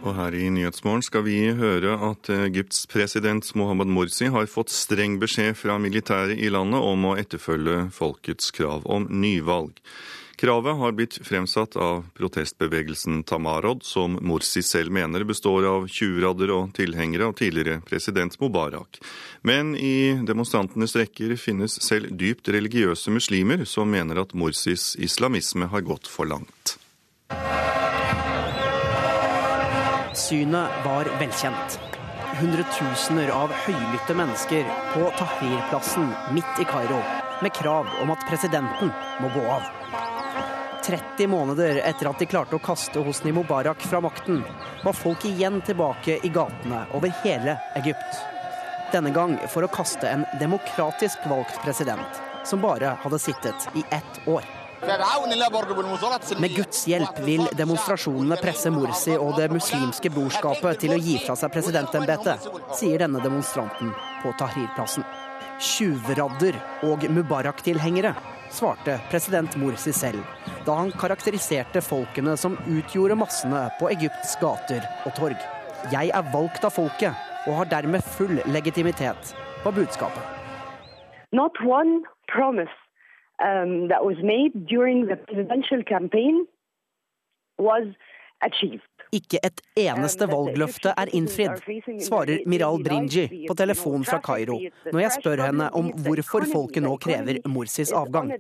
Og 0.07 0.14
her 0.14 0.37
i 0.39 0.45
Nyhetsmorgen 0.55 1.03
skal 1.03 1.24
vi 1.26 1.41
høre 1.59 1.97
at 2.12 2.30
Egypts 2.30 2.84
president 2.87 3.51
Mohammed 3.59 3.91
Morsi 3.91 4.30
har 4.30 4.47
fått 4.47 4.70
streng 4.70 5.18
beskjed 5.18 5.59
fra 5.59 5.80
militæret 5.82 6.39
i 6.39 6.53
landet 6.55 6.87
om 6.87 7.09
å 7.11 7.16
etterfølge 7.18 7.89
folkets 7.97 8.55
krav 8.55 8.87
om 8.87 9.11
nyvalg. 9.11 9.74
Kravet 10.37 10.76
har 10.76 10.93
blitt 10.93 11.26
fremsatt 11.26 11.76
av 11.76 12.05
protestbevegelsen 12.14 13.22
Tamarod, 13.22 13.82
som 13.82 14.18
Morsi 14.20 14.62
selv 14.62 14.93
mener 14.93 15.24
består 15.24 15.64
av 15.64 15.87
tjuvradder 15.89 16.51
og 16.53 16.74
tilhengere 16.76 17.30
av 17.30 17.32
tidligere 17.39 17.80
president 17.89 18.37
Mubarak. 18.41 19.01
Men 19.41 19.72
i 19.76 20.12
demonstrantenes 20.28 20.93
rekker 21.01 21.32
finnes 21.41 21.78
selv 21.80 22.12
dypt 22.20 22.51
religiøse 22.53 23.14
muslimer 23.16 23.64
som 23.64 23.89
mener 23.89 24.20
at 24.20 24.34
Morsis 24.37 24.93
islamisme 25.01 25.70
har 25.72 25.87
gått 25.89 26.05
for 26.05 26.28
langt. 26.28 26.76
Synet 30.16 30.84
var 30.84 31.09
velkjent. 31.16 31.78
Hundretusener 32.37 33.32
av 33.32 33.55
høylytte 33.64 34.16
mennesker 34.18 34.68
på 34.93 35.09
Tahrir-plassen 35.16 36.12
midt 36.37 36.61
i 36.61 36.68
Kairo 36.68 37.01
med 37.41 37.57
krav 37.57 37.89
om 38.03 38.12
at 38.12 38.28
presidenten 38.28 38.93
må 39.22 39.32
gå 39.32 39.47
av. 39.57 40.05
30 40.87 41.26
måneder 41.26 41.76
etter 41.76 42.07
at 42.07 42.20
de 42.22 42.26
klarte 42.30 42.55
å 42.55 42.62
kaste 42.62 43.03
Hosni 43.03 43.32
Mubarak 43.34 43.82
fra 43.82 43.99
makten, 44.01 44.45
var 44.84 44.95
folk 44.95 45.24
igjen 45.26 45.59
tilbake 45.66 46.20
i 46.22 46.30
gatene 46.30 46.84
over 46.95 47.11
hele 47.24 47.57
Egypt. 47.80 48.20
Denne 48.93 49.11
gang 49.11 49.34
for 49.51 49.66
å 49.66 49.70
kaste 49.72 50.07
en 50.07 50.22
demokratisk 50.39 51.26
valgt 51.26 51.59
president, 51.64 52.20
som 52.47 52.62
bare 52.62 52.95
hadde 53.03 53.18
sittet 53.18 53.66
i 53.74 53.82
ett 53.91 54.20
år. 54.30 54.47
Med 56.39 56.55
Guds 56.55 56.84
hjelp 56.87 57.18
vil 57.26 57.49
demonstrasjonene 57.59 58.39
presse 58.39 58.70
Morsi 58.70 59.16
og 59.16 59.34
det 59.41 59.51
muslimske 59.51 60.12
brorskapet 60.14 60.84
til 60.84 60.95
å 60.95 61.01
gi 61.01 61.18
fra 61.24 61.34
seg 61.41 61.51
presidentembetet, 61.57 62.47
sier 62.78 63.03
denne 63.03 63.24
demonstranten 63.24 63.91
på 64.22 64.37
Tahrir-plassen. 64.39 65.03
Tjuvradder 65.59 66.61
og 66.87 67.09
Mubarak-tilhengere 67.11 68.14
svarte 68.57 68.96
president 69.11 69.57
Morsi 69.61 69.92
selv 69.92 70.22
da 70.66 70.74
han 70.80 70.90
karakteriserte 70.98 71.82
folkene 71.84 72.34
som 72.40 72.57
utgjorde 72.66 73.18
massene 73.20 73.66
på 73.80 73.90
Egypts 73.92 74.34
gater 74.40 74.82
og 75.07 75.14
torg. 75.18 75.38
Jeg 75.92 76.11
er 76.11 76.32
valgt 76.32 76.64
av 76.66 76.74
folket 76.74 77.14
og 77.46 77.61
har 77.61 77.70
dermed 77.70 78.02
full 78.16 78.40
legitimitet, 78.50 79.36
var 79.64 79.76
budskapet. 79.76 80.22
Not 81.32 81.54
one 81.62 82.02
promise 82.26 82.74
um, 83.38 83.88
that 83.92 84.02
was 84.02 84.18
made 84.22 84.66
during 84.66 85.07
the 85.07 85.16
presidential 85.16 85.82
campaign 85.84 86.46
was. 87.59 87.84
Ikke 89.17 89.39
et 89.47 89.61
eneste 89.79 90.27
valgløfte 90.29 90.93
er 90.99 91.11
innfridd, 91.17 91.61
svarer 92.05 92.43
Miral 92.51 92.83
Brinji 92.85 93.45
på 93.47 93.55
telefon 93.59 94.05
fra 94.07 94.19
Kairo 94.25 94.59
når 94.91 95.01
jeg 95.01 95.14
spør 95.14 95.43
henne 95.47 95.69
om 95.79 95.89
hvorfor 96.05 96.47
folket 96.51 96.85
nå 96.85 96.93
krever 97.03 97.41
Morsis 97.49 97.93
avgang. 97.97 98.33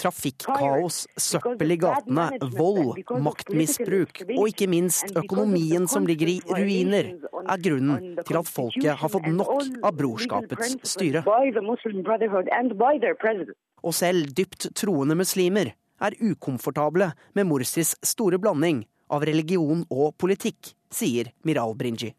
Trafikkaos, 0.00 1.04
søppel 1.20 1.76
i 1.76 1.78
gatene, 1.80 2.28
vold, 2.56 2.98
maktmisbruk 3.24 4.22
og 4.36 4.44
ikke 4.50 4.70
minst 4.70 5.14
økonomien 5.14 5.88
som 5.90 6.08
ligger 6.08 6.34
i 6.34 6.38
ruiner, 6.48 7.12
er 7.48 7.64
grunnen 7.68 8.18
til 8.24 8.40
at 8.40 8.50
folket 8.50 8.92
har 8.98 9.12
fått 9.12 9.30
nok 9.30 9.82
av 9.84 9.96
brorskapets 9.98 10.78
styre. 10.96 11.22
Og 13.78 13.94
selv 13.94 14.34
dypt 14.34 14.70
troende 14.78 15.18
muslimer 15.18 15.74
er 16.02 16.14
ukomfortable 16.22 17.12
med 17.34 17.46
Morsis 17.46 17.94
store 18.06 18.38
blanding 18.42 18.84
av 19.10 19.24
religion 19.28 19.84
og 19.90 20.16
politikk, 20.20 20.74
sier 20.92 21.32
Miral 21.44 21.74
Brinji. 21.78 22.14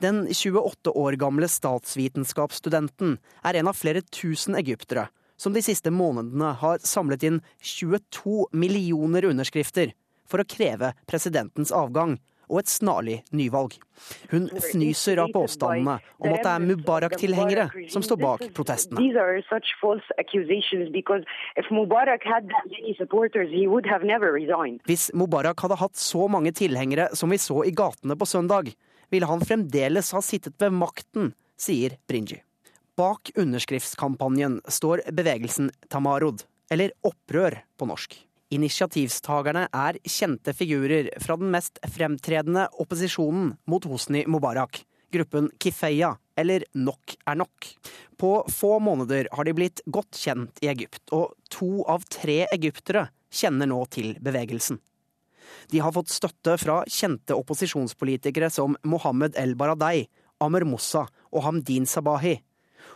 Den 0.00 0.18
28 0.28 0.92
år 0.92 1.16
gamle 1.16 1.48
statsvitenskapsstudenten 1.48 3.16
er 3.48 3.58
en 3.58 3.70
av 3.70 3.78
flere 3.78 4.02
tusen 4.12 4.58
egyptere 4.58 5.08
som 5.38 5.54
de 5.54 5.62
siste 5.62 5.90
månedene 5.94 6.52
har 6.60 6.82
samlet 6.84 7.24
inn 7.24 7.40
22 7.62 8.48
millioner 8.52 9.28
underskrifter 9.30 9.94
for 10.28 10.42
å 10.42 10.48
kreve 10.48 10.92
presidentens 11.08 11.72
avgang 11.72 12.18
og 12.48 12.62
et 12.62 12.72
snarlig 12.72 13.18
nyvalg. 13.36 13.76
Hun 14.32 14.48
fnyser 14.48 15.20
av 15.22 15.32
påstandene 15.34 15.98
om 16.18 16.32
at 16.32 16.42
det 16.44 16.52
er 16.52 16.66
Mubarak-tilhengere 16.66 17.68
som 17.92 18.04
står 18.04 18.20
bak 18.22 18.44
protestene. 18.56 19.00
Hvis 24.88 25.08
Mubarak 25.14 25.64
hadde 25.64 25.80
hatt 25.82 25.96
så 26.00 26.28
mange 26.28 26.52
tilhengere 26.56 27.10
som 27.18 27.30
vi 27.30 27.40
så 27.42 27.62
i 27.66 27.74
gatene 27.74 28.16
på 28.18 28.28
søndag, 28.28 28.72
ville 29.10 29.28
han 29.28 29.40
fremdeles 29.44 30.12
ha 30.12 30.22
sittet 30.24 30.56
ved 30.60 30.74
makten, 30.76 31.32
sier 31.58 31.96
Brinji. 32.08 32.42
Bak 32.98 33.30
underskriftskampanjen 33.38 34.58
står 34.68 35.04
bevegelsen 35.14 35.70
Tamarod, 35.90 36.42
eller 36.70 36.90
Opprør 37.06 37.60
på 37.78 37.86
norsk. 37.88 38.16
Initiativstagerne 38.48 39.66
er 39.76 39.98
kjente 40.08 40.54
figurer 40.56 41.10
fra 41.20 41.36
den 41.36 41.50
mest 41.52 41.76
fremtredende 41.92 42.64
opposisjonen 42.80 43.50
mot 43.68 43.84
Hosni 43.84 44.22
Mubarak, 44.24 44.80
gruppen 45.12 45.50
Kifeya, 45.60 46.14
eller 46.38 46.64
Nok 46.72 47.16
er 47.28 47.36
nok. 47.36 47.68
På 48.16 48.46
få 48.48 48.78
måneder 48.80 49.28
har 49.32 49.44
de 49.44 49.52
blitt 49.52 49.82
godt 49.84 50.16
kjent 50.16 50.62
i 50.64 50.70
Egypt, 50.72 51.02
og 51.12 51.36
to 51.52 51.84
av 51.84 52.08
tre 52.08 52.46
egyptere 52.48 53.10
kjenner 53.28 53.68
nå 53.68 53.82
til 53.92 54.14
bevegelsen. 54.24 54.80
De 55.68 55.84
har 55.84 55.92
fått 55.92 56.12
støtte 56.12 56.56
fra 56.60 56.80
kjente 56.88 57.36
opposisjonspolitikere 57.36 58.48
som 58.52 58.76
Mohammed 58.88 59.36
El 59.36 59.56
Baradei, 59.60 60.06
Amer 60.40 60.64
Moussa 60.64 61.04
og 61.04 61.44
Hamdin 61.44 61.84
Sabahi. 61.88 62.38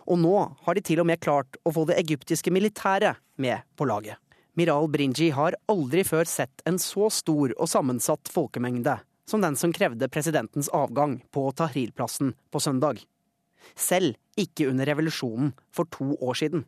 Og 0.09 0.17
nå 0.19 0.37
har 0.65 0.75
de 0.75 0.85
til 0.85 1.05
og 1.05 1.13
med 1.13 1.21
klart 1.21 1.61
å 1.65 1.77
få 1.77 1.85
det 1.89 2.01
egyptiske 2.01 2.53
militæret 2.55 3.21
med 3.37 3.69
på 3.77 3.85
laget. 3.89 4.17
Miral 4.55 4.89
Brinji 4.93 5.31
har 5.33 5.55
aldri 5.73 6.03
før 6.05 6.29
sett 6.29 6.61
en 6.69 6.77
så 6.83 7.09
stor 7.09 7.55
og 7.57 7.71
sammensatt 7.73 8.29
folkemengde 8.29 8.99
som 9.25 9.41
den 9.41 9.57
som 9.57 9.73
krevde 9.73 10.11
presidentens 10.13 10.69
avgang 10.77 11.23
på 11.33 11.47
Tahrir-plassen 11.57 12.35
på 12.53 12.61
søndag. 12.61 13.01
Selv 13.79 14.19
ikke 14.37 14.67
under 14.69 14.89
revolusjonen 14.91 15.53
for 15.73 15.89
to 15.95 16.17
år 16.21 16.35
siden. 16.35 16.65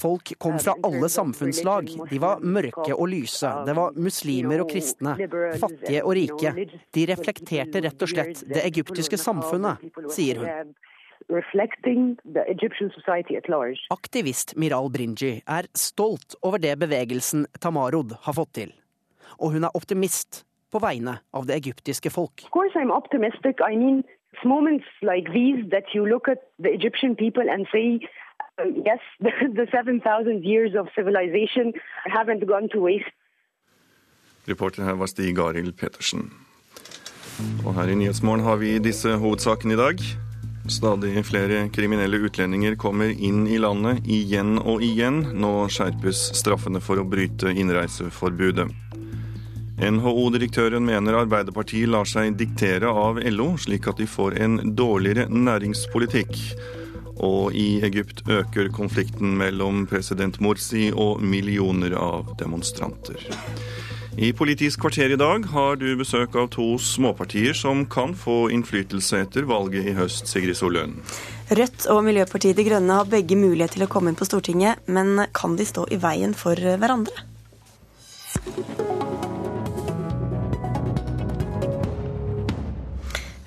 Folk 0.00 0.32
kom 0.38 0.58
fra 0.58 0.74
alle 0.82 1.08
samfunnslag. 1.12 1.90
De 2.10 2.20
var 2.22 2.42
mørke 2.42 2.94
og 2.94 3.08
lyse. 3.12 3.54
Det 3.66 3.76
var 3.76 3.98
muslimer 4.00 4.64
og 4.64 4.70
kristne, 4.72 5.14
fattige 5.60 6.02
og 6.02 6.14
rike. 6.18 6.54
De 6.90 7.06
reflekterte 7.12 7.84
rett 7.86 8.06
og 8.06 8.14
slett 8.16 8.46
det 8.48 8.64
egyptiske 8.66 9.20
samfunnet, 9.20 9.84
sier 10.10 10.42
hun. 10.42 10.72
Aktivist 13.90 14.56
Miral 14.56 14.90
Brinji 14.90 15.32
er 15.46 15.68
stolt 15.74 16.36
over 16.42 16.58
det 16.58 16.76
bevegelsen 16.82 17.46
Tamarod 17.60 18.16
har 18.26 18.34
fått 18.36 18.54
til. 18.54 18.72
Og 19.38 19.54
hun 19.54 19.64
er 19.64 19.76
optimist 19.76 20.44
på 20.70 20.78
vegne 20.82 21.18
av 21.32 21.46
det 21.46 21.56
egyptiske 21.56 22.10
folk. 22.10 22.44
I 22.50 23.76
mean, 23.76 24.82
like 25.02 25.28
say, 27.72 28.00
uh, 28.58 28.66
yes, 28.86 29.02
the, 29.20 29.30
the 29.54 29.66
7,000 29.70 30.44
years 30.44 30.74
of 30.74 30.88
civilization 30.94 31.72
haven't 32.06 32.46
gone 32.46 32.68
to 32.68 32.80
waste. 32.80 33.10
Reporter 34.48 34.82
her 34.84 34.94
var 34.94 35.06
Stig 35.06 35.38
Arild 35.38 35.72
Petersen. 35.76 36.32
Og 37.66 37.74
her 37.74 37.88
i 37.88 37.94
Nyhetsmorgen 37.94 38.44
har 38.44 38.56
vi 38.56 38.78
disse 38.78 39.16
hovedsakene 39.16 39.72
i 39.74 39.76
dag. 39.76 39.96
Stadig 40.68 41.26
flere 41.26 41.68
kriminelle 41.72 42.16
utlendinger 42.16 42.74
kommer 42.74 43.08
inn 43.10 43.46
i 43.48 43.58
landet 43.58 44.04
igjen 44.04 44.58
og 44.58 44.82
igjen. 44.84 45.22
Nå 45.40 45.68
skjerpes 45.72 46.30
straffene 46.36 46.82
for 46.84 47.00
å 47.00 47.06
bryte 47.08 47.54
innreiseforbudet. 47.54 48.68
NHO-direktøren 49.80 50.84
mener 50.84 51.16
Arbeiderpartiet 51.22 51.88
lar 51.88 52.04
seg 52.04 52.36
diktere 52.36 52.90
av 52.92 53.22
LO, 53.32 53.54
slik 53.56 53.88
at 53.88 54.02
de 54.02 54.06
får 54.06 54.36
en 54.44 54.58
dårligere 54.76 55.30
næringspolitikk. 55.32 56.36
Og 57.24 57.56
i 57.56 57.80
Egypt 57.84 58.22
øker 58.28 58.68
konflikten 58.76 59.32
mellom 59.40 59.86
president 59.88 60.38
Morsi 60.44 60.90
og 60.92 61.24
millioner 61.24 61.96
av 61.96 62.34
demonstranter. 62.40 63.24
I 64.18 64.32
Politisk 64.34 64.80
kvarter 64.82 65.12
i 65.14 65.16
dag 65.16 65.44
har 65.52 65.76
du 65.78 65.86
besøk 65.94 66.34
av 66.34 66.48
to 66.50 66.64
småpartier 66.82 67.54
som 67.54 67.84
kan 67.86 68.10
få 68.18 68.48
innflytelse 68.50 69.20
etter 69.22 69.46
valget 69.46 69.86
i 69.86 69.94
høst, 69.94 70.26
Sigrid 70.26 70.58
Solløen. 70.58 70.96
Rødt 71.54 71.86
og 71.94 72.02
Miljøpartiet 72.08 72.58
De 72.58 72.66
Grønne 72.66 72.96
har 72.98 73.06
begge 73.06 73.38
mulighet 73.38 73.76
til 73.78 73.86
å 73.86 73.90
komme 73.90 74.10
inn 74.10 74.18
på 74.18 74.26
Stortinget, 74.26 74.82
men 74.90 75.28
kan 75.36 75.54
de 75.54 75.66
stå 75.68 75.86
i 75.94 76.00
veien 76.02 76.34
for 76.34 76.58
hverandre? 76.58 77.14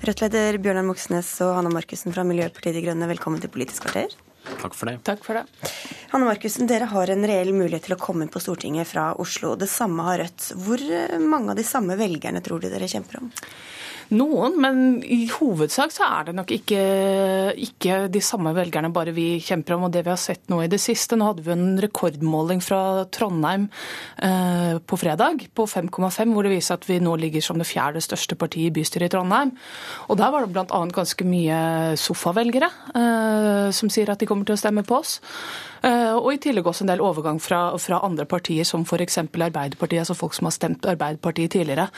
Rødt-leder 0.04 0.56
Bjørnar 0.64 0.88
Moxnes 0.88 1.28
og 1.44 1.58
Hanna 1.58 1.76
Markussen 1.76 2.16
fra 2.16 2.24
Miljøpartiet 2.24 2.76
De 2.76 2.86
Grønne, 2.88 3.08
velkommen 3.12 3.44
til 3.44 3.52
Politisk 3.52 3.84
kvarter. 3.84 4.16
Takk 4.60 4.76
for 4.76 4.90
det. 4.90 4.98
Takk 5.06 5.24
for 5.24 5.38
det. 5.38 5.44
Hanne 6.12 6.28
Markussen, 6.28 6.68
dere 6.70 6.88
har 6.90 7.10
en 7.10 7.26
reell 7.26 7.52
mulighet 7.56 7.88
til 7.88 7.96
å 7.96 8.00
komme 8.00 8.26
inn 8.26 8.32
på 8.32 8.42
Stortinget 8.42 8.88
fra 8.88 9.10
Oslo. 9.20 9.54
Det 9.60 9.68
samme 9.70 10.04
har 10.06 10.20
Rødt. 10.22 10.50
Hvor 10.66 10.84
mange 11.20 11.52
av 11.54 11.58
de 11.58 11.66
samme 11.66 11.96
velgerne 12.00 12.42
tror 12.44 12.62
du 12.62 12.68
dere 12.72 12.90
kjemper 12.90 13.22
om? 13.22 13.32
Noen, 14.12 14.58
men 14.60 14.78
i 15.00 15.24
hovedsak 15.32 15.92
så 15.94 16.04
er 16.06 16.28
det 16.28 16.34
nok 16.36 16.50
ikke, 16.52 16.82
ikke, 17.56 17.96
de 18.12 18.20
samme 18.24 18.52
velgerne 18.56 18.92
bare 18.92 19.14
vi 19.16 19.38
kjemper 19.42 19.76
om. 19.76 19.86
Og 19.88 19.94
det 19.94 20.04
vi 20.04 20.12
har 20.12 20.20
sett 20.20 20.44
nå 20.52 20.60
i 20.64 20.70
det 20.70 20.80
siste 20.82 21.16
Nå 21.16 21.30
hadde 21.30 21.44
vi 21.46 21.54
en 21.54 21.78
rekordmåling 21.80 22.60
fra 22.64 23.06
Trondheim 23.14 23.68
eh, 24.22 24.76
på 24.84 24.98
fredag 25.00 25.46
på 25.56 25.68
5,5, 25.70 26.34
hvor 26.34 26.44
det 26.44 26.54
viser 26.54 26.78
at 26.78 26.88
vi 26.88 27.00
nå 27.02 27.16
ligger 27.20 27.44
som 27.44 27.60
det 27.60 27.68
fjerde 27.70 28.02
største 28.04 28.36
partiet 28.38 28.72
i 28.72 28.74
bystyret 28.80 29.08
i 29.08 29.14
Trondheim. 29.16 29.54
Og 30.08 30.20
der 30.20 30.32
var 30.34 30.44
det 30.44 30.52
bl.a. 30.52 30.82
ganske 30.94 31.28
mye 31.28 31.60
sofavelgere 32.00 32.70
eh, 32.92 33.68
som 33.74 33.92
sier 33.92 34.12
at 34.12 34.20
de 34.20 34.28
kommer 34.28 34.48
til 34.48 34.58
å 34.58 34.60
stemme 34.60 34.84
på 34.86 35.00
oss. 35.00 35.20
Eh, 35.84 36.14
og 36.16 36.30
i 36.32 36.40
tillegg 36.40 36.66
også 36.68 36.84
en 36.86 36.92
del 36.92 37.02
overgang 37.04 37.40
fra, 37.42 37.60
fra 37.82 38.00
andre 38.06 38.26
partier, 38.28 38.64
som 38.68 38.86
f.eks. 38.86 39.18
Arbeiderpartiet, 39.24 40.00
altså 40.04 40.16
folk 40.16 40.36
som 40.36 40.48
har 40.48 40.54
stemt 40.56 40.86
Arbeiderpartiet 40.88 41.52
tidligere. 41.56 41.88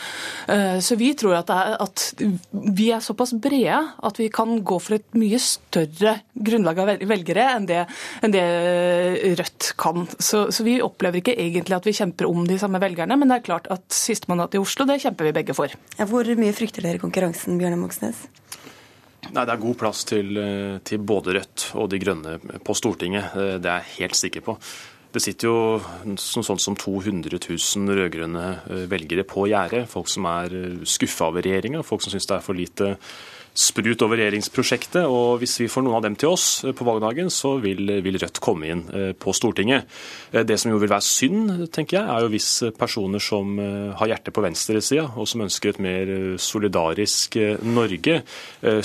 Eh, 0.51 0.79
så 0.83 0.99
vi 0.99 1.13
tror 1.19 1.39
at, 1.39 1.53
er, 1.55 1.77
at, 1.85 2.07
vi 2.51 2.91
er 2.95 3.05
såpass 3.05 3.37
brede 3.43 3.79
at 4.07 4.19
vi 4.21 4.29
kan 4.33 4.59
gå 4.67 4.79
for 4.83 4.99
et 4.99 5.19
mye 5.19 5.39
større 5.43 6.17
grunnlag 6.35 6.81
av 6.83 6.93
velgere 7.09 7.51
enn 7.55 7.69
det, 7.69 7.83
enn 8.25 8.35
det 8.35 8.47
Rødt 9.37 9.73
kan. 9.81 10.07
Så, 10.19 10.47
så, 10.55 10.65
vi 10.67 10.79
opplever 10.83 11.21
ikke 11.21 11.37
egentlig 11.39 11.77
at 11.77 11.87
vi 11.87 11.95
kjemper 11.97 12.29
om 12.29 12.47
de 12.49 12.59
samme 12.61 12.81
velgerne, 12.83 13.19
men 13.19 13.31
det 13.31 13.41
er 13.41 13.47
klart 13.51 13.71
at 13.73 13.85
sistemann 13.95 14.45
i 14.47 14.61
Oslo, 14.61 14.87
det 14.89 15.01
kjemper 15.05 15.29
vi 15.29 15.37
begge 15.37 15.57
for. 15.57 15.73
Hvor 16.11 16.35
mye 16.39 16.57
frykter 16.57 16.85
dere 16.85 17.03
konkurransen, 17.03 17.59
Bjørnar 17.61 17.81
Moxnes? 17.81 18.27
Nei, 19.35 19.45
Det 19.45 19.55
er 19.55 19.63
god 19.63 19.79
plass 19.79 20.05
til, 20.05 20.37
eh, 20.39 20.79
til, 20.85 20.99
både 20.99 21.35
Rødt 21.37 21.71
og 21.75 21.91
De 21.91 21.99
Grønne 21.99 22.39
på 22.65 22.75
Stortinget. 22.75 23.35
Eh, 23.37 23.59
det 23.59 23.71
er 23.71 23.83
jeg 23.83 23.97
helt 23.99 24.17
sikker 24.17 24.41
på. 24.41 24.59
Det 25.13 25.23
sitter 25.23 25.49
jo 25.49 25.81
sånn 26.17 26.59
som 26.61 26.77
200 26.77 27.39
000 27.41 27.97
rød-grønne 27.97 28.47
eh, 28.69 28.87
velgere 28.91 29.25
på 29.25 29.47
gjerdet. 29.49 29.89
Folk 29.89 30.09
som 30.09 30.27
er 30.27 30.51
skuffa 30.85 31.31
over 31.31 31.43
regjeringa, 31.43 31.83
folk 31.83 32.03
som 32.03 32.13
syns 32.13 32.27
det 32.27 32.37
er 32.37 32.45
for 32.45 32.55
lite 32.55 32.97
sprut 33.57 34.03
over 34.05 34.21
regjeringsprosjektet. 34.21 35.07
Og 35.09 35.41
hvis 35.41 35.57
vi 35.63 35.69
får 35.71 35.85
noen 35.87 35.99
av 35.99 36.05
dem 36.05 36.17
til 36.21 36.35
oss 36.35 36.47
eh, 36.65 36.75
på 36.77 36.87
valgdagen, 36.87 37.31
så 37.33 37.57
vil, 37.63 37.89
vil, 38.05 38.21
Rødt 38.21 38.41
komme 38.45 38.71
inn 38.73 38.85
eh, 38.97 39.11
på 39.17 39.33
Stortinget. 39.37 39.89
Eh, 40.33 40.45
det 40.47 40.59
som 40.61 40.73
jo 40.73 40.81
vil 40.83 40.93
være 40.93 41.05
synd, 41.05 41.67
tenker 41.75 41.99
jeg, 41.99 42.07
er 42.07 42.25
jo 42.25 42.33
hvis 42.33 42.51
personer 42.77 43.23
som 43.23 43.57
har 43.97 44.11
hjertet 44.11 44.35
på 44.35 44.43
venstresida, 44.45 45.07
og 45.17 45.29
som 45.29 45.45
ønsker 45.45 45.73
et 45.73 45.83
mer 45.83 46.11
solidarisk 46.41 47.37
Norge, 47.65 48.19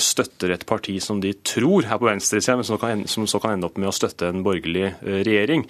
støtter 0.00 0.54
et 0.54 0.64
parti 0.68 0.94
som 1.02 1.20
de 1.22 1.32
tror 1.44 1.86
er 1.86 1.98
på 2.00 2.08
venstresida, 2.08 2.56
men 2.58 2.66
som 3.08 3.26
så 3.28 3.40
kan 3.42 3.56
ende 3.56 3.68
opp 3.68 3.80
med 3.80 3.90
å 3.90 3.94
støtte 3.94 4.30
en 4.30 4.44
borgerlig 4.44 4.92
regjering. 5.02 5.66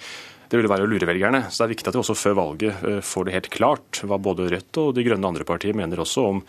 Det 0.49 0.59
ville 0.59 0.71
være 0.71 0.85
å 0.85 0.91
lure 0.91 1.07
velgerne. 1.09 1.45
Så 1.49 1.61
det 1.61 1.65
er 1.65 1.73
viktig 1.73 1.89
at 1.89 1.97
vi 1.97 2.03
også 2.03 2.17
før 2.19 2.37
valget 2.39 2.85
får 3.07 3.27
det 3.27 3.35
helt 3.37 3.51
klart 3.53 4.03
hva 4.05 4.19
både 4.21 4.51
Rødt 4.53 4.81
og 4.83 4.93
De 4.97 5.05
grønne 5.07 5.33
andre 5.33 5.47
partier 5.47 5.77
mener 5.77 6.03
også 6.03 6.27
om 6.29 6.43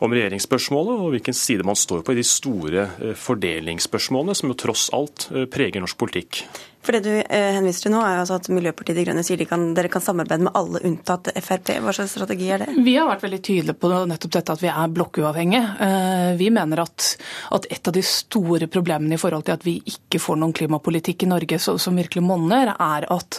om 0.00 0.12
regjeringsspørsmålet 0.14 1.02
og 1.04 1.14
hvilken 1.14 1.36
side 1.36 1.66
man 1.66 1.78
står 1.78 2.04
på 2.06 2.14
i 2.14 2.20
de 2.20 2.26
store 2.26 2.86
eh, 2.96 3.16
fordelingsspørsmålene, 3.18 4.36
som 4.38 4.52
jo 4.52 4.58
tross 4.64 4.88
alt 4.96 5.28
eh, 5.32 5.48
preger 5.50 5.84
norsk 5.84 5.98
politikk. 6.00 6.44
For 6.82 6.92
Det 6.92 7.00
du 7.04 7.12
eh, 7.14 7.52
henviser 7.54 7.86
til 7.86 7.92
nå, 7.94 8.00
er 8.02 8.18
altså 8.18 8.40
at 8.40 8.48
Miljøpartiet 8.50 8.96
De 8.98 9.04
Grønne 9.06 9.22
sier 9.22 9.38
de 9.38 9.46
kan, 9.46 9.68
dere 9.76 9.90
kan 9.92 10.02
samarbeide 10.02 10.48
med 10.48 10.56
alle 10.58 10.80
unntatt 10.88 11.30
Frp. 11.38 11.76
Hva 11.78 11.92
slags 11.94 12.16
strategi 12.16 12.48
er 12.50 12.64
det? 12.64 12.74
Vi 12.82 12.96
har 12.96 13.06
vært 13.06 13.22
veldig 13.22 13.38
tydelige 13.38 13.78
på 13.78 13.90
nettopp 14.10 14.32
dette 14.34 14.56
at 14.56 14.64
vi 14.64 14.70
er 14.72 14.90
blokkuavhengige. 14.96 15.60
Eh, 15.86 16.30
vi 16.40 16.48
mener 16.54 16.82
at, 16.82 17.06
at, 17.54 17.68
et 17.70 17.90
av 17.90 17.94
de 17.94 18.02
store 18.06 18.66
problemene 18.72 19.14
i 19.14 19.20
forhold 19.22 19.46
til 19.46 19.54
at 19.54 19.66
vi 19.66 19.76
ikke 19.92 20.18
får 20.22 20.40
noen 20.42 20.54
klimapolitikk 20.58 21.22
i 21.22 21.30
Norge 21.30 21.60
som 21.62 22.00
virkelig 22.02 22.24
monner, 22.26 22.72
er 22.74 23.06
at 23.14 23.38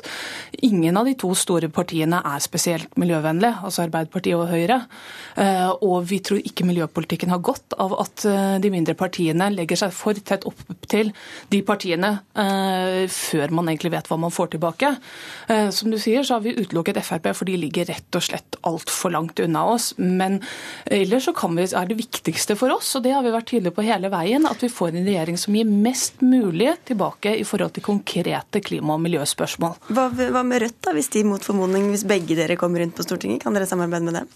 ingen 0.64 0.96
av 1.02 1.10
de 1.10 1.18
to 1.20 1.34
store 1.36 1.68
partiene 1.74 2.24
er 2.24 2.44
spesielt 2.44 2.96
miljøvennlige, 3.02 3.60
altså 3.68 3.84
Arbeiderpartiet 3.84 4.40
og 4.40 4.48
Høyre. 4.54 4.80
Eh, 5.36 5.68
og 5.84 6.08
vi 6.08 6.22
tror 6.24 6.40
ikke 6.40 6.70
miljøpolitikken 6.70 7.36
har 7.36 7.44
godt 7.44 7.76
av 7.76 7.98
at 8.00 8.24
de 8.64 8.70
mindre 8.72 8.96
partiene 8.96 9.50
legger 9.52 9.84
seg 9.84 9.92
for 9.96 10.16
tett 10.16 10.46
opp 10.48 10.64
til 10.88 11.12
de 11.52 11.60
partiene 11.66 12.14
før 12.34 13.33
man 13.54 13.70
egentlig 13.70 13.94
vet 13.94 14.10
hva 14.12 14.18
man 14.22 14.34
får 14.34 14.54
tilbake. 14.56 14.94
Eh, 15.48 15.70
som 15.76 15.92
du 15.92 16.00
sier, 16.02 16.24
så 16.24 16.38
har 16.38 16.46
vi 16.46 16.56
utelukket 16.58 17.02
Frp, 17.04 17.30
for 17.36 17.50
de 17.50 17.58
ligger 17.60 17.90
rett 17.90 18.18
og 18.18 18.24
slett 18.26 18.58
altfor 18.68 19.14
langt 19.16 19.42
unna 19.44 19.66
oss. 19.74 19.92
Men 19.98 20.40
ellers 20.86 21.28
så 21.28 21.36
vi, 21.56 21.66
er 21.66 21.90
det 21.90 22.00
viktigste 22.00 22.58
for 22.60 22.74
oss, 22.76 22.94
og 22.98 23.06
det 23.06 23.16
har 23.16 23.26
vi 23.26 23.34
vært 23.34 23.50
tydelige 23.52 23.76
på 23.76 23.88
hele 23.88 24.12
veien, 24.14 24.48
at 24.50 24.64
vi 24.64 24.72
får 24.72 24.94
en 24.94 25.08
regjering 25.08 25.40
som 25.40 25.58
gir 25.58 25.70
mest 25.70 26.22
mulig 26.22 26.74
tilbake 26.90 27.36
i 27.40 27.46
forhold 27.48 27.76
til 27.76 27.86
konkrete 27.86 28.64
klima- 28.64 28.98
og 28.98 29.04
miljøspørsmål. 29.06 29.78
Hva, 29.94 30.10
hva 30.14 30.46
med 30.48 30.64
Rødt, 30.64 30.80
da, 30.86 30.96
hvis 30.96 31.12
de 31.14 31.26
mot 31.28 31.44
formodning, 31.44 31.90
hvis 31.92 32.08
begge 32.08 32.38
dere 32.40 32.60
kommer 32.60 32.84
rundt 32.84 32.96
på 32.98 33.06
Stortinget? 33.06 33.44
Kan 33.44 33.56
dere 33.58 33.70
samarbeide 33.70 34.08
med 34.08 34.22
dem? 34.22 34.34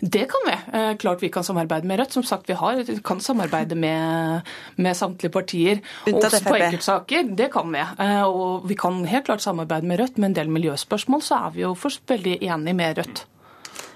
Det 0.00 0.26
kan 0.30 0.46
vi. 0.46 0.56
Eh, 0.78 0.96
klart 0.96 1.22
vi 1.22 1.30
kan 1.32 1.44
samarbeide 1.44 1.86
med 1.86 2.00
Rødt. 2.00 2.12
Som 2.12 2.22
sagt, 2.22 2.48
vi 2.48 2.56
har, 2.58 2.82
kan 3.04 3.20
samarbeide 3.20 3.74
med, 3.74 4.40
med 4.76 4.96
samtlige 4.96 5.32
partier. 5.32 5.80
Også 6.12 6.42
på 6.44 6.56
enkeltsaker. 6.56 7.30
Det 7.36 7.50
kan 7.52 7.72
vi. 7.72 7.84
Eh, 8.04 8.24
og 8.24 8.68
vi 8.68 8.76
kan 8.78 9.04
helt 9.04 9.28
klart 9.28 9.44
samarbeide 9.44 9.86
med 9.86 10.00
Rødt, 10.00 10.18
med 10.18 10.32
en 10.32 10.36
del 10.40 10.52
miljøspørsmål 10.52 11.22
så 11.22 11.40
er 11.46 11.56
vi 11.56 11.64
jo 11.64 11.74
veldig 12.08 12.38
enige 12.42 12.76
med 12.76 12.98
Rødt. 12.98 13.26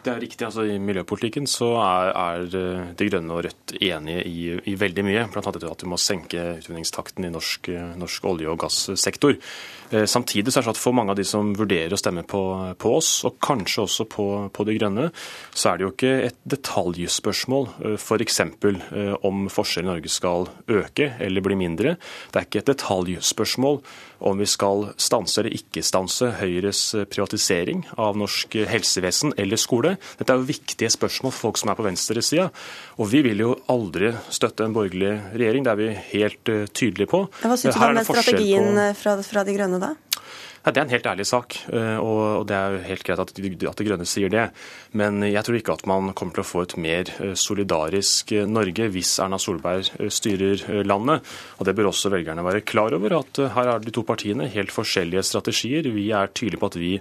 Det 0.00 0.08
er 0.08 0.20
riktig. 0.22 0.46
altså 0.46 0.64
I 0.64 0.78
miljøpolitikken 0.80 1.44
så 1.50 1.74
er, 1.82 2.10
er 2.16 2.54
eh, 2.56 2.92
De 2.96 3.08
Grønne 3.10 3.34
og 3.36 3.44
Rødt 3.44 3.74
enige 3.76 4.22
i, 4.24 4.38
i 4.72 4.76
veldig 4.80 5.04
mye. 5.04 5.26
Annet 5.28 5.66
at 5.68 5.84
vi 5.84 5.90
må 5.92 5.98
senke 6.00 6.44
utvinningstakten 6.56 7.26
i 7.28 7.32
norsk, 7.32 7.68
norsk 8.00 8.28
olje- 8.30 8.48
og 8.48 8.62
gassektor. 8.62 9.36
Eh, 9.90 10.06
samtidig 10.08 10.54
så 10.54 10.60
er 10.60 10.62
det 10.62 10.70
sånn 10.70 10.76
at 10.78 10.80
for 10.80 10.96
mange 10.96 11.12
av 11.12 11.20
de 11.20 11.26
som 11.28 11.52
vurderer 11.56 11.92
å 11.92 12.00
stemme 12.00 12.24
på, 12.24 12.42
på 12.80 12.94
oss, 12.96 13.12
og 13.28 13.36
kanskje 13.44 13.84
også 13.84 14.08
på, 14.08 14.26
på, 14.56 14.66
De 14.70 14.78
Grønne, 14.78 15.10
så 15.52 15.72
er 15.72 15.80
det 15.80 15.86
jo 15.86 15.92
ikke 15.92 16.14
et 16.30 16.40
detaljspørsmål 16.56 17.68
f.eks. 17.98 18.40
Eh, 18.40 18.54
for 18.60 19.28
om 19.28 19.48
forskjellen 19.52 19.90
i 19.90 19.92
Norge 19.92 20.12
skal 20.12 20.48
øke 20.70 21.12
eller 21.20 21.44
bli 21.44 21.60
mindre. 21.60 21.98
Det 22.32 22.40
er 22.40 22.48
ikke 22.48 22.64
et 22.64 22.72
detaljspørsmål 22.72 23.82
om 24.20 24.40
vi 24.40 24.48
skal 24.48 24.90
stanse 25.00 25.40
eller 25.40 25.56
ikke 25.56 25.82
stanse 25.86 26.30
Høyres 26.40 26.82
privatisering 27.10 27.84
av 28.00 28.18
norsk 28.20 28.58
helsevesen 28.70 29.34
eller 29.40 29.60
skole. 29.60 29.96
Dette 30.18 30.34
er 30.34 30.40
jo 30.40 30.48
viktige 30.48 30.90
spørsmål 30.92 31.34
for 31.34 31.48
folk 31.48 31.60
som 31.60 31.72
er 31.72 31.78
på 31.78 31.86
venstresida. 31.86 32.50
Og 33.00 33.10
vi 33.12 33.24
vil 33.26 33.42
jo 33.44 33.54
aldri 33.72 34.12
støtte 34.32 34.66
en 34.66 34.76
borgerlig 34.76 35.16
regjering, 35.32 35.66
det 35.66 35.72
er 35.72 35.80
vi 35.80 35.90
helt 36.12 36.54
tydelige 36.76 37.10
på. 37.10 37.24
Hva 37.42 37.56
syns 37.56 37.76
du 37.76 37.82
om 37.82 37.98
den 37.98 38.08
strategien 38.08 38.70
på... 38.76 38.92
fra, 39.02 39.18
fra 39.24 39.46
De 39.48 39.56
Grønne? 39.56 39.80
da? 39.80 39.94
Ja, 40.60 40.74
det 40.76 40.80
er 40.80 40.84
en 40.84 40.92
helt 40.92 41.06
ærlig 41.08 41.24
sak, 41.24 41.54
eh, 41.72 41.96
og 41.96 42.44
det 42.50 42.52
er 42.52 42.74
jo 42.74 42.80
helt 42.84 43.04
greit 43.06 43.20
at 43.22 43.30
De, 43.32 43.50
Grønne 43.80 44.04
sier 44.04 44.28
det. 44.28 44.42
Men 44.92 45.22
jeg 45.24 45.40
tror 45.46 45.56
ikke 45.56 45.72
at 45.72 45.86
man 45.88 46.10
kommer 46.12 46.36
til 46.36 46.42
å 46.42 46.48
få 46.50 46.64
et 46.66 46.74
mer 46.76 47.08
eh, 47.16 47.32
solidarisk 47.32 48.34
eh, 48.36 48.44
Norge 48.44 48.90
hvis 48.92 49.14
Erna 49.24 49.38
Solberg 49.40 49.88
styrer 50.12 50.84
landet. 50.84 51.24
Og 51.56 51.64
Det 51.64 51.74
bør 51.78 51.88
også 51.88 52.12
velgerne 52.12 52.44
være 52.44 52.60
klar 52.68 52.92
over, 52.92 53.14
at 53.22 53.40
her 53.54 53.70
er 53.72 53.80
de 53.80 53.94
to 53.96 54.04
partiene 54.04 54.50
helt 54.52 54.74
forskjellige 54.74 55.24
strategier. 55.30 55.88
Vi 55.94 56.10
er 56.12 56.28
tydelige 56.28 56.60
på 56.60 56.68
at 56.68 56.76
vi 56.80 56.92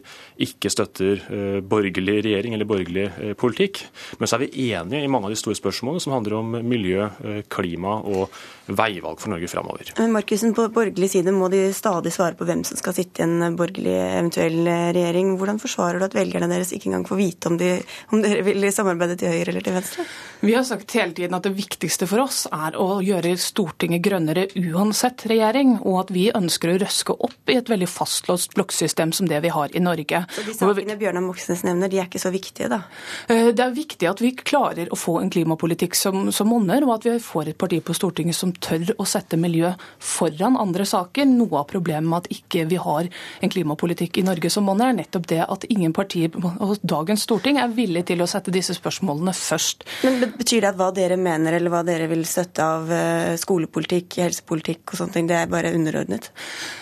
ikke 0.48 0.72
støtter 0.72 1.26
borgerlig 1.60 2.22
regjering 2.30 2.56
eller 2.56 2.70
borgerlig 2.70 3.36
politikk. 3.40 3.82
Men 4.22 4.30
så 4.30 4.38
er 4.38 4.46
vi 4.46 4.70
enige 4.70 5.04
i 5.04 5.12
mange 5.12 5.28
av 5.28 5.36
de 5.36 5.42
store 5.42 5.60
spørsmålene 5.60 6.04
som 6.04 6.16
handler 6.16 6.38
om 6.40 6.56
miljø, 6.64 7.10
klima 7.52 7.98
og 8.08 8.32
veivalg 8.70 9.20
for 9.20 9.34
Norge 9.34 9.50
framover. 9.52 9.92
Markusen, 10.14 10.54
på 10.56 10.68
borgerlig 10.74 11.12
side 11.12 11.34
må 11.36 11.50
de 11.52 11.68
stadig 11.76 12.14
svare 12.14 12.38
på 12.38 12.48
hvem 12.48 12.64
som 12.68 12.80
skal 12.80 12.96
sitte 12.96 13.26
i 13.26 13.49
en 13.50 13.60
borgerlig 13.60 13.96
eventuell 13.98 14.62
regjering. 14.96 15.36
Hvordan 15.40 15.62
forsvarer 15.62 16.00
du 16.00 16.08
at 16.08 16.18
velgerne 16.18 16.50
deres 16.52 16.74
ikke 16.76 16.92
engang 16.92 17.08
får 17.10 17.20
vite 17.20 17.52
om, 17.52 17.58
de, 17.60 17.76
om 18.14 18.24
dere 18.24 18.46
vil 18.48 18.70
samarbeide 18.74 19.18
til 19.20 19.34
høyre 19.34 19.54
eller 19.54 19.66
til 19.66 19.78
venstre? 19.80 20.06
Vi 20.40 20.54
har 20.56 20.64
sagt 20.64 20.94
hele 20.96 21.12
tiden 21.18 21.36
at 21.36 21.44
det 21.44 21.52
viktigste 21.58 22.08
for 22.08 22.24
oss 22.24 22.46
er 22.48 22.78
å 22.80 23.02
gjøre 23.04 23.34
Stortinget 23.40 24.04
grønnere 24.06 24.46
uansett 24.56 25.26
regjering, 25.28 25.76
og 25.84 26.06
at 26.06 26.14
vi 26.16 26.30
ønsker 26.36 26.72
å 26.72 26.78
røske 26.80 27.16
opp 27.28 27.52
i 27.52 27.58
et 27.60 27.70
veldig 27.72 27.90
fastlåst 27.92 28.56
blokksystem 28.56 29.12
som 29.16 29.28
det 29.28 29.42
vi 29.44 29.52
har 29.54 29.76
i 29.76 29.82
Norge. 29.84 30.24
Så 30.32 30.46
de 30.48 30.56
sakene 30.56 30.96
Bjørnar 31.00 31.26
Moxnes 31.26 31.66
nevner, 31.68 31.92
de 31.92 32.00
er 32.00 32.08
ikke 32.08 32.22
så 32.22 32.32
viktige, 32.34 32.70
da? 32.72 32.82
Eh, 33.28 33.50
det 33.56 33.66
er 33.66 33.76
viktig 33.76 34.10
at 34.10 34.24
vi 34.24 34.32
klarer 34.38 34.92
å 34.94 35.00
få 35.00 35.18
en 35.20 35.32
klimapolitikk 35.34 35.98
som, 35.98 36.30
som 36.36 36.50
monner, 36.52 36.86
og 36.88 36.96
at 36.98 37.10
vi 37.10 37.18
får 37.24 37.52
et 37.52 37.60
parti 37.60 37.82
på 37.84 37.96
Stortinget 37.98 38.38
som 38.38 38.54
tør 38.56 38.94
å 38.96 39.08
sette 39.10 39.40
miljø 39.40 39.74
foran 40.00 40.58
andre 40.60 40.88
saker. 40.88 41.28
Noe 41.30 41.64
av 41.64 41.68
problemet 41.72 42.08
med 42.10 42.24
at 42.24 42.32
ikke 42.40 42.66
vi 42.70 42.80
har 42.80 43.10
en 43.42 43.50
klimapolitikk 43.54 44.14
i 44.20 44.26
Norge 44.28 44.50
som 44.54 44.64
monner, 44.68 44.88
er 44.90 44.96
nettopp 45.00 45.26
det 45.32 45.42
at 45.46 45.62
ingen 45.70 45.94
partier 45.96 46.30
og 46.36 46.76
dagens 46.84 47.24
storting 47.28 47.56
er 47.62 47.70
villig 47.74 48.04
til 48.10 48.20
å 48.24 48.30
sette 48.30 48.54
disse 48.54 48.74
spørsmålene 48.78 49.34
først. 49.36 49.78
Men 50.06 50.16
Betyr 50.40 50.62
det 50.64 50.72
at 50.72 50.80
hva 50.80 50.90
dere 50.96 51.18
mener 51.20 51.52
eller 51.58 51.72
hva 51.74 51.84
dere 51.88 52.08
vil 52.12 52.24
støtte 52.28 52.62
av 52.64 52.84
eh, 52.94 53.38
skolepolitikk, 53.40 54.08
helsepolitikk 54.24 54.84
og 54.94 54.98
sånne 55.00 55.14
ting, 55.16 55.28
det 55.30 55.38
er 55.40 55.52
bare 55.52 55.74
underordnet? 55.76 56.24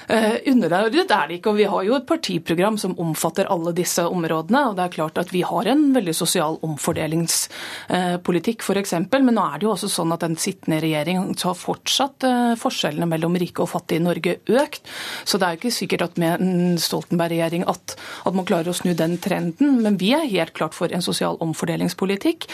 Eh, 0.08 0.36
underordnet 0.52 1.12
er 1.12 1.28
det 1.28 1.36
ikke. 1.40 1.50
og 1.52 1.58
Vi 1.60 1.72
har 1.72 1.84
jo 1.88 1.98
et 1.98 2.10
partiprogram 2.10 2.76
som 2.80 3.00
omfatter 3.00 3.46
alle 3.52 3.72
disse 3.76 4.04
områdene. 4.08 4.62
og 4.70 4.76
det 4.78 4.84
er 4.86 4.96
klart 4.96 5.18
at 5.18 5.34
Vi 5.34 5.42
har 5.42 5.68
en 5.68 5.94
veldig 5.94 6.16
sosial 6.16 6.60
omfordelingspolitikk 6.64 8.62
f.eks. 8.64 8.94
Men 9.12 9.36
nå 9.36 9.44
er 9.44 9.58
det 9.60 9.66
jo 9.68 9.74
også 9.74 9.90
sånn 9.92 10.14
at 10.16 10.24
den 10.24 10.38
sittende 10.40 10.80
regjering 10.84 11.18
har 11.38 11.58
fortsatt 11.58 12.24
uh, 12.28 12.56
forskjellene 12.60 13.08
mellom 13.10 13.36
rike 13.40 13.62
og 13.64 13.70
fattige 13.72 14.02
i 14.02 14.06
Norge 14.06 14.38
økt. 14.48 14.82
Så 15.28 15.38
det 15.38 15.46
er 15.46 15.52
jo 15.56 15.60
ikke 15.62 15.76
sikkert 15.76 16.06
at 16.08 16.18
med 16.22 16.44
Stoltenberg-regjering 16.82 17.66
at, 17.70 17.96
at, 17.98 18.36
man 18.36 18.46
klarer 18.48 18.72
å 18.72 18.76
snu 18.78 18.94
den 18.98 19.18
trenden. 19.24 19.80
Men 19.84 20.00
vi 20.02 20.14
er 20.16 20.28
helt 20.30 20.54
klart 20.58 20.78
for 20.78 20.94
en 20.94 21.04
sosial 21.06 21.40
omfordelingspolitikk. 21.44 22.48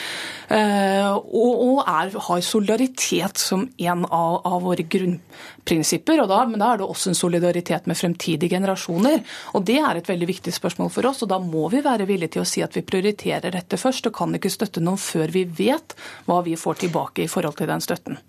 og, 0.50 1.54
og 1.68 1.82
er, 1.84 2.14
har 2.28 2.44
solidaritet 2.46 3.42
som 3.42 3.66
en 3.78 4.06
av, 4.06 4.40
av 4.48 4.60
våre 4.66 4.86
grunnprinsipper. 4.86 6.24
Da, 6.30 6.44
men 6.50 6.62
da 6.62 6.74
er 6.74 6.82
det 6.82 6.90
også 6.90 7.12
en 7.12 7.20
solidaritet 7.20 7.90
med 7.90 8.00
fremtidige 8.00 8.56
generasjoner. 8.56 9.24
Og 9.54 9.66
Det 9.68 9.80
er 9.80 10.00
et 10.00 10.10
veldig 10.10 10.30
viktig 10.30 10.54
spørsmål 10.56 10.92
for 10.94 11.10
oss, 11.10 11.24
og 11.26 11.32
da 11.34 11.40
må 11.42 11.68
vi 11.74 11.84
være 11.86 12.08
villige 12.10 12.38
til 12.38 12.46
å 12.46 12.48
si 12.50 12.64
at 12.66 12.76
vi 12.78 12.86
prioriterer 12.86 13.54
dette 13.56 13.80
først, 13.80 14.08
og 14.10 14.18
kan 14.18 14.36
ikke 14.36 14.54
støtte 14.54 14.84
noen 14.84 15.02
før 15.02 15.34
vi 15.34 15.46
vet 15.46 15.98
hva 16.28 16.42
vi 16.46 16.58
får 16.60 16.84
tilbake 16.86 17.26
i 17.26 17.32
forhold 17.32 17.60
til 17.60 17.72
den 17.72 17.84
støtten. 17.84 18.20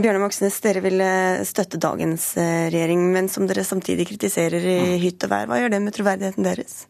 Bjørnar 0.00 0.22
Moxnes, 0.24 0.58
dere 0.64 0.82
vil 0.84 1.02
støtte 1.48 1.80
dagens 1.80 2.32
eh, 2.40 2.68
regjering, 2.72 3.02
men 3.14 3.28
som 3.28 3.48
dere 3.48 3.66
samtidig 3.66 4.08
kritiserer 4.08 4.64
i 4.64 4.78
mm. 4.94 5.00
hytt 5.02 5.26
og 5.26 5.32
vær. 5.32 5.50
Hva 5.50 5.58
gjør 5.60 5.74
det 5.74 5.82
med 5.84 5.96
troverdigheten 5.96 6.46
deres? 6.46 6.84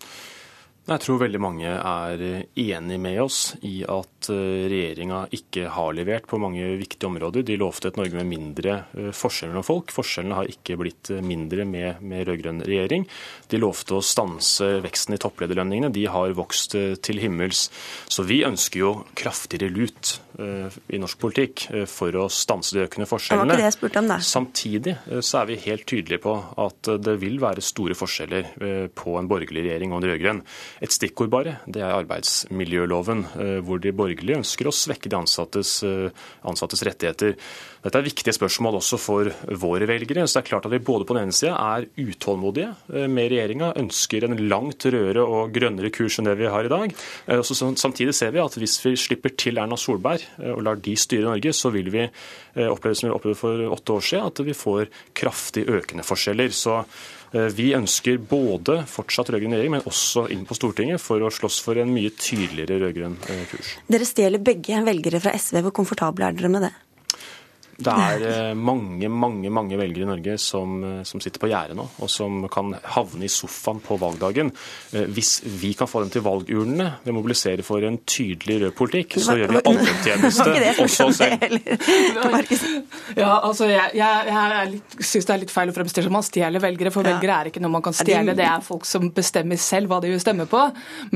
Jeg 0.91 1.05
tror 1.05 1.21
veldig 1.21 1.39
mange 1.39 1.71
er 1.71 2.23
enig 2.59 2.97
med 2.99 3.19
oss 3.23 3.53
i 3.63 3.83
at 3.87 4.31
eh, 4.33 4.65
regjeringa 4.71 5.21
ikke 5.37 5.69
har 5.71 5.93
levert 5.95 6.27
på 6.27 6.41
mange 6.43 6.65
viktige 6.81 7.07
områder. 7.07 7.45
De 7.47 7.59
lovte 7.61 7.93
et 7.93 7.99
Norge 8.01 8.17
med 8.17 8.27
mindre 8.27 8.73
eh, 8.99 9.13
forskjeller 9.15 9.53
mellom 9.53 9.67
folk. 9.69 9.95
Forskjellene 9.95 10.39
har 10.41 10.51
ikke 10.51 10.79
blitt 10.81 11.13
eh, 11.15 11.23
mindre 11.23 11.67
med, 11.69 12.01
med 12.03 12.25
rød-grønn 12.27 12.65
regjering. 12.67 13.07
De 13.53 13.61
lovte 13.61 14.01
å 14.01 14.03
stanse 14.03 14.73
veksten 14.83 15.15
i 15.15 15.21
topplederlønningene. 15.23 15.93
De 15.95 16.09
har 16.11 16.35
vokst 16.35 16.75
til 16.75 17.23
himmels. 17.23 17.69
Så 18.11 18.27
vi 18.27 18.41
ønsker 18.49 18.83
jo 18.83 18.93
kraftigere 19.21 19.71
lut 19.71 20.17
i 20.41 21.01
norsk 21.01 21.21
politikk 21.21 21.67
for 21.91 22.17
å 22.19 22.27
stanse 22.33 22.77
de 22.77 22.85
økende 22.87 23.09
forskjellene. 23.09 23.45
Det 23.45 23.55
var 23.55 23.59
ikke 23.59 23.63
det 23.63 23.69
jeg 23.69 23.77
spurte 23.79 24.03
om, 24.03 24.11
da. 24.11 24.19
Samtidig 24.25 24.97
så 25.27 25.41
er 25.43 25.51
vi 25.51 25.59
helt 25.67 25.87
tydelige 25.89 26.23
på 26.25 26.37
at 26.65 26.93
det 27.05 27.17
vil 27.23 27.41
være 27.43 27.65
store 27.65 27.97
forskjeller 27.99 28.53
på 28.97 29.17
en 29.19 29.31
borgerlig 29.31 29.67
regjering 29.67 29.95
og 29.95 30.01
en 30.01 30.11
rød-grønn. 30.11 30.43
Et 30.85 30.95
stikkord 30.95 31.31
bare, 31.33 31.57
det 31.71 31.83
er 31.85 31.95
arbeidsmiljøloven, 31.95 33.25
eh, 33.41 33.59
hvor 33.65 33.81
de 33.83 33.93
borgerlige 33.97 34.41
ønsker 34.41 34.69
å 34.69 34.75
svekke 34.75 35.11
de 35.11 35.19
ansattes, 35.19 35.83
eh, 35.85 36.11
ansattes 36.45 36.85
rettigheter. 36.87 37.37
Dette 37.81 37.97
er 37.97 38.05
viktige 38.05 38.37
spørsmål 38.37 38.77
også 38.81 38.99
for 39.01 39.31
våre 39.57 39.87
velgere. 39.89 40.27
så 40.29 40.41
det 40.41 40.45
er 40.45 40.51
klart 40.51 40.67
at 40.67 40.71
Vi 40.71 40.79
både 40.79 41.05
på 41.05 41.15
den 41.15 41.25
ene 41.25 41.33
sida 41.33 41.57
er 41.57 41.89
utålmodige 41.97 42.75
eh, 42.93 43.07
med 43.07 43.31
regjeringa, 43.31 43.75
ønsker 43.75 44.25
en 44.25 44.37
langt 44.49 44.85
rødere 44.85 45.25
og 45.25 45.53
grønnere 45.53 45.91
kurs 45.91 46.19
enn 46.19 46.27
det 46.27 46.39
vi 46.39 46.47
har 46.47 46.65
i 46.65 46.69
dag. 46.69 46.95
Samtidig 47.27 48.15
ser 48.15 48.31
vi 48.33 48.39
at 48.39 48.55
hvis 48.55 48.79
vi 48.85 48.95
slipper 48.97 49.35
til 49.37 49.59
Erna 49.59 49.77
Solberg 49.77 50.23
og 50.39 50.61
lar 50.67 50.81
de 50.83 50.97
styre 50.99 51.29
Norge, 51.29 51.53
så 51.57 51.73
vil 51.75 51.91
vi 51.93 52.07
oppleve 52.61 52.99
som 52.99 53.09
vi 53.09 53.15
opplevde 53.15 53.39
for 53.39 53.65
åtte 53.75 53.97
år 53.97 54.05
siden, 54.07 54.29
at 54.31 54.45
vi 54.47 54.57
får 54.57 54.91
kraftig 55.17 55.67
økende 55.71 56.07
forskjeller. 56.07 56.55
Så 56.55 56.81
Eh, 57.31 57.47
vi 57.55 57.71
ønsker 57.79 58.19
både 58.19 58.81
fortsatt 58.91 59.31
rød-grønn 59.31 59.55
regjering, 59.55 59.77
men 59.77 59.87
også 59.87 60.27
inn 60.35 60.43
på 60.49 60.57
Stortinget 60.59 61.03
for 61.03 61.23
å 61.23 61.31
slåss 61.31 61.61
for 61.63 61.79
en 61.79 61.93
mye 61.95 62.11
tydeligere 62.19 62.81
rød-grønn 62.83 63.17
eh, 63.31 63.45
kurs. 63.53 63.75
Dere 63.91 64.09
stjeler 64.09 64.43
begge 64.43 64.81
velgere 64.87 65.23
fra 65.23 65.37
SV. 65.39 65.61
Hvor 65.67 65.77
komfortable 65.83 66.27
er 66.27 66.35
dere 66.35 66.51
med 66.51 66.67
det? 66.67 66.73
Det 67.81 67.93
er 67.93 68.25
eh, 68.29 68.55
mange 68.55 69.09
mange, 69.09 69.51
mange 69.53 69.79
velgere 69.79 70.05
i 70.05 70.09
Norge 70.09 70.37
som, 70.41 70.77
eh, 70.85 71.03
som 71.09 71.21
sitter 71.23 71.43
på 71.43 71.51
gjerdet 71.51 71.77
nå, 71.79 71.87
og 72.01 72.11
som 72.13 72.43
kan 72.53 72.75
havne 72.95 73.27
i 73.27 73.33
sofaen 73.33 73.81
på 73.85 73.97
valgdagen. 74.01 74.53
Eh, 74.93 75.07
hvis 75.15 75.41
vi 75.45 75.73
kan 75.79 75.89
få 75.91 76.05
dem 76.05 76.13
til 76.13 76.25
valgurnene 76.25 76.89
ved 77.05 77.13
å 77.13 77.17
mobilisere 77.17 77.65
for 77.67 77.85
en 77.87 78.01
tydelig 78.05 78.61
rød 78.65 78.77
politikk, 78.79 79.19
så 79.23 79.37
gjør 79.39 79.55
vi 79.55 79.63
alle 79.71 79.87
en 79.87 80.03
tjeneste, 80.05 80.49
også 80.85 81.09
oss 81.09 81.21
selv. 81.21 81.59
Ja, 83.17 83.41
altså, 83.43 83.67
jeg, 83.71 83.97
jeg, 83.99 84.29
jeg 84.31 85.05
syns 85.05 85.27
det 85.27 85.35
er 85.35 85.43
litt 85.43 85.53
feil 85.55 85.73
å 85.73 85.75
fremstille 85.75 86.07
som 86.07 86.15
man 86.15 86.27
stjeler 86.27 86.63
velgere, 86.63 86.93
for 86.95 87.07
velgere 87.07 87.39
er 87.39 87.51
ikke 87.51 87.63
noe 87.63 87.75
man 87.75 87.85
kan 87.85 87.97
stjele. 87.97 88.37
Det 88.39 88.47
er 88.47 88.65
folk 88.65 88.87
som 88.89 89.09
bestemmer 89.15 89.61
selv 89.61 89.91
hva 89.91 90.01
de 90.03 90.13
vil 90.13 90.23
stemme 90.23 90.47
på. 90.51 90.63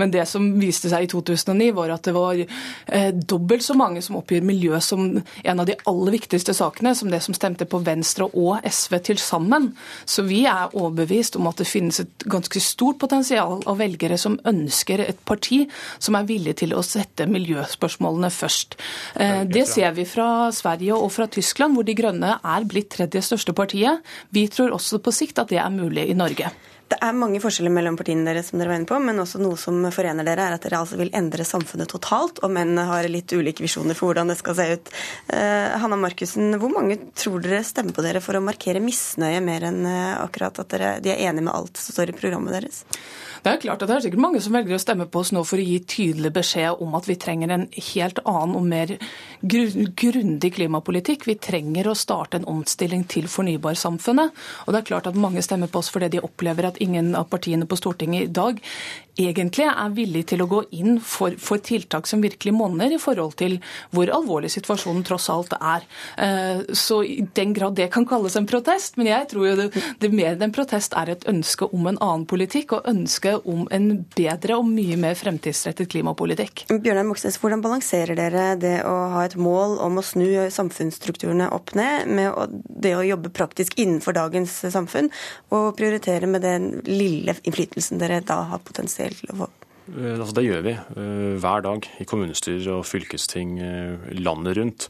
Men 0.01 0.13
det 0.15 0.27
som 0.31 0.47
viste 0.61 0.91
seg 0.93 1.07
i 1.07 1.11
2009, 1.11 1.71
var 1.77 1.95
at 1.95 2.09
det 2.09 2.15
var 2.17 2.41
eh, 2.41 3.11
dobbelt 3.15 3.65
så 3.65 3.77
mange 3.79 4.03
som 4.05 4.19
oppgir 4.19 4.45
miljø 4.45 4.81
som 4.85 5.07
en 5.15 5.63
av 5.63 5.69
de 5.69 5.77
aller 5.91 6.17
viktigste 6.19 6.54
disse 6.55 6.63
sakene 6.63 6.95
som 6.95 7.11
det 7.11 7.21
som 7.23 7.35
stemte 7.35 7.67
på 7.67 7.81
Venstre 7.85 8.29
og 8.33 8.63
SV 8.65 8.99
til 9.03 9.19
sammen. 9.19 9.73
Så 10.07 10.25
vi 10.27 10.45
er 10.47 10.73
overbevist 10.75 11.37
om 11.37 11.49
at 11.51 11.59
det 11.59 11.67
finnes 11.67 12.01
et 12.01 12.27
ganske 12.31 12.61
stort 12.61 12.99
potensial 12.99 13.63
av 13.67 13.79
velgere 13.79 14.19
som 14.19 14.39
ønsker 14.47 15.01
et 15.01 15.21
parti 15.27 15.65
som 15.99 16.15
er 16.15 16.29
villig 16.29 16.57
til 16.63 16.75
å 16.75 16.83
sette 16.85 17.27
miljøspørsmålene 17.27 18.31
først. 18.31 18.79
Eh, 19.17 19.43
det 19.45 19.67
ser 19.69 19.95
vi 19.97 20.07
fra 20.07 20.51
Sverige 20.53 20.95
og 20.95 21.11
fra 21.13 21.27
Tyskland, 21.27 21.75
hvor 21.75 21.85
De 21.85 21.95
Grønne 21.95 22.39
er 22.39 22.69
blitt 22.69 22.93
tredje 22.95 23.23
største 23.25 23.55
partiet. 23.55 24.05
Vi 24.31 24.47
tror 24.49 24.75
også 24.75 25.03
på 25.03 25.15
sikt 25.15 25.43
at 25.43 25.51
det 25.51 25.61
er 25.63 25.75
mulig 25.75 26.09
i 26.11 26.17
Norge. 26.19 26.53
Det 26.95 27.01
er 27.03 27.17
mange 27.19 27.41
forskjeller 27.43 27.73
mellom 27.75 27.97
partiene 27.99 28.23
deres, 28.29 28.53
som 28.53 28.61
dere 28.61 28.71
var 28.71 28.79
inne 28.79 28.87
på, 28.87 28.99
men 29.03 29.19
også 29.19 29.41
noe 29.43 29.59
som 29.59 29.81
forener 29.95 30.27
dere, 30.27 30.45
er 30.47 30.55
at 30.55 30.63
dere 30.63 30.79
altså 30.79 30.99
vil 31.01 31.11
endre 31.19 31.43
samfunnet 31.47 31.91
totalt, 31.91 32.39
og 32.47 32.53
menn 32.55 32.79
har 32.79 33.09
litt 33.11 33.35
ulike 33.35 33.65
visjoner 33.65 33.99
for 33.99 34.13
hvordan 34.13 34.31
det 34.31 34.37
skal 34.39 34.55
se 34.55 34.67
ut. 34.77 34.93
Uh, 35.27 35.75
Hanna 35.83 35.99
Markussen, 35.99 36.55
hvor 36.63 36.71
mange 36.71 37.01
tror 37.19 37.43
dere 37.43 37.65
stemmer 37.67 37.97
på 37.97 38.05
dere 38.07 38.23
for 38.23 38.39
å 38.39 38.45
markere 38.47 38.83
misnøye 38.85 39.43
mer 39.43 39.67
enn 39.73 39.83
uh, 39.89 40.23
akkurat 40.23 40.63
at 40.63 40.71
dere, 40.71 40.93
de 41.03 41.11
er 41.11 41.25
enige 41.27 41.49
med 41.49 41.55
alt 41.57 41.83
som 41.83 41.99
står 41.99 42.15
i 42.15 42.19
programmet 42.21 42.55
deres? 42.55 42.85
Det 43.45 43.53
er 43.53 43.61
klart 43.61 43.83
at 43.85 43.91
det 43.91 43.97
er 43.99 44.05
sikkert 44.07 44.23
mange 44.25 44.41
som 44.41 44.55
velger 44.57 44.79
å 44.79 44.81
stemme 44.81 45.05
på 45.05 45.21
oss 45.21 45.31
nå 45.37 45.43
for 45.45 45.61
å 45.61 45.65
gi 45.65 45.77
tydelig 45.85 46.31
beskjed 46.33 46.81
om 46.81 46.95
at 46.97 47.05
vi 47.05 47.17
trenger 47.21 47.51
en 47.53 47.67
helt 47.91 48.23
annen 48.25 48.55
og 48.57 48.65
mer 48.71 48.95
grundig 49.45 50.51
klimapolitikk. 50.57 51.27
Vi 51.29 51.35
trenger 51.37 51.91
å 51.91 51.97
starte 51.99 52.41
en 52.41 52.49
omstilling 52.49 53.05
til 53.05 53.29
fornybarsamfunnet. 53.29 54.33
Og 54.65 54.73
det 54.73 54.81
er 54.81 54.89
klart 54.89 55.11
at 55.11 55.21
mange 55.21 55.45
stemmer 55.45 55.69
på 55.69 55.83
oss 55.83 55.93
fordi 55.93 56.15
de 56.15 56.25
opplever 56.25 56.71
at 56.71 56.81
ingen 56.81 57.13
av 57.21 57.29
partiene 57.29 57.69
på 57.69 57.77
Stortinget 57.77 58.31
i 58.31 58.33
dag 58.33 58.65
egentlig 59.21 59.67
er 59.69 59.95
villig 59.95 60.25
til 60.31 60.43
å 60.43 60.49
gå 60.51 60.61
inn 60.75 60.99
for, 61.03 61.35
for, 61.41 61.63
tiltak 61.65 62.09
som 62.11 62.23
virkelig 62.25 62.55
monner 62.57 62.93
i 62.93 63.01
forhold 63.01 63.37
til 63.41 63.57
hvor 63.95 64.11
alvorlig 64.13 64.51
situasjonen 64.53 65.05
tross 65.07 65.29
alt 65.33 65.55
er. 65.61 65.87
Eh, 66.19 66.65
så 66.75 67.01
i 67.07 67.21
den 67.37 67.55
grad 67.57 67.77
det 67.79 67.91
kan 67.95 68.07
kalles 68.09 68.37
en 68.39 68.49
protest, 68.51 68.99
men 68.99 69.11
jeg 69.11 69.29
tror 69.31 69.49
jo 69.49 69.55
det, 69.63 69.69
det 70.03 70.11
mer 70.13 70.35
enn 70.35 70.49
en 70.49 70.55
protest 70.55 70.97
er 70.99 71.15
et 71.15 71.27
ønske 71.31 71.69
om 71.71 71.87
en 71.91 72.01
annen 72.01 72.27
politikk, 72.31 72.77
og 72.77 72.91
ønske 72.91 73.37
om 73.51 73.69
en 73.75 73.89
bedre 74.17 74.59
og 74.59 74.69
mye 74.69 74.99
mer 75.01 75.17
fremtidsrettet 75.19 75.93
klimapolitikk. 75.95 76.67
Bjørnar 76.73 77.07
Moxnes, 77.09 77.39
hvordan 77.41 77.63
balanserer 77.65 78.19
dere 78.19 78.47
det 78.61 78.77
å 78.89 78.95
ha 79.15 79.25
et 79.27 79.39
mål 79.39 79.79
om 79.85 80.01
å 80.01 80.05
snu 80.05 80.27
samfunnsstrukturene 80.53 81.51
opp 81.55 81.75
ned, 81.79 82.11
med 82.11 82.59
det 82.83 82.95
å 82.99 83.07
jobbe 83.07 83.33
praktisk 83.35 83.79
innenfor 83.81 84.17
dagens 84.17 84.59
samfunn, 84.75 85.11
og 85.55 85.73
prioritere 85.79 86.29
med 86.31 86.45
den 86.45 86.71
lille 86.89 87.37
innflytelsen 87.45 88.01
dere 88.03 88.21
da 88.27 88.41
har 88.51 88.63
potensielt 88.65 89.04
til 89.13 89.35
å 89.35 89.43
få? 89.43 89.51
Eh, 89.93 90.15
altså, 90.17 90.33
det 90.39 90.47
gjør 90.47 90.65
vi 90.65 90.75
eh, 90.77 91.35
hver 91.43 91.65
dag 91.67 91.89
i 92.01 92.07
kommunestyrer 92.09 92.79
og 92.79 92.87
fylkesting 92.89 93.59
eh, 93.61 94.09
landet 94.21 94.59
rundt 94.61 94.89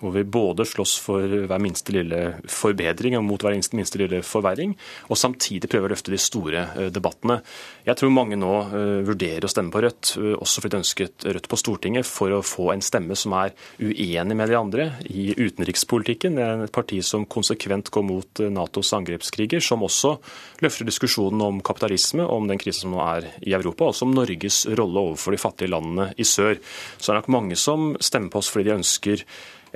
hvor 0.00 0.12
vi 0.14 0.24
både 0.24 0.66
slåss 0.68 0.96
for 1.00 1.24
hver 1.48 1.62
minste 1.62 1.94
lille 1.94 2.20
forbedring 2.50 3.16
og 3.18 3.24
mot 3.26 3.42
hver 3.42 3.56
minste 3.56 4.00
lille 4.00 4.22
forverring, 4.26 4.74
og 5.08 5.20
samtidig 5.20 5.70
prøver 5.72 5.90
å 5.90 5.94
løfte 5.94 6.12
de 6.12 6.20
store 6.20 6.64
eh, 6.76 6.90
debattene. 6.94 7.38
Jeg 7.86 7.98
tror 8.00 8.12
mange 8.14 8.38
nå 8.38 8.52
eh, 8.66 9.00
vurderer 9.06 9.46
å 9.46 9.50
stemme 9.50 9.72
på 9.74 9.82
Rødt, 9.84 10.12
eh, 10.20 10.34
også 10.36 10.62
fordi 10.62 10.76
de 10.76 10.82
ønsket 10.82 11.28
Rødt 11.30 11.50
på 11.50 11.60
Stortinget, 11.60 12.08
for 12.08 12.34
å 12.36 12.42
få 12.44 12.70
en 12.74 12.84
stemme 12.84 13.16
som 13.18 13.34
er 13.38 13.54
uenig 13.80 14.36
med 14.36 14.52
de 14.52 14.58
andre 14.58 14.88
i 15.08 15.30
utenrikspolitikken. 15.36 16.36
Det 16.36 16.46
er 16.46 16.66
et 16.66 16.76
parti 16.76 17.00
som 17.06 17.26
konsekvent 17.28 17.90
går 17.94 18.06
mot 18.06 18.44
Natos 18.52 18.92
angrepskriger, 18.96 19.64
som 19.64 19.84
også 19.86 20.16
løfter 20.64 20.88
diskusjonen 20.88 21.42
om 21.44 21.62
kapitalisme, 21.64 22.26
om 22.26 22.48
den 22.50 22.60
krisen 22.60 22.86
som 22.86 22.94
nå 22.94 23.02
er 23.02 23.30
i 23.40 23.54
Europa, 23.56 23.88
og 23.88 24.02
om 24.04 24.14
Norges 24.14 24.64
rolle 24.76 25.02
overfor 25.10 25.34
de 25.34 25.40
fattige 25.40 25.72
landene 25.72 26.10
i 26.20 26.26
sør. 26.26 26.58
Så 26.98 27.08
det 27.08 27.14
er 27.14 27.20
nok 27.22 27.32
mange 27.32 27.58
som 27.60 27.94
stemmer 28.02 28.32
på 28.32 28.42
oss 28.42 28.50
fordi 28.52 28.68
de 28.68 28.76
ønsker 28.76 29.24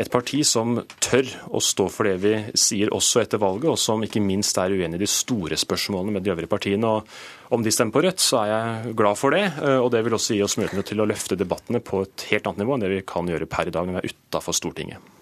et 0.01 0.09
parti 0.11 0.41
som 0.47 0.79
tør 1.03 1.29
å 1.53 1.61
stå 1.61 1.87
for 1.93 2.09
det 2.09 2.17
vi 2.23 2.33
sier 2.59 2.93
også 2.97 3.21
etter 3.23 3.41
valget, 3.43 3.69
og 3.69 3.79
som 3.81 4.01
ikke 4.05 4.23
minst 4.25 4.57
er 4.61 4.73
uenig 4.73 4.97
i 4.97 5.03
de 5.03 5.11
store 5.11 5.59
spørsmålene 5.61 6.17
med 6.17 6.25
de 6.25 6.33
øvrige 6.33 6.51
partiene. 6.51 6.89
Og 6.89 7.55
om 7.57 7.65
de 7.65 7.75
stemmer 7.75 7.99
på 7.99 8.05
Rødt, 8.07 8.25
så 8.25 8.41
er 8.41 8.51
jeg 8.53 8.97
glad 8.97 9.21
for 9.21 9.37
det. 9.37 9.45
Eh, 9.61 9.77
og 9.77 9.91
det 9.93 10.05
vil 10.07 10.17
også 10.17 10.39
gi 10.39 10.45
oss 10.47 10.57
mulighet 10.61 10.93
til 10.93 11.05
å 11.05 11.09
løfte 11.11 11.39
debattene 11.39 11.83
på 11.85 12.05
et 12.07 12.29
helt 12.33 12.49
annet 12.49 12.65
nivå 12.65 12.77
enn 12.77 12.87
det 12.87 12.93
vi 12.95 13.07
kan 13.13 13.29
gjøre 13.29 13.51
per 13.51 13.69
i 13.69 13.75
dag 13.77 13.89
når 13.89 13.99
vi 13.99 14.05
er 14.05 14.15
utafor 14.15 14.57
Stortinget. 14.57 15.20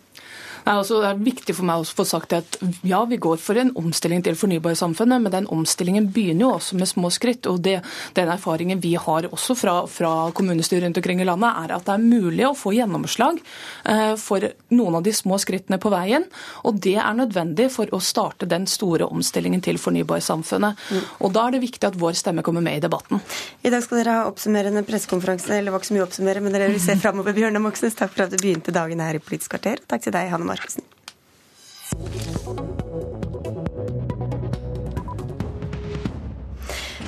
Altså, 0.69 1.01
det 1.01 1.09
er 1.09 1.23
viktig 1.23 1.55
for 1.57 1.67
meg 1.69 1.81
å 1.81 1.97
få 1.97 2.05
sagt 2.09 2.35
at 2.37 2.59
ja, 2.87 3.01
vi 3.09 3.17
går 3.21 3.41
for 3.41 3.59
en 3.61 3.71
omstilling 3.79 4.21
til 4.25 4.37
fornybarsamfunnet, 4.39 5.23
men 5.25 5.33
den 5.33 5.49
omstillingen 5.55 6.11
begynner 6.13 6.45
jo 6.45 6.51
også 6.59 6.79
med 6.79 6.91
små 6.91 7.11
skritt. 7.15 7.47
og 7.49 7.63
det, 7.65 7.79
Den 8.15 8.29
erfaringen 8.29 8.83
vi 8.83 8.95
har 9.01 9.29
også 9.31 9.57
fra, 9.57 9.77
fra 9.89 10.31
kommunestyret 10.37 10.85
rundt 10.85 11.01
omkring 11.01 11.23
i 11.23 11.29
landet, 11.29 11.57
er 11.65 11.75
at 11.77 11.87
det 11.87 11.95
er 11.95 12.05
mulig 12.05 12.45
å 12.49 12.57
få 12.59 12.75
gjennomslag 12.77 13.41
eh, 13.89 14.15
for 14.21 14.45
noen 14.77 14.99
av 15.01 15.07
de 15.07 15.15
små 15.17 15.39
skrittene 15.41 15.81
på 15.81 15.93
veien. 15.95 16.27
Og 16.69 16.81
det 16.85 16.97
er 17.01 17.17
nødvendig 17.17 17.71
for 17.73 17.89
å 17.95 18.03
starte 18.05 18.49
den 18.51 18.69
store 18.69 19.09
omstillingen 19.09 19.65
til 19.65 19.81
fornybarsamfunnet. 19.81 20.85
Mm. 20.93 21.09
Og 21.25 21.33
da 21.37 21.47
er 21.47 21.57
det 21.57 21.65
viktig 21.65 21.89
at 21.89 21.99
vår 21.99 22.19
stemme 22.19 22.45
kommer 22.45 22.65
med 22.65 22.81
i 22.81 22.85
debatten. 22.85 23.23
I 23.65 23.73
dag 23.73 23.85
skal 23.85 24.03
dere 24.03 24.21
ha 24.21 24.29
oppsummerende 24.29 24.85
pressekonferanse, 24.89 25.55
eller 25.57 25.73
var 25.73 25.81
ikke 25.81 25.93
så 25.93 25.97
mye 25.97 26.05
å 26.05 26.11
oppsummere, 26.11 26.45
men 26.45 26.57
dere 26.57 26.71
vil 26.75 26.83
se 26.83 26.99
framover. 27.05 27.37
Bjørnar 27.39 27.65
Moxnes, 27.65 27.97
takk 27.99 28.13
for 28.13 28.27
at 28.27 28.35
du 28.35 28.41
begynte 28.41 28.75
dagen 28.75 29.01
her 29.05 29.17
i 29.17 29.23
Politisk 29.23 29.55
kvarter. 29.55 29.81
Takk 29.89 30.05
til 30.05 30.15
deg, 30.15 30.29
Hanne 30.33 30.49
Mark. 30.49 30.58
Markussen. 30.59 30.85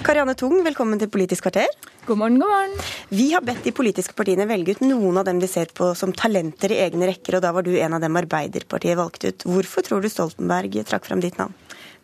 Karianne 0.00 0.34
Tung, 0.34 0.56
velkommen 0.64 0.98
til 0.98 1.10
Politisk 1.12 1.44
kvarter. 1.44 1.68
God 2.06 2.18
morgen, 2.18 2.38
god 2.40 2.50
morgen. 2.50 2.78
Vi 3.10 3.28
har 3.34 3.44
bedt 3.44 3.66
de 3.66 3.72
politiske 3.74 4.14
partiene 4.16 4.46
velge 4.48 4.74
ut 4.74 4.82
noen 4.82 5.20
av 5.20 5.26
dem 5.28 5.38
de 5.42 5.48
ser 5.50 5.70
på 5.76 5.92
som 5.98 6.14
talenter 6.16 6.72
i 6.74 6.80
egne 6.86 7.10
rekker, 7.10 7.36
og 7.38 7.44
da 7.44 7.52
var 7.54 7.66
du 7.66 7.74
en 7.76 7.94
av 7.94 8.02
dem 8.02 8.18
Arbeiderpartiet 8.18 8.98
valgte 8.98 9.30
ut. 9.30 9.46
Hvorfor 9.46 9.86
tror 9.86 10.02
du 10.02 10.08
Stoltenberg 10.10 10.80
trakk 10.88 11.06
fram 11.06 11.22
ditt 11.22 11.38
navn? 11.38 11.54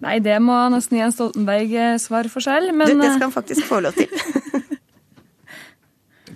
Nei, 0.05 0.19
det 0.21 0.37
må 0.45 0.55
nesten 0.71 1.01
Jens 1.01 1.17
Stoltenberg 1.17 1.73
svare 2.03 2.31
for 2.31 2.45
selv, 2.45 2.75
men 2.77 2.91
du, 2.91 3.01
Det 3.01 3.15
skal 3.15 3.29
han 3.31 3.35
faktisk 3.35 3.67
få 3.71 3.81
lov 3.87 3.97
til. 3.97 4.13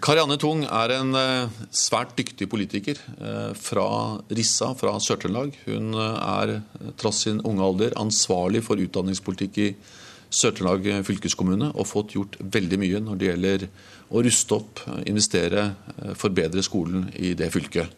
Karianne 0.01 0.38
Tung 0.40 0.62
er 0.64 0.92
en 0.94 1.12
eh, 1.18 1.57
svært 1.76 2.14
dyktig 2.16 2.46
politiker 2.48 2.96
eh, 3.20 3.51
fra 3.53 3.84
Rissa, 4.32 4.70
fra 4.78 4.94
Sør-Trøndelag. 4.96 5.59
Hun 5.66 5.92
eh, 5.92 6.14
er, 6.24 6.92
tross 7.01 7.26
sin 7.26 7.42
unge 7.44 7.66
alder, 7.66 7.96
ansvarlig 8.01 8.62
for 8.64 8.80
utdanningspolitikk 8.80 9.61
i 9.61 9.68
Sør-Trøndelag 10.32 11.05
fylkeskommune 11.05 11.72
og 11.74 11.88
fått 11.90 12.16
gjort 12.16 12.40
veldig 12.40 12.80
mye 12.80 13.03
når 13.05 13.20
det 13.20 13.28
gjelder 13.28 13.66
å 14.09 14.24
ruste 14.24 14.57
opp, 14.57 14.80
investere, 15.11 15.68
forbedre 16.18 16.64
skolen 16.64 17.11
i 17.20 17.34
det 17.38 17.51
fylket. 17.53 17.92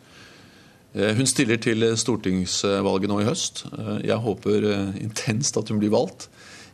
Hun 0.93 1.29
stiller 1.29 1.61
til 1.63 1.87
stortingsvalget 1.97 3.09
nå 3.09 3.21
i 3.23 3.29
høst. 3.29 3.63
Jeg 4.05 4.19
håper 4.21 4.67
intenst 5.01 5.57
at 5.61 5.73
hun 5.73 5.81
blir 5.81 5.93
valgt. 5.93 6.27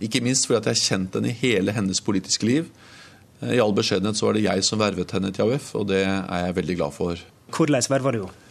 Ikke 0.02 0.22
minst 0.24 0.46
fordi 0.46 0.58
jeg 0.58 0.72
har 0.72 0.86
kjent 0.88 1.18
henne 1.18 1.30
i 1.30 1.38
hele 1.42 1.74
hennes 1.74 2.02
politiske 2.02 2.46
liv. 2.46 2.70
Eh, 3.40 3.54
I 3.56 3.62
all 3.62 3.74
beskjedenhet 3.76 4.18
så 4.18 4.28
var 4.28 4.36
det 4.36 4.46
jeg 4.46 4.66
som 4.66 4.80
vervet 4.82 5.14
henne 5.14 5.32
til 5.34 5.46
AUF, 5.46 5.72
og 5.78 5.88
det 5.92 6.02
er 6.04 6.44
jeg 6.46 6.58
veldig 6.58 6.78
glad 6.80 6.96
for. 6.96 7.24
Hvordan 7.54 7.90
verva 7.92 8.14
du 8.14 8.22
henne? 8.24 8.44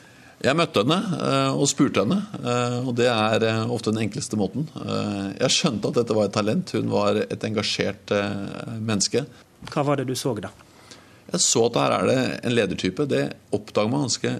Jeg 0.45 0.53
møtte 0.53 0.83
henne 0.83 0.97
eh, 1.17 1.55
og 1.57 1.65
spurte 1.69 2.03
henne, 2.03 2.19
eh, 2.38 2.77
og 2.83 2.93
det 2.99 3.07
er 3.09 3.47
ofte 3.73 3.89
den 3.93 4.03
enkleste 4.05 4.38
måten. 4.38 4.67
Jeg 5.39 5.53
skjønte 5.55 5.89
at 5.89 5.99
dette 6.01 6.17
var 6.17 6.29
et 6.29 6.38
talent. 6.38 6.75
Hun 6.77 6.93
var 6.93 7.23
et 7.25 7.47
engasjert 7.47 8.13
menneske. 8.77 9.25
Hva 9.73 9.83
var 9.88 9.99
det 9.99 10.07
du 10.09 10.15
så, 10.17 10.35
da? 10.38 10.53
Jeg 11.27 11.43
så 11.43 11.65
at 11.67 11.79
her 11.81 11.95
er 11.95 12.05
det 12.07 12.19
en 12.47 12.53
ledertype. 12.53 13.07
Det 13.09 13.23
oppdager 13.51 13.89
man 13.91 14.05
ganske 14.05 14.38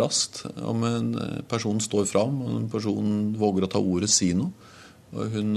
raskt. 0.00 0.40
Om 0.64 0.86
en 0.88 1.10
person 1.50 1.78
står 1.82 2.08
fram, 2.10 2.40
og 2.42 2.56
en 2.62 2.70
person 2.72 3.12
våger 3.38 3.66
å 3.66 3.70
ta 3.70 3.82
ordet, 3.82 4.10
si 4.10 4.32
noe. 4.34 4.72
Og 5.14 5.36
hun 5.36 5.52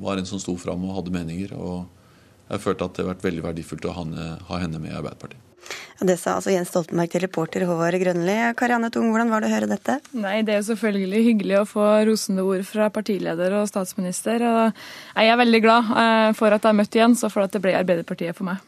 var 0.00 0.16
en 0.16 0.28
som 0.28 0.40
sto 0.40 0.54
fram 0.56 0.86
og 0.86 1.00
hadde 1.00 1.12
meninger. 1.18 1.52
og 1.58 1.99
jeg 2.50 2.62
følte 2.64 2.86
at 2.86 2.96
det 2.96 3.04
har 3.04 3.12
vært 3.14 3.26
veldig 3.28 3.46
verdifullt 3.46 3.86
å 3.86 3.94
ha 3.94 4.58
henne 4.58 4.80
med 4.82 4.90
i 4.90 4.96
Arbeiderpartiet. 4.98 5.49
Det 6.00 6.16
sa 6.16 6.38
altså 6.38 6.54
Jens 6.54 6.70
Stoltenberg 6.72 7.10
til 7.12 7.20
reporter 7.26 7.66
Håvard 7.68 7.98
Grønli. 8.00 8.36
Karianne 8.56 8.88
Tung, 8.92 9.10
hvordan 9.12 9.28
var 9.28 9.44
det 9.44 9.50
å 9.50 9.52
høre 9.52 9.68
dette? 9.68 9.98
Nei, 10.16 10.40
Det 10.40 10.54
er 10.54 10.62
jo 10.62 10.70
selvfølgelig 10.70 11.20
hyggelig 11.26 11.58
å 11.60 11.66
få 11.68 11.88
rosende 12.08 12.44
ord 12.48 12.64
fra 12.64 12.88
partileder 12.88 13.52
og 13.58 13.68
statsminister. 13.68 14.40
og 14.40 14.72
Jeg 15.14 15.28
er 15.28 15.36
veldig 15.36 15.60
glad 15.60 15.90
eh, 15.92 16.32
for 16.38 16.56
at 16.56 16.64
jeg 16.64 16.78
møtte 16.78 17.02
Jens, 17.02 17.24
og 17.24 17.34
for 17.34 17.44
at 17.44 17.52
det 17.52 17.60
ble 17.60 17.76
Arbeiderpartiet 17.76 18.36
for 18.38 18.48
meg. 18.48 18.64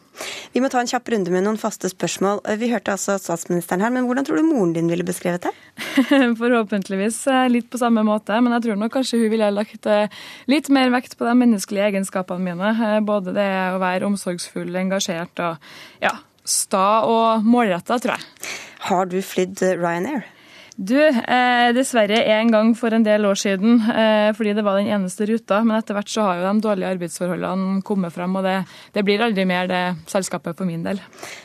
Vi 0.53 0.61
må 0.61 0.69
ta 0.69 0.77
en 0.77 0.85
kjapp 0.85 1.09
runde 1.09 1.33
med 1.33 1.41
noen 1.41 1.57
faste 1.57 1.89
spørsmål. 1.89 2.43
Vi 2.61 2.69
hørte 2.69 2.93
altså 2.93 3.15
statsministeren 3.17 3.81
her, 3.81 3.89
men 3.89 4.05
hvordan 4.05 4.27
tror 4.27 4.37
du 4.37 4.45
moren 4.45 4.75
din 4.75 4.91
ville 4.91 5.05
beskrevet 5.07 5.47
det? 5.47 5.53
Forhåpentligvis 6.41 7.17
eh, 7.33 7.47
litt 7.49 7.71
på 7.73 7.81
samme 7.81 8.03
måte, 8.05 8.37
men 8.45 8.53
jeg 8.59 8.67
tror 8.67 8.77
nok 8.77 8.93
kanskje 8.93 9.23
hun 9.23 9.33
ville 9.33 9.49
lagt 9.55 9.89
eh, 9.89 10.21
litt 10.53 10.69
mer 10.69 10.93
vekt 10.93 11.17
på 11.17 11.25
de 11.25 11.33
menneskelige 11.41 11.89
egenskapene 11.89 12.45
mine. 12.53 13.01
Både 13.09 13.33
det 13.33 13.49
å 13.73 13.81
være 13.81 14.05
omsorgsfull, 14.11 14.69
engasjert 14.83 15.41
og 15.41 15.73
ja, 16.05 16.13
sta 16.45 17.03
og 17.09 17.45
målretta, 17.47 17.99
tror 17.99 18.17
jeg. 18.17 18.53
Har 18.89 19.09
du 19.11 19.19
flydd 19.23 19.61
Ryanair? 19.79 20.25
Du, 20.73 20.97
eh, 20.97 21.69
dessverre 21.75 22.17
en 22.33 22.49
gang 22.49 22.71
for 22.73 22.93
en 22.95 23.03
del 23.05 23.27
år 23.29 23.37
siden, 23.37 23.77
eh, 23.93 24.31
fordi 24.33 24.55
det 24.57 24.63
var 24.65 24.79
den 24.79 24.89
eneste 24.89 25.27
ruta. 25.29 25.61
Men 25.63 25.77
etter 25.77 25.93
hvert 25.93 26.09
så 26.09 26.25
har 26.25 26.39
jo 26.39 26.47
de 26.47 26.65
dårlige 26.65 26.89
arbeidsforholdene 26.95 27.83
kommet 27.85 28.13
frem, 28.13 28.35
og 28.35 28.43
det, 28.43 28.65
det 28.93 29.03
blir 29.05 29.21
aldri 29.21 29.45
mer 29.45 29.69
det 29.69 29.83
selskapet 30.09 30.57
for 30.57 30.65
min 30.65 30.83
del. 30.83 30.99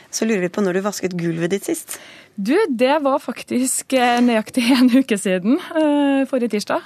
Så 0.09 0.25
lurer 0.25 0.47
vi 0.47 0.49
på 0.49 0.65
når 0.65 0.79
du 0.79 0.81
vasket 0.81 1.13
gulvet 1.13 1.53
ditt 1.53 1.69
sist? 1.69 1.99
Du, 2.35 2.55
det 2.73 3.03
var 3.05 3.21
faktisk 3.21 3.93
eh, 3.93 4.17
nøyaktig 4.25 4.65
en 4.79 4.89
uke 4.97 5.17
siden, 5.21 5.61
eh, 5.77 6.25
forrige 6.25 6.57
tirsdag. 6.57 6.81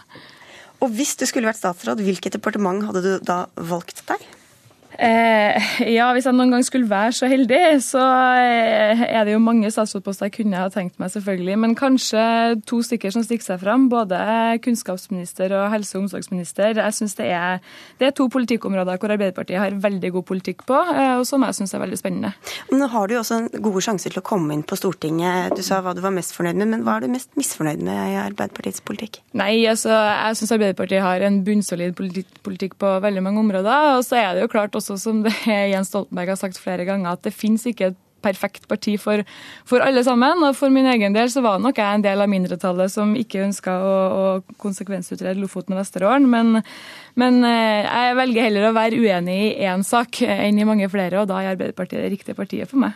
Og 0.83 0.91
hvis 0.91 1.15
du 1.15 1.23
skulle 1.25 1.47
vært 1.47 1.61
statsråd, 1.61 2.03
hvilket 2.03 2.35
departement 2.35 2.83
hadde 2.89 3.05
du 3.05 3.11
da 3.23 3.45
valgt 3.55 4.03
deg? 4.09 4.19
Eh, 4.99 5.69
ja, 5.89 6.09
hvis 6.13 6.27
jeg 6.27 6.35
noen 6.37 6.53
gang 6.53 6.63
skulle 6.65 6.89
være 6.89 7.13
så 7.17 7.29
heldig, 7.31 7.61
så 7.81 8.01
eh, 8.37 9.03
er 9.07 9.25
det 9.25 9.33
jo 9.33 9.41
mange 9.41 9.71
statsrådposter 9.73 10.29
jeg 10.29 10.35
kunne 10.37 10.59
ha 10.59 10.69
tenkt 10.73 10.99
meg, 11.01 11.11
selvfølgelig. 11.13 11.57
Men 11.63 11.75
kanskje 11.77 12.23
to 12.69 12.81
stykker 12.85 13.13
som 13.15 13.25
stikker 13.25 13.47
seg 13.47 13.61
fram. 13.63 13.87
Både 13.91 14.19
kunnskapsminister 14.63 15.55
og 15.57 15.71
helse- 15.73 15.97
og 15.97 16.05
omsorgsminister. 16.05 16.77
Jeg 16.77 16.97
synes 16.97 17.17
det 17.17 17.31
er, 17.33 17.63
det 17.99 18.09
er 18.09 18.15
to 18.17 18.27
politikkområder 18.33 19.01
hvor 19.01 19.15
Arbeiderpartiet 19.15 19.61
har 19.61 19.79
veldig 19.81 20.13
god 20.19 20.27
politikk 20.29 20.65
på, 20.69 20.77
eh, 20.93 21.15
og 21.17 21.25
som 21.29 21.45
jeg 21.47 21.57
syns 21.57 21.73
er 21.73 21.83
veldig 21.83 21.99
spennende. 21.99 22.33
Nå 22.73 22.89
har 22.93 23.09
du 23.09 23.17
jo 23.17 23.23
også 23.23 23.41
gode 23.57 23.83
sjanser 23.85 24.13
til 24.13 24.21
å 24.21 24.27
komme 24.27 24.53
inn 24.53 24.65
på 24.67 24.77
Stortinget. 24.77 25.57
Du 25.57 25.65
sa 25.65 25.81
hva 25.81 25.95
du 25.97 26.03
var 26.05 26.13
mest 26.13 26.35
fornøyd 26.37 26.61
med, 26.61 26.69
men 26.75 26.85
hva 26.85 26.99
er 26.99 27.07
du 27.07 27.15
mest 27.15 27.33
misfornøyd 27.39 27.81
med 27.81 28.13
i 28.13 28.19
Arbeiderpartiets 28.21 28.85
politikk? 28.85 29.23
Nei, 29.39 29.65
altså, 29.69 29.89
jeg 29.89 30.37
syns 30.37 30.53
Arbeiderpartiet 30.53 31.01
har 31.03 31.25
en 31.25 31.41
bunnsolid 31.45 31.97
politikk 32.45 32.77
på 32.81 32.95
veldig 33.03 33.25
mange 33.25 33.41
områder. 33.41 33.97
Og 33.97 34.05
så 34.05 34.19
er 34.21 34.35
det 34.35 34.45
jo 34.45 34.51
klart 34.53 34.75
også 34.77 34.82
også 34.91 35.09
som 35.09 35.21
det 35.25 35.35
Jens 35.73 35.93
Stoltenberg 35.93 36.33
har 36.33 36.41
sagt 36.41 36.59
flere 36.61 36.87
ganger, 36.87 37.15
at 37.15 37.23
det 37.23 37.35
finnes 37.35 37.65
ikke 37.69 37.91
et 37.91 37.99
perfekt 38.23 38.67
parti 38.71 38.95
for, 39.01 39.23
for, 39.67 39.83
alle 39.83 40.03
sammen. 40.05 40.43
Og 40.47 40.55
for 40.57 40.73
min 40.73 40.87
egen 40.93 41.15
del 41.15 41.31
så 41.31 41.43
var 41.45 41.61
nok 41.61 41.79
jeg 41.81 41.99
en 41.99 42.05
del 42.05 42.23
av 42.23 42.31
mindretallet 42.31 42.91
som 42.93 43.13
ikke 43.19 43.43
ønska 43.43 43.75
å, 43.83 43.93
å 43.93 44.57
konsekvensutrede 44.63 45.39
Lofoten 45.41 45.75
og 45.75 45.81
Vesterålen. 45.81 46.29
Men, 46.31 46.61
men, 47.19 47.41
jeg 47.43 48.19
velger 48.19 48.47
heller 48.47 48.69
å 48.69 48.75
være 48.77 49.01
uenig 49.03 49.39
i 49.49 49.67
én 49.67 49.83
sak 49.87 50.23
enn 50.23 50.59
i 50.59 50.67
mange 50.67 50.89
flere, 50.91 51.21
og 51.21 51.31
da 51.31 51.41
er 51.41 51.53
Arbeiderpartiet 51.53 52.03
det 52.05 52.13
riktige 52.15 52.39
partiet 52.39 52.71
for 52.71 52.85
meg. 52.85 52.95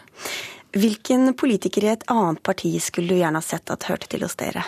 Hvilken 0.78 1.32
politiker 1.40 1.86
i 1.86 1.94
et 1.96 2.04
annet 2.12 2.42
parti 2.46 2.74
skulle 2.84 3.16
du 3.16 3.22
gjerne 3.22 3.40
ha 3.40 3.46
sett 3.46 3.72
at 3.74 3.88
hørte 3.90 4.10
til 4.12 4.26
hos 4.28 4.36
dere? 4.40 4.66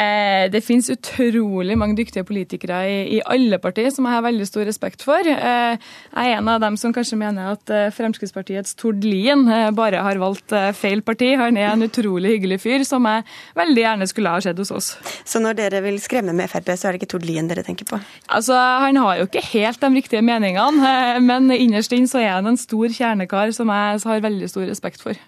Eh, 0.00 0.46
det 0.52 0.62
finnes 0.64 0.88
utrolig 0.92 1.74
mange 1.78 1.96
dyktige 1.98 2.24
politikere 2.24 2.78
i, 2.88 3.00
i, 3.16 3.20
alle 3.28 3.58
partier 3.60 3.90
som 3.92 4.06
jeg 4.08 4.16
har 4.16 4.24
veldig 4.24 4.46
stor 4.48 4.64
respekt 4.68 5.04
for. 5.04 5.26
Eh, 5.26 5.74
jeg 5.76 6.30
er 6.30 6.38
en 6.38 6.48
av 6.48 6.62
dem 6.62 6.78
som 6.80 6.94
kanskje 6.96 7.18
mener 7.20 7.52
at 7.52 7.72
eh, 7.74 7.90
Fremskrittspartiets 7.92 8.78
Tord 8.80 9.04
Lien 9.04 9.44
bare 9.76 10.00
har 10.04 10.20
valgt 10.22 10.54
feil 10.78 11.02
parti. 11.04 11.32
Han 11.36 11.58
er 11.60 11.72
en 11.72 11.84
utrolig 11.84 12.36
hyggelig 12.36 12.60
fyr 12.62 12.86
som 12.88 13.04
jeg 13.10 13.26
veldig 13.58 13.84
gjerne 13.84 14.08
skulle 14.08 14.32
ha 14.32 14.40
sett 14.44 14.62
hos 14.62 14.72
oss. 14.74 14.90
Så 15.28 15.42
når 15.42 15.58
dere 15.58 15.84
vil 15.84 16.00
skremme 16.02 16.34
med 16.36 16.48
Frp, 16.50 16.72
så 16.72 16.88
er 16.88 16.96
det 16.96 17.02
ikke 17.02 17.12
Tord 17.16 17.28
Lien 17.28 17.50
dere 17.50 17.66
tenker 17.66 17.88
på? 17.90 18.00
Altså, 18.28 18.56
Han 18.56 18.96
har 19.00 19.20
jo 19.20 19.28
ikke 19.28 19.44
helt 19.52 19.80
de 19.82 19.92
riktige 19.98 20.24
meningene, 20.24 21.20
men 21.24 21.50
innerst 21.52 21.92
inn 21.96 22.08
så 22.08 22.22
er 22.22 22.32
han 22.38 22.48
en 22.48 22.60
stor 22.60 22.88
kjernekar 22.88 23.52
som 23.56 23.72
jeg 23.72 24.02
har 24.06 24.24
veldig 24.24 24.48
stor 24.48 24.68
respekt 24.70 25.04
for. 25.04 25.18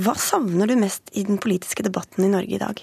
Hva 0.00 0.16
savner 0.18 0.68
du 0.68 0.76
mest 0.80 1.08
i 1.16 1.24
den 1.28 1.40
politiske 1.40 1.86
debatten 1.86 2.26
i 2.26 2.32
Norge 2.32 2.58
i 2.58 2.62
dag? 2.62 2.80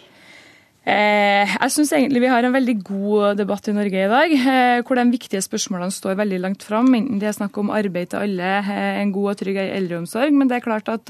Eh, 0.88 1.50
jeg 1.52 1.72
syns 1.74 1.90
egentlig 1.92 2.22
vi 2.24 2.30
har 2.32 2.46
en 2.48 2.54
veldig 2.56 2.76
god 2.88 3.40
debatt 3.42 3.66
i 3.68 3.74
Norge 3.76 4.06
i 4.06 4.08
dag, 4.08 4.32
eh, 4.32 4.84
hvor 4.88 4.96
de 4.96 5.04
viktige 5.12 5.42
spørsmålene 5.44 5.92
står 5.92 6.16
veldig 6.16 6.40
langt 6.40 6.64
fram. 6.64 6.88
Enten 6.96 7.20
det 7.20 7.28
er 7.28 7.36
snakk 7.36 7.58
om 7.60 7.74
arbeid 7.76 8.14
til 8.14 8.24
alle, 8.24 8.52
eh, 8.64 9.02
en 9.02 9.12
god 9.12 9.34
og 9.34 9.38
trygg 9.42 9.60
eldreomsorg. 9.66 10.32
Men 10.32 10.48
det 10.48 10.56
er 10.56 10.64
klart 10.64 10.88
at 10.88 11.06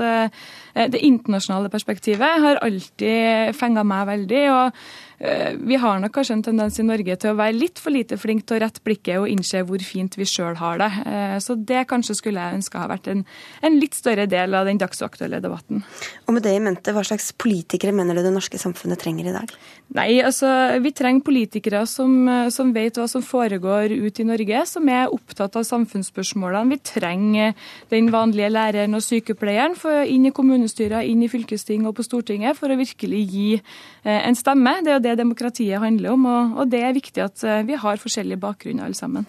det 0.78 1.02
internasjonale 1.02 1.70
perspektivet 1.70 2.42
har 2.42 2.58
alltid 2.66 3.54
fenga 3.54 3.84
meg 3.86 4.08
veldig. 4.08 4.44
og 4.50 4.74
vi 5.18 5.78
har 5.82 5.98
nok 5.98 6.14
kanskje 6.14 6.36
en 6.38 6.44
tendens 6.46 6.78
i 6.78 6.86
Norge 6.86 7.16
til 7.18 7.32
å 7.32 7.38
være 7.40 7.56
litt 7.58 7.80
for 7.82 7.94
lite 7.94 8.20
flink 8.22 8.46
til 8.46 8.58
å 8.58 8.62
rette 8.62 8.84
blikket 8.86 9.18
og 9.22 9.30
innse 9.32 9.64
hvor 9.66 9.82
fint 9.82 10.14
vi 10.18 10.28
sjøl 10.30 10.58
har 10.60 10.78
det. 10.82 10.90
Eh, 11.10 11.38
så 11.44 11.56
det 11.58 11.86
kanskje 11.90 12.18
skulle 12.20 12.44
jeg 12.44 12.60
ønske 12.60 12.78
har 12.78 12.92
vært 12.92 13.10
en, 13.12 13.24
en, 13.66 13.80
litt 13.82 13.98
større 13.98 14.28
del 14.30 14.54
av 14.58 14.68
den 14.70 14.80
dagsaktuelle 14.82 15.40
debatten. 15.44 15.84
Og 16.28 16.36
med 16.36 16.46
det 16.46 16.54
i 16.56 16.62
mente, 16.64 16.94
hva 16.94 17.04
slags 17.08 17.32
politikere 17.40 17.96
mener 17.96 18.18
du 18.18 18.24
det 18.26 18.34
norske 18.36 18.60
samfunnet 18.62 19.02
trenger 19.02 19.30
i 19.30 19.36
dag? 19.36 19.54
Nei, 19.98 20.10
altså 20.26 20.50
vi 20.84 20.92
trenger 20.96 21.26
politikere 21.26 21.86
som, 21.90 22.28
som 22.54 22.74
vet 22.76 23.00
hva 23.00 23.08
som 23.10 23.24
foregår 23.24 23.94
ute 23.96 24.24
i 24.24 24.28
Norge, 24.28 24.64
som 24.70 24.90
er 24.92 25.14
opptatt 25.14 25.56
av 25.58 25.66
samfunnsspørsmålene. 25.68 26.76
Vi 26.76 26.82
trenger 26.92 27.70
den 27.94 28.12
vanlige 28.14 28.52
læreren 28.52 28.98
og 28.98 29.06
sykepleieren 29.06 29.78
for, 29.80 30.04
inn 30.04 30.28
i 30.28 30.34
kommunestyrer, 30.36 31.08
inn 31.08 31.24
i 31.24 31.32
fylkesting 31.32 31.88
og 31.88 31.96
på 31.98 32.06
Stortinget 32.06 32.60
for 32.60 32.74
å 32.74 32.80
virkelig 32.80 33.24
gi 33.32 33.48
eh, 33.58 34.20
en 34.20 34.38
stemme. 34.38 34.78
Det 34.84 34.92
er 34.92 35.00
jo 35.00 35.06
det 35.08 35.18
demokratiet 35.22 35.82
handler 35.82 36.14
om, 36.14 36.28
og, 36.30 36.58
og 36.62 36.72
det 36.72 36.84
er 36.84 36.96
viktig 36.98 37.24
at 37.24 37.44
eh, 37.48 37.64
vi 37.68 37.80
har 37.80 38.02
forskjellige 38.02 38.42
bakgrunner 38.44 38.88
alle 38.88 38.98
sammen. 38.98 39.28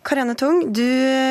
Karianne 0.00 0.32
Tung, 0.38 0.62
du 0.72 0.86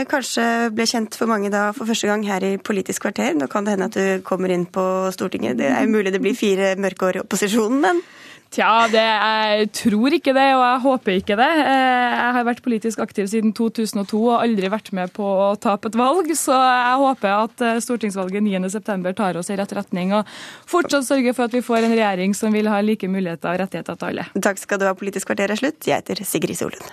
kanskje 0.09 0.43
ble 0.77 0.85
kjent 0.85 1.15
for 1.17 1.29
mange 1.31 1.49
da 1.49 1.71
for 1.73 1.89
første 1.89 2.05
gang 2.05 2.21
her 2.27 2.43
i 2.45 2.51
Politisk 2.61 3.07
kvarter. 3.07 3.33
Nå 3.33 3.47
kan 3.49 3.65
det 3.65 3.73
hende 3.73 3.87
at 3.89 3.97
du 3.97 4.25
kommer 4.25 4.53
inn 4.53 4.67
på 4.69 4.83
Stortinget. 5.15 5.57
Det 5.57 5.71
er 5.73 5.89
mulig 5.89 6.13
det 6.13 6.21
blir 6.21 6.37
fire 6.37 6.75
mørke 6.77 7.07
år 7.07 7.17
i 7.17 7.23
opposisjonen, 7.23 7.81
men 7.81 8.03
Tja, 8.49 8.87
det, 8.89 9.01
jeg 9.05 9.67
tror 9.77 10.13
ikke 10.17 10.33
det, 10.33 10.47
og 10.57 10.63
jeg 10.63 10.81
håper 10.81 11.17
ikke 11.19 11.35
det. 11.37 11.49
Eh, 11.61 12.13
jeg 12.15 12.33
har 12.33 12.47
vært 12.47 12.63
politisk 12.65 13.03
aktiv 13.03 13.27
siden 13.29 13.53
2002 13.53 14.21
og 14.23 14.39
aldri 14.39 14.71
vært 14.73 14.89
med 14.97 15.13
på 15.13 15.21
å 15.21 15.51
tape 15.61 15.91
et 15.91 15.97
valg, 15.99 16.31
så 16.33 16.57
jeg 16.57 16.97
håper 17.03 17.35
at 17.35 17.65
eh, 17.67 17.81
stortingsvalget 17.85 18.41
9.9 18.47 19.13
tar 19.19 19.37
oss 19.37 19.53
i 19.53 19.59
rett 19.59 19.75
retning 19.77 20.15
og 20.17 20.33
fortsatt 20.69 21.05
sørger 21.05 21.37
for 21.37 21.45
at 21.45 21.53
vi 21.59 21.61
får 21.65 21.85
en 21.85 21.93
regjering 21.93 22.33
som 22.37 22.55
vil 22.57 22.71
ha 22.73 22.81
like 22.81 23.11
muligheter 23.11 23.53
og 23.53 23.61
rettigheter 23.61 24.01
til 24.01 24.09
alle. 24.09 24.29
Takk 24.49 24.65
skal 24.65 24.81
du 24.81 24.89
ha, 24.89 24.97
Politisk 24.97 25.29
kvarter 25.29 25.53
er 25.53 25.61
slutt. 25.61 25.85
Jeg 25.85 26.01
heter 26.01 26.25
Sigrid 26.25 26.57
Solund. 26.57 26.89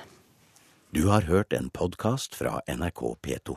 Du 0.92 1.09
har 1.09 1.24
hørt 1.24 1.57
en 1.57 1.72
podkast 1.72 2.36
fra 2.36 2.61
NRK 2.68 3.16
P2. 3.24 3.57